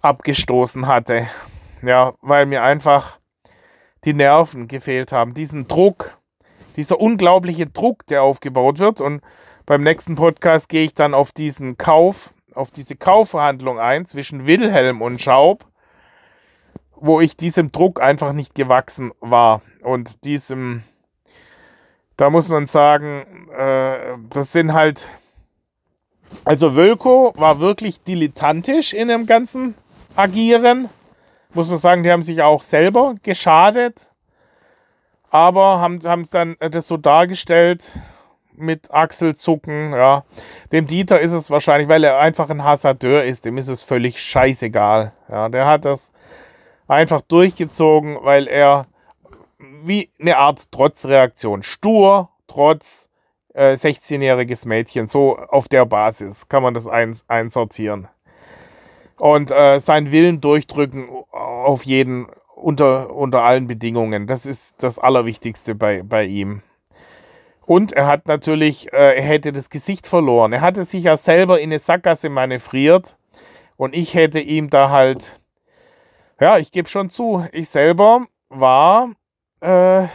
abgestoßen 0.00 0.86
hatte. 0.86 1.28
Ja, 1.82 2.14
weil 2.22 2.46
mir 2.46 2.62
einfach 2.62 3.18
die 4.04 4.14
Nerven 4.14 4.66
gefehlt 4.66 5.12
haben, 5.12 5.34
diesen 5.34 5.68
Druck 5.68 6.17
dieser 6.78 7.00
unglaubliche 7.00 7.66
Druck, 7.66 8.06
der 8.06 8.22
aufgebaut 8.22 8.78
wird. 8.78 9.00
Und 9.00 9.20
beim 9.66 9.82
nächsten 9.82 10.14
Podcast 10.14 10.68
gehe 10.68 10.84
ich 10.84 10.94
dann 10.94 11.12
auf 11.12 11.32
diesen 11.32 11.76
Kauf, 11.76 12.32
auf 12.54 12.70
diese 12.70 12.96
Kaufverhandlung 12.96 13.80
ein 13.80 14.06
zwischen 14.06 14.46
Wilhelm 14.46 15.02
und 15.02 15.20
Schaub, 15.20 15.66
wo 16.94 17.20
ich 17.20 17.36
diesem 17.36 17.72
Druck 17.72 18.00
einfach 18.00 18.32
nicht 18.32 18.54
gewachsen 18.54 19.12
war. 19.20 19.60
Und 19.82 20.24
diesem, 20.24 20.84
da 22.16 22.30
muss 22.30 22.48
man 22.48 22.68
sagen, 22.68 23.48
äh, 23.50 24.16
das 24.30 24.52
sind 24.52 24.72
halt, 24.72 25.08
also 26.44 26.76
Wölko 26.76 27.32
war 27.36 27.58
wirklich 27.58 28.04
dilettantisch 28.04 28.94
in 28.94 29.08
dem 29.08 29.26
ganzen 29.26 29.74
Agieren. 30.14 30.88
Muss 31.54 31.70
man 31.70 31.78
sagen, 31.78 32.04
die 32.04 32.12
haben 32.12 32.22
sich 32.22 32.40
auch 32.42 32.62
selber 32.62 33.16
geschadet 33.24 34.10
aber 35.30 35.80
haben 35.80 36.22
es 36.22 36.30
dann 36.30 36.56
äh, 36.60 36.70
das 36.70 36.86
so 36.86 36.96
dargestellt 36.96 37.98
mit 38.52 38.90
Achselzucken, 38.90 39.92
ja. 39.92 40.24
Dem 40.72 40.86
Dieter 40.86 41.20
ist 41.20 41.32
es 41.32 41.50
wahrscheinlich, 41.50 41.88
weil 41.88 42.04
er 42.04 42.18
einfach 42.18 42.50
ein 42.50 42.64
Hasardeur 42.64 43.22
ist, 43.22 43.44
dem 43.44 43.56
ist 43.56 43.68
es 43.68 43.82
völlig 43.82 44.20
scheißegal. 44.20 45.12
Ja, 45.28 45.48
der 45.48 45.66
hat 45.66 45.84
das 45.84 46.12
einfach 46.88 47.20
durchgezogen, 47.22 48.18
weil 48.22 48.48
er 48.48 48.86
wie 49.84 50.10
eine 50.20 50.36
Art 50.38 50.70
Trotzreaktion, 50.72 51.62
stur, 51.62 52.30
trotz 52.46 53.08
äh, 53.54 53.72
16-jähriges 53.72 54.66
Mädchen, 54.66 55.06
so 55.06 55.36
auf 55.36 55.68
der 55.68 55.84
Basis 55.84 56.48
kann 56.48 56.62
man 56.62 56.74
das 56.74 56.86
ein, 56.86 57.16
einsortieren. 57.28 58.08
Und 59.16 59.50
äh, 59.50 59.80
seinen 59.80 60.12
Willen 60.12 60.40
durchdrücken 60.40 61.08
auf 61.32 61.84
jeden 61.84 62.28
unter, 62.58 63.14
unter 63.14 63.42
allen 63.42 63.66
Bedingungen. 63.66 64.26
Das 64.26 64.46
ist 64.46 64.82
das 64.82 64.98
Allerwichtigste 64.98 65.74
bei, 65.74 66.02
bei 66.02 66.24
ihm. 66.24 66.62
Und 67.66 67.92
er 67.92 68.06
hat 68.06 68.26
natürlich, 68.26 68.92
äh, 68.92 69.16
er 69.16 69.22
hätte 69.22 69.52
das 69.52 69.68
Gesicht 69.68 70.06
verloren. 70.06 70.52
Er 70.52 70.60
hatte 70.62 70.84
sich 70.84 71.04
ja 71.04 71.16
selber 71.16 71.60
in 71.60 71.70
eine 71.70 71.78
Sackgasse 71.78 72.30
manövriert. 72.30 73.16
Und 73.76 73.94
ich 73.94 74.14
hätte 74.14 74.40
ihm 74.40 74.70
da 74.70 74.90
halt, 74.90 75.40
ja, 76.40 76.58
ich 76.58 76.72
gebe 76.72 76.88
schon 76.88 77.10
zu, 77.10 77.44
ich 77.52 77.68
selber 77.68 78.26
war, 78.48 79.10
äh, 79.60 80.06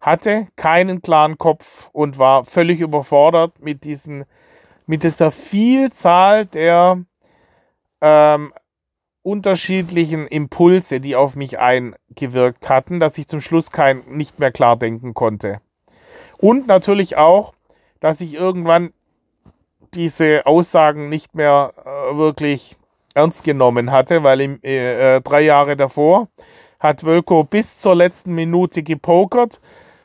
hatte 0.00 0.46
keinen 0.54 1.02
klaren 1.02 1.38
Kopf 1.38 1.88
und 1.92 2.18
war 2.18 2.44
völlig 2.44 2.80
überfordert 2.80 3.60
mit 3.60 3.84
diesen, 3.84 4.24
mit 4.86 5.02
dieser 5.02 5.30
Vielzahl 5.30 6.46
der 6.46 7.02
ähm, 8.00 8.52
unterschiedlichen 9.22 10.26
Impulse, 10.26 11.00
die 11.00 11.16
auf 11.16 11.36
mich 11.36 11.58
eingewirkt 11.58 12.68
hatten, 12.68 13.00
dass 13.00 13.18
ich 13.18 13.28
zum 13.28 13.40
Schluss 13.40 13.70
kein, 13.70 14.02
nicht 14.08 14.38
mehr 14.38 14.52
klar 14.52 14.76
denken 14.76 15.14
konnte. 15.14 15.60
Und 16.38 16.66
natürlich 16.66 17.16
auch, 17.16 17.52
dass 18.00 18.20
ich 18.20 18.34
irgendwann 18.34 18.92
diese 19.94 20.46
Aussagen 20.46 21.08
nicht 21.08 21.34
mehr 21.34 21.72
äh, 21.84 22.16
wirklich 22.16 22.76
ernst 23.14 23.42
genommen 23.44 23.90
hatte, 23.90 24.22
weil 24.22 24.40
im, 24.40 24.60
äh, 24.62 25.16
äh, 25.16 25.20
drei 25.20 25.42
Jahre 25.42 25.76
davor 25.76 26.28
hat 26.78 27.04
Wölko 27.04 27.42
bis 27.42 27.78
zur 27.78 27.96
letzten 27.96 28.34
Minute 28.34 28.82
gepokert 28.82 29.60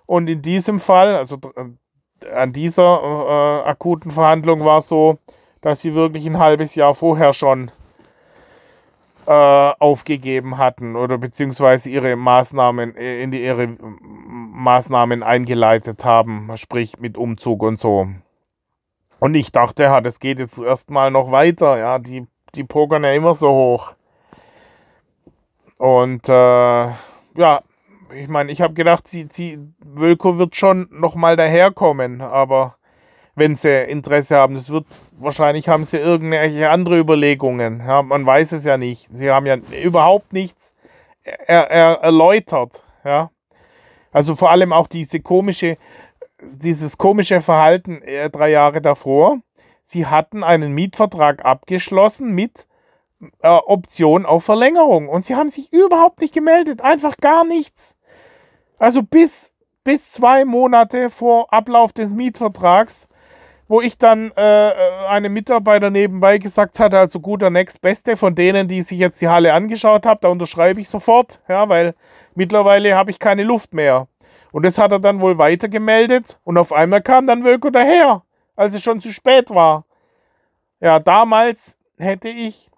und 0.05 0.27
in 0.27 0.41
diesem 0.41 0.79
Fall, 0.79 1.15
also 1.15 1.37
äh, 1.55 2.29
an 2.33 2.53
dieser 2.53 3.01
äh, 3.01 3.69
akuten 3.69 4.11
Verhandlung 4.11 4.65
war 4.65 4.79
es 4.79 4.89
so, 4.89 5.19
dass 5.61 5.81
sie 5.81 5.93
wirklich 5.93 6.25
ein 6.25 6.39
halbes 6.39 6.75
Jahr 6.75 6.95
vorher 6.95 7.33
schon 7.33 7.71
äh, 9.25 9.31
aufgegeben 9.31 10.57
hatten 10.57 10.95
oder 10.95 11.17
beziehungsweise 11.17 11.89
ihre 11.89 12.15
Maßnahmen 12.15 12.95
äh, 12.95 13.21
in 13.21 13.31
die 13.31 13.43
ihre 13.43 13.67
Maßnahmen 13.67 15.23
eingeleitet 15.23 16.05
haben, 16.05 16.51
sprich 16.55 16.99
mit 16.99 17.17
Umzug 17.17 17.63
und 17.63 17.79
so. 17.79 18.07
Und 19.19 19.35
ich 19.35 19.51
dachte, 19.51 19.83
ja, 19.83 20.01
das 20.01 20.19
geht 20.19 20.39
jetzt 20.39 20.59
erstmal 20.59 21.09
noch 21.09 21.31
weiter, 21.31 21.77
ja, 21.77 21.99
die, 21.99 22.27
die 22.55 22.63
pokern 22.63 23.03
ja 23.03 23.13
immer 23.13 23.35
so 23.35 23.49
hoch. 23.49 23.93
Und 25.77 26.27
äh, 26.27 26.31
ja, 26.33 27.61
ich 28.13 28.27
meine, 28.27 28.51
ich 28.51 28.61
habe 28.61 28.73
gedacht, 28.73 29.07
sie, 29.07 29.27
sie, 29.31 29.59
Wölko 29.79 30.37
wird 30.37 30.55
schon 30.55 30.87
nochmal 30.91 31.35
daherkommen, 31.35 32.21
aber 32.21 32.75
wenn 33.35 33.55
sie 33.55 33.83
Interesse 33.83 34.35
haben, 34.35 34.55
das 34.55 34.69
wird 34.69 34.85
wahrscheinlich 35.19 35.69
haben 35.69 35.83
sie 35.83 35.97
irgendwelche 35.97 36.69
andere 36.69 36.97
Überlegungen. 36.97 37.79
Ja, 37.85 38.01
man 38.01 38.25
weiß 38.25 38.53
es 38.53 38.65
ja 38.65 38.77
nicht. 38.77 39.07
Sie 39.11 39.29
haben 39.31 39.45
ja 39.45 39.57
überhaupt 39.83 40.33
nichts 40.33 40.73
er, 41.23 41.69
er, 41.69 41.99
erläutert. 42.01 42.83
Ja. 43.03 43.31
Also 44.11 44.35
vor 44.35 44.51
allem 44.51 44.73
auch 44.73 44.87
diese 44.87 45.19
komische, 45.19 45.77
dieses 46.41 46.97
komische 46.97 47.41
Verhalten 47.41 48.01
äh, 48.01 48.29
drei 48.29 48.49
Jahre 48.51 48.81
davor. 48.81 49.39
Sie 49.81 50.05
hatten 50.05 50.43
einen 50.43 50.73
Mietvertrag 50.73 51.43
abgeschlossen 51.43 52.31
mit 52.31 52.67
äh, 53.41 53.47
Option 53.47 54.25
auf 54.25 54.43
Verlängerung 54.43 55.09
und 55.09 55.25
sie 55.25 55.35
haben 55.35 55.49
sich 55.49 55.73
überhaupt 55.73 56.21
nicht 56.21 56.33
gemeldet, 56.33 56.81
einfach 56.81 57.17
gar 57.17 57.43
nichts. 57.43 57.95
Also 58.77 59.03
bis, 59.03 59.51
bis 59.83 60.11
zwei 60.11 60.45
Monate 60.45 61.09
vor 61.09 61.51
Ablauf 61.53 61.91
des 61.91 62.13
Mietvertrags, 62.13 63.07
wo 63.73 63.81
ich 63.81 63.97
dann 63.97 64.31
äh, 64.35 64.71
einem 65.09 65.33
Mitarbeiter 65.33 65.89
nebenbei 65.89 66.37
gesagt 66.37 66.79
hatte, 66.79 66.99
also 66.99 67.19
guter 67.19 67.49
Next 67.49 67.81
Beste 67.81 68.15
von 68.15 68.35
denen, 68.35 68.67
die 68.67 68.83
sich 68.83 68.99
jetzt 68.99 69.19
die 69.19 69.29
Halle 69.29 69.51
angeschaut 69.51 70.05
haben, 70.05 70.19
da 70.21 70.27
unterschreibe 70.27 70.79
ich 70.79 70.87
sofort, 70.87 71.41
ja, 71.49 71.67
weil 71.69 71.95
mittlerweile 72.35 72.93
habe 72.93 73.09
ich 73.09 73.17
keine 73.17 73.41
Luft 73.41 73.73
mehr. 73.73 74.07
Und 74.51 74.61
das 74.61 74.77
hat 74.77 74.91
er 74.91 74.99
dann 74.99 75.21
wohl 75.21 75.39
weitergemeldet 75.39 76.37
und 76.43 76.59
auf 76.59 76.71
einmal 76.71 77.01
kam 77.01 77.25
dann 77.25 77.43
Wölko 77.43 77.71
daher, 77.71 78.21
als 78.55 78.75
es 78.75 78.83
schon 78.83 79.01
zu 79.01 79.11
spät 79.11 79.49
war. 79.49 79.85
Ja, 80.79 80.99
damals 80.99 81.75
hätte 81.97 82.29
ich, 82.29 82.69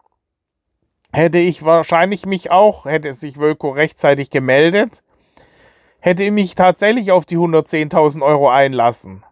hätte 1.11 1.39
ich 1.39 1.65
wahrscheinlich 1.65 2.25
mich 2.25 2.51
auch, 2.51 2.85
hätte 2.85 3.13
sich 3.13 3.37
Wölko 3.37 3.71
rechtzeitig 3.71 4.29
gemeldet, 4.29 5.03
hätte 5.99 6.23
ich 6.23 6.31
mich 6.31 6.55
tatsächlich 6.55 7.11
auf 7.11 7.25
die 7.25 7.35
110.000 7.35 8.21
Euro 8.21 8.49
einlassen. 8.49 9.25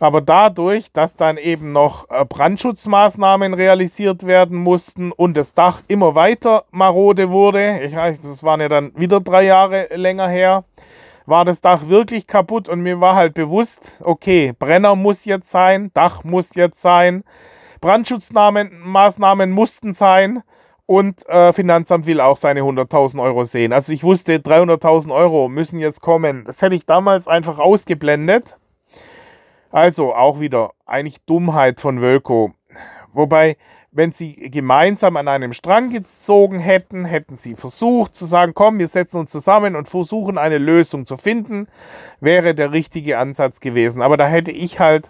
Aber 0.00 0.20
dadurch, 0.20 0.92
dass 0.92 1.16
dann 1.16 1.36
eben 1.38 1.72
noch 1.72 2.08
äh, 2.10 2.24
Brandschutzmaßnahmen 2.24 3.54
realisiert 3.54 4.26
werden 4.26 4.56
mussten 4.56 5.10
und 5.10 5.36
das 5.36 5.54
Dach 5.54 5.82
immer 5.88 6.14
weiter 6.14 6.64
marode 6.70 7.30
wurde, 7.30 7.80
ich 7.80 7.96
weiß, 7.96 8.20
das 8.20 8.42
waren 8.42 8.60
ja 8.60 8.68
dann 8.68 8.92
wieder 8.96 9.20
drei 9.20 9.44
Jahre 9.44 9.88
länger 9.94 10.28
her, 10.28 10.64
war 11.26 11.44
das 11.44 11.60
Dach 11.60 11.88
wirklich 11.88 12.26
kaputt 12.26 12.68
und 12.68 12.80
mir 12.80 13.00
war 13.00 13.16
halt 13.16 13.34
bewusst, 13.34 14.00
okay, 14.04 14.54
Brenner 14.58 14.94
muss 14.94 15.24
jetzt 15.24 15.50
sein, 15.50 15.90
Dach 15.94 16.22
muss 16.22 16.54
jetzt 16.54 16.80
sein, 16.80 17.24
Brandschutzmaßnahmen 17.80 19.50
mussten 19.50 19.94
sein 19.94 20.42
und 20.86 21.28
äh, 21.28 21.52
Finanzamt 21.52 22.06
will 22.06 22.20
auch 22.20 22.36
seine 22.36 22.60
100.000 22.60 23.22
Euro 23.22 23.44
sehen. 23.44 23.72
Also 23.72 23.92
ich 23.92 24.04
wusste, 24.04 24.36
300.000 24.36 25.12
Euro 25.12 25.48
müssen 25.48 25.78
jetzt 25.78 26.00
kommen. 26.00 26.44
Das 26.44 26.62
hätte 26.62 26.74
ich 26.74 26.86
damals 26.86 27.28
einfach 27.28 27.58
ausgeblendet. 27.58 28.56
Also 29.70 30.14
auch 30.14 30.40
wieder 30.40 30.72
eigentlich 30.86 31.20
Dummheit 31.26 31.80
von 31.80 32.00
Wölko. 32.00 32.52
Wobei 33.12 33.56
wenn 33.90 34.12
sie 34.12 34.34
gemeinsam 34.50 35.16
an 35.16 35.28
einem 35.28 35.52
Strang 35.52 35.90
gezogen 35.90 36.58
hätten, 36.58 37.04
hätten 37.04 37.36
sie 37.36 37.56
versucht 37.56 38.14
zu 38.14 38.26
sagen, 38.26 38.52
komm, 38.54 38.78
wir 38.78 38.88
setzen 38.88 39.18
uns 39.18 39.32
zusammen 39.32 39.76
und 39.76 39.88
versuchen 39.88 40.38
eine 40.38 40.58
Lösung 40.58 41.06
zu 41.06 41.16
finden, 41.16 41.68
wäre 42.20 42.54
der 42.54 42.72
richtige 42.72 43.18
Ansatz 43.18 43.60
gewesen. 43.60 44.02
Aber 44.02 44.16
da 44.16 44.28
hätte 44.28 44.50
ich 44.50 44.78
halt 44.78 45.08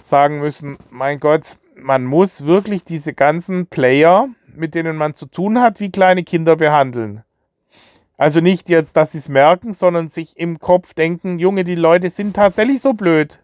sagen 0.00 0.38
müssen, 0.38 0.78
mein 0.90 1.18
Gott, 1.18 1.58
man 1.76 2.04
muss 2.04 2.46
wirklich 2.46 2.84
diese 2.84 3.14
ganzen 3.14 3.66
Player, 3.66 4.28
mit 4.54 4.74
denen 4.74 4.96
man 4.96 5.14
zu 5.14 5.26
tun 5.26 5.60
hat, 5.60 5.80
wie 5.80 5.90
kleine 5.90 6.24
Kinder 6.24 6.56
behandeln. 6.56 7.24
Also 8.16 8.40
nicht 8.40 8.68
jetzt, 8.68 8.96
dass 8.96 9.12
sie 9.12 9.18
es 9.18 9.28
merken, 9.28 9.74
sondern 9.74 10.08
sich 10.08 10.36
im 10.36 10.58
Kopf 10.60 10.94
denken, 10.94 11.38
Junge, 11.38 11.62
die 11.62 11.76
Leute 11.76 12.10
sind 12.10 12.34
tatsächlich 12.34 12.80
so 12.80 12.92
blöd. 12.92 13.38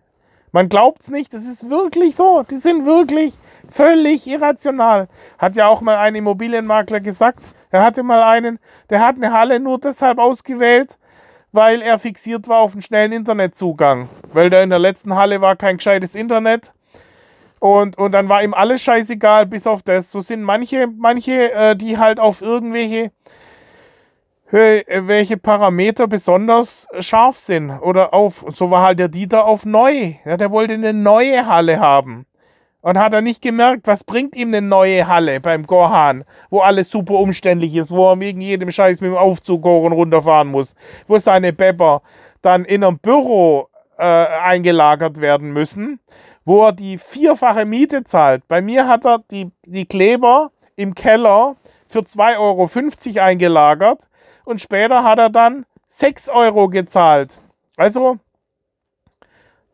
Man 0.55 0.69
glaubt 0.69 1.01
es 1.01 1.09
nicht, 1.09 1.35
das 1.35 1.47
ist 1.47 1.69
wirklich 1.69 2.15
so. 2.15 2.45
Die 2.49 2.59
sind 2.59 2.87
wirklich 2.87 3.35
völlig 3.69 4.25
irrational. 4.25 5.09
Hat 5.37 5.57
ja 5.57 5.67
auch 5.67 5.81
mal 5.81 5.97
ein 5.97 6.15
Immobilienmakler 6.15 7.01
gesagt. 7.01 7.41
Er 7.73 7.83
hatte 7.83 8.05
mal 8.05 8.23
einen, 8.23 8.61
der 8.89 9.05
hat 9.05 9.17
eine 9.17 9.33
Halle 9.33 9.59
nur 9.59 9.81
deshalb 9.81 10.21
ausgewählt, 10.21 10.97
weil 11.51 11.83
er 11.83 11.99
fixiert 11.99 12.47
war 12.47 12.61
auf 12.61 12.75
einen 12.75 12.83
schnellen 12.83 13.11
Internetzugang. 13.11 14.09
Weil 14.33 14.49
da 14.49 14.63
in 14.63 14.71
der 14.71 14.79
letzten 14.79 15.17
Halle 15.17 15.41
war 15.41 15.57
kein 15.57 15.79
gescheites 15.79 16.15
Internet. 16.15 16.73
Und, 17.59 17.99
und 17.99 18.13
dann 18.13 18.29
war 18.29 18.45
ihm 18.45 18.55
alles 18.55 18.81
scheißegal, 18.81 19.47
bis 19.47 19.67
auf 19.67 19.83
das. 19.83 20.13
So 20.13 20.21
sind 20.21 20.45
manche, 20.45 20.87
manche, 20.87 21.51
äh, 21.51 21.75
die 21.75 21.99
halt 21.99 22.21
auf 22.21 22.43
irgendwelche 22.43 23.11
welche 24.55 25.37
Parameter 25.37 26.07
besonders 26.07 26.87
scharf 27.01 27.37
sind. 27.37 27.71
Oder 27.71 28.15
auf, 28.15 28.45
so 28.53 28.71
war 28.71 28.83
halt 28.83 29.01
der 29.01 29.09
Dieter 29.09 29.47
auf 29.47 29.67
neu. 29.67 30.15
Ja, 30.25 30.37
der 30.37 30.53
wollte 30.53 30.75
eine 30.75 30.93
neue 30.93 31.47
Halle 31.47 31.81
haben. 31.81 32.27
Und 32.81 32.99
hat 32.99 33.15
er 33.15 33.23
nicht 33.23 33.43
gemerkt, 33.43 33.87
was 33.87 34.05
bringt 34.05 34.37
ihm 34.37 34.49
eine 34.49 34.61
neue 34.61 35.09
Halle 35.09 35.41
beim 35.41 35.67
Gohan, 35.67 36.25
wo 36.51 36.61
alles 36.61 36.91
super 36.91 37.15
umständlich 37.15 37.75
ist, 37.75 37.91
wo 37.91 38.13
er 38.13 38.21
wegen 38.21 38.43
jedem 38.43 38.71
Scheiß 38.71 39.01
mit 39.01 39.11
dem 39.11 39.17
Aufzug 39.17 39.65
hoch 39.65 39.85
und 39.85 39.93
runter 39.93 40.45
muss, 40.45 40.75
wo 41.09 41.17
seine 41.17 41.55
Pepper 41.55 42.03
dann 42.43 42.67
in 42.67 42.85
einem 42.85 42.99
Büro 42.99 43.69
äh, 43.97 44.05
eingelagert 44.05 45.21
werden 45.23 45.53
müssen, 45.53 45.99
wo 46.45 46.67
er 46.67 46.73
die 46.73 46.99
vierfache 46.99 47.65
Miete 47.65 48.05
zahlt. 48.05 48.47
Bei 48.49 48.61
mir 48.61 48.87
hat 48.87 49.07
er 49.07 49.21
die, 49.31 49.51
die 49.65 49.87
Kleber 49.87 50.51
im 50.77 50.95
Keller 50.95 51.57
für 51.89 52.01
2,50 52.01 52.39
Euro 52.39 53.21
eingelagert 53.25 54.07
und 54.45 54.61
später 54.61 55.03
hat 55.03 55.19
er 55.19 55.31
dann 55.31 55.67
6 55.89 56.29
Euro 56.29 56.69
gezahlt. 56.69 57.41
Also, 57.77 58.19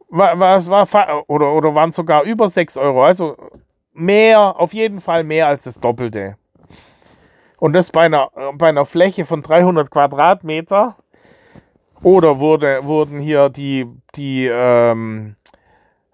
was 0.08 0.68
war, 0.68 1.24
oder, 1.28 1.52
oder 1.52 1.74
waren 1.74 1.92
sogar 1.92 2.24
über 2.24 2.48
6 2.48 2.76
Euro. 2.76 3.04
Also 3.04 3.36
mehr, 3.92 4.58
auf 4.58 4.72
jeden 4.72 5.00
Fall 5.00 5.24
mehr 5.24 5.46
als 5.46 5.64
das 5.64 5.78
Doppelte. 5.78 6.36
Und 7.58 7.74
das 7.74 7.90
bei 7.90 8.06
einer, 8.06 8.30
bei 8.54 8.70
einer 8.70 8.86
Fläche 8.86 9.24
von 9.24 9.42
300 9.42 9.90
Quadratmeter. 9.90 10.96
Oder 12.02 12.40
wurde, 12.40 12.84
wurden 12.84 13.18
hier 13.18 13.50
die, 13.50 13.86
die 14.16 14.46
ähm, 14.50 15.36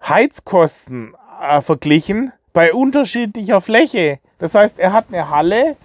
Heizkosten 0.05 1.15
äh, 1.41 1.61
verglichen 1.61 2.33
bei 2.51 2.73
unterschiedlicher 2.73 3.61
Fläche. 3.61 4.19
Das 4.37 4.53
heißt, 4.53 4.79
er 4.79 4.91
hat 4.91 5.05
eine 5.07 5.29
Halle, 5.29 5.77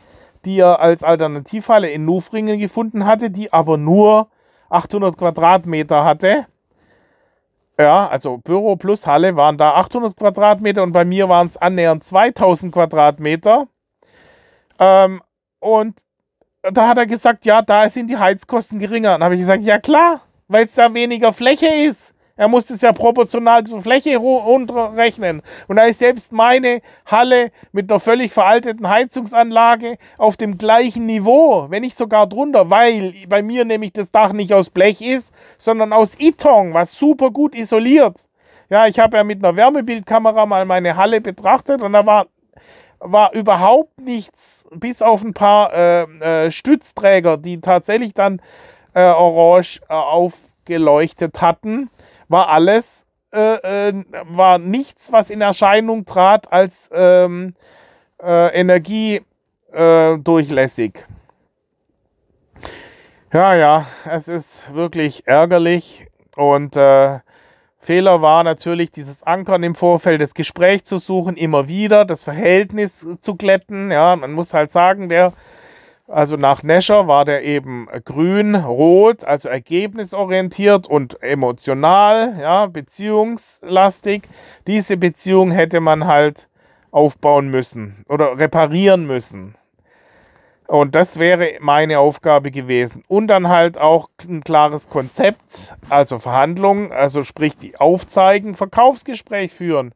die 0.45 0.61
er 0.61 0.81
als 0.81 1.03
Alternativhalle 1.03 1.91
in 1.91 2.05
Nufringen 2.05 2.59
gefunden 2.59 3.07
hatte, 3.07 3.31
die 3.31 3.53
aber 3.53 3.77
nur 3.77 4.29
800 4.71 5.17
Quadratmeter 5.17 6.05
hatte. 6.05 6.47
Ja, 7.79 8.07
also 8.09 8.39
Büro 8.39 8.77
plus 8.77 9.07
Halle 9.07 9.35
waren 9.37 9.59
da 9.59 9.75
800 9.75 10.17
Quadratmeter 10.17 10.83
und 10.83 10.93
bei 10.93 11.05
mir 11.05 11.29
waren 11.29 11.47
es 11.47 11.57
annähernd 11.57 12.05
2000 12.05 12.73
Quadratmeter. 12.73 13.67
Ähm, 14.79 15.23
und 15.61 15.97
da 16.63 16.89
hat 16.89 16.99
er 16.99 17.07
gesagt, 17.07 17.45
ja, 17.45 17.63
da 17.63 17.89
sind 17.89 18.09
die 18.09 18.17
Heizkosten 18.17 18.79
geringer. 18.79 19.11
Dann 19.13 19.25
habe 19.25 19.35
ich 19.35 19.41
gesagt, 19.41 19.63
ja 19.63 19.79
klar, 19.79 20.21
weil 20.49 20.67
es 20.67 20.75
da 20.75 20.93
weniger 20.93 21.33
Fläche 21.33 21.67
ist. 21.67 22.12
Er 22.37 22.49
muss 22.49 22.71
es 22.71 22.81
ja 22.81 22.93
proportional 22.93 23.65
zur 23.65 23.83
Fläche 23.83 24.17
runterrechnen. 24.17 25.43
Und 25.69 25.77
da 25.77 25.85
ist 25.85 25.99
selbst 25.99 26.33
meine 26.33 26.81
Halle 27.05 27.53
mit 27.73 27.91
einer 27.91 28.01
völlig 28.01 28.33
veralteten 28.33 28.89
Heizungsanlage 28.89 29.99
auf 30.17 30.37
dem 30.37 30.57
gleichen 30.57 31.07
Niveau, 31.07 31.67
wenn 31.69 31.83
nicht 31.83 31.97
sogar 31.97 32.27
drunter, 32.27 32.71
weil 32.71 33.15
bei 33.29 33.43
mir 33.43 33.65
nämlich 33.65 33.93
das 33.93 34.11
Dach 34.11 34.33
nicht 34.33 34.53
aus 34.55 34.71
Blech 34.71 35.03
ist, 35.03 35.33
sondern 35.59 35.93
aus 35.93 36.13
Iton, 36.19 36.73
was 36.75 36.93
super 36.93 37.31
gut 37.31 37.55
isoliert. 37.55 38.17
Ja, 38.71 38.87
ich 38.87 38.99
habe 38.99 39.19
ja 39.19 39.25
mit 39.25 39.45
einer 39.45 39.55
Wärmebildkamera 39.55 40.47
mal 40.47 40.65
meine 40.65 40.97
Halle 40.97 41.21
betrachtet 41.21 41.83
und 41.83 41.93
da 41.93 42.07
war 42.07 42.27
war 43.05 43.35
überhaupt 43.35 44.01
nichts, 44.01 44.65
bis 44.71 45.03
auf 45.03 45.25
ein 45.25 45.35
paar 45.35 45.75
äh, 45.75 46.03
äh, 46.47 46.51
Stützträger, 46.51 47.37
die 47.37 47.61
tatsächlich 47.61 48.15
dann 48.15 48.41
äh, 48.95 49.03
orange 49.03 49.81
äh, 49.89 49.93
aufgeleuchtet 49.95 51.41
hatten, 51.43 51.91
war 52.33 52.49
alles, 52.49 53.07
äh, 53.33 53.91
äh, 53.91 54.05
war 54.25 54.59
nichts, 54.59 55.13
was 55.13 55.31
in 55.31 55.41
Erscheinung 55.41 56.05
trat 56.05 56.53
als 56.53 56.91
ähm, 56.93 57.55
energiedurchlässig. 58.21 61.07
Ja, 63.33 63.55
ja, 63.55 63.87
es 64.09 64.27
ist 64.29 64.75
wirklich 64.75 65.27
ärgerlich 65.27 66.07
und 66.37 66.77
äh, 66.77 67.19
Fehler 67.79 68.23
war 68.23 68.45
natürlich 68.45 68.93
dieses 68.93 69.25
Ankern 69.25 69.65
im 69.65 69.75
Vorfeld, 69.75 70.21
das 70.21 70.35
Gespräch 70.35 70.85
zu 70.85 70.99
suchen, 70.99 71.37
immer 71.37 71.67
wieder, 71.67 72.05
das 72.05 72.23
Verhältnis 72.23 73.05
zu 73.21 73.35
glätten. 73.35 73.91
Ja, 73.91 74.15
man 74.15 74.31
muss 74.33 74.55
halt 74.55 74.71
sagen, 74.71 75.09
der, 75.09 75.33
also 76.09 76.37
nach 76.37 76.63
Nescher 76.63 77.07
war 77.09 77.25
der 77.25 77.45
eben 77.45 77.87
grün, 78.05 78.55
rot, 78.55 79.25
also 79.25 79.49
ergebnisorientiert 79.49 80.87
und 80.89 81.23
emotional, 81.23 82.37
ja, 82.41 82.67
beziehungslastig. 82.67 84.29
Diese 84.67 84.97
Beziehung 84.97 85.51
hätte 85.51 85.81
man 85.81 86.07
halt 86.07 86.49
aufbauen 86.91 87.49
müssen 87.49 88.05
oder 88.09 88.39
reparieren 88.39 89.07
müssen. 89.07 89.57
Und 90.67 90.95
das 90.95 91.19
wäre 91.19 91.59
meine 91.61 91.99
Aufgabe 91.99 92.51
gewesen. 92.51 93.05
Und 93.07 93.27
dann 93.27 93.49
halt 93.49 93.79
auch 93.79 94.09
ein 94.27 94.43
klares 94.43 94.89
Konzept, 94.89 95.75
also 95.91 96.19
Verhandlungen, 96.19 96.93
also 96.93 97.23
sprich 97.23 97.57
die 97.57 97.79
aufzeigen, 97.79 98.55
Verkaufsgespräch 98.55 99.53
führen. 99.53 99.95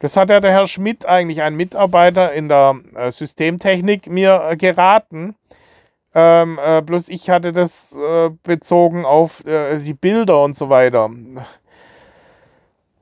Das 0.00 0.16
hat 0.16 0.30
ja 0.30 0.40
der 0.40 0.52
Herr 0.52 0.66
Schmidt, 0.66 1.06
eigentlich 1.06 1.42
ein 1.42 1.54
Mitarbeiter 1.54 2.32
in 2.32 2.48
der 2.48 2.76
äh, 2.94 3.10
Systemtechnik, 3.10 4.08
mir 4.08 4.44
äh, 4.50 4.56
geraten. 4.56 5.34
Ähm, 6.14 6.58
äh, 6.64 6.80
bloß 6.82 7.08
ich 7.08 7.30
hatte 7.30 7.52
das 7.52 7.92
äh, 7.92 8.30
bezogen 8.42 9.04
auf 9.04 9.44
äh, 9.46 9.78
die 9.78 9.94
Bilder 9.94 10.42
und 10.44 10.56
so 10.56 10.68
weiter. 10.68 11.10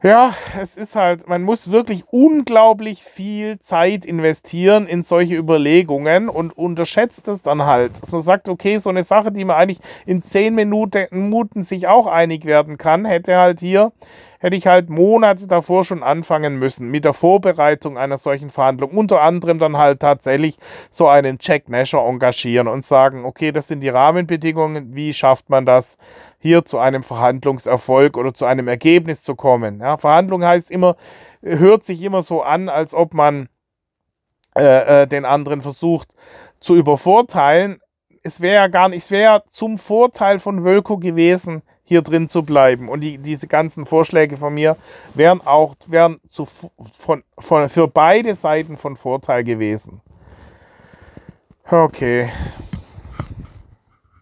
Ja, 0.04 0.34
es 0.60 0.76
ist 0.76 0.96
halt, 0.96 1.28
man 1.28 1.42
muss 1.42 1.70
wirklich 1.70 2.02
unglaublich 2.10 3.04
viel 3.04 3.60
Zeit 3.60 4.04
investieren 4.04 4.88
in 4.88 5.04
solche 5.04 5.36
Überlegungen 5.36 6.28
und 6.28 6.58
unterschätzt 6.58 7.28
es 7.28 7.42
dann 7.42 7.62
halt. 7.62 8.02
Dass 8.02 8.10
man 8.10 8.20
sagt, 8.20 8.48
okay, 8.48 8.78
so 8.78 8.90
eine 8.90 9.04
Sache, 9.04 9.30
die 9.30 9.44
man 9.44 9.56
eigentlich 9.56 9.78
in 10.04 10.24
zehn 10.24 10.56
Minuten, 10.56 11.06
Minuten 11.12 11.62
sich 11.62 11.86
auch 11.86 12.08
einig 12.08 12.46
werden 12.46 12.78
kann, 12.78 13.04
hätte 13.04 13.36
halt 13.36 13.60
hier, 13.60 13.92
hätte 14.42 14.56
ich 14.56 14.66
halt 14.66 14.90
Monate 14.90 15.46
davor 15.46 15.84
schon 15.84 16.02
anfangen 16.02 16.58
müssen 16.58 16.90
mit 16.90 17.04
der 17.04 17.12
Vorbereitung 17.12 17.96
einer 17.96 18.18
solchen 18.18 18.50
Verhandlung. 18.50 18.90
Unter 18.90 19.22
anderem 19.22 19.60
dann 19.60 19.76
halt 19.76 20.00
tatsächlich 20.00 20.58
so 20.90 21.06
einen 21.06 21.38
Jack 21.40 21.68
Nasher 21.68 22.04
engagieren 22.04 22.66
und 22.66 22.84
sagen, 22.84 23.24
okay, 23.24 23.52
das 23.52 23.68
sind 23.68 23.80
die 23.80 23.88
Rahmenbedingungen, 23.88 24.94
wie 24.94 25.14
schafft 25.14 25.48
man 25.48 25.64
das? 25.64 25.96
hier 26.42 26.64
zu 26.64 26.78
einem 26.78 27.04
Verhandlungserfolg 27.04 28.16
oder 28.16 28.34
zu 28.34 28.46
einem 28.46 28.66
Ergebnis 28.66 29.22
zu 29.22 29.36
kommen. 29.36 29.78
Ja, 29.78 29.96
Verhandlung 29.96 30.44
heißt 30.44 30.72
immer, 30.72 30.96
hört 31.40 31.84
sich 31.84 32.02
immer 32.02 32.22
so 32.22 32.42
an, 32.42 32.68
als 32.68 32.96
ob 32.96 33.14
man 33.14 33.48
äh, 34.56 35.02
äh, 35.02 35.06
den 35.06 35.24
anderen 35.24 35.62
versucht 35.62 36.08
zu 36.58 36.74
übervorteilen. 36.74 37.80
Es 38.24 38.40
wäre 38.40 38.56
ja 38.56 38.66
gar 38.66 38.88
nicht, 38.88 39.04
es 39.04 39.12
wäre 39.12 39.44
zum 39.50 39.78
Vorteil 39.78 40.40
von 40.40 40.64
Wölko 40.64 40.98
gewesen, 40.98 41.62
hier 41.92 42.02
drin 42.02 42.28
zu 42.28 42.42
bleiben. 42.42 42.88
Und 42.88 43.02
die, 43.02 43.18
diese 43.18 43.46
ganzen 43.46 43.84
Vorschläge 43.84 44.38
von 44.38 44.54
mir 44.54 44.76
wären 45.14 45.40
auch 45.42 45.74
wären 45.86 46.20
zu, 46.28 46.46
von, 46.46 47.22
von, 47.38 47.68
für 47.68 47.86
beide 47.86 48.34
Seiten 48.34 48.78
von 48.78 48.96
Vorteil 48.96 49.44
gewesen. 49.44 50.00
Okay. 51.70 52.30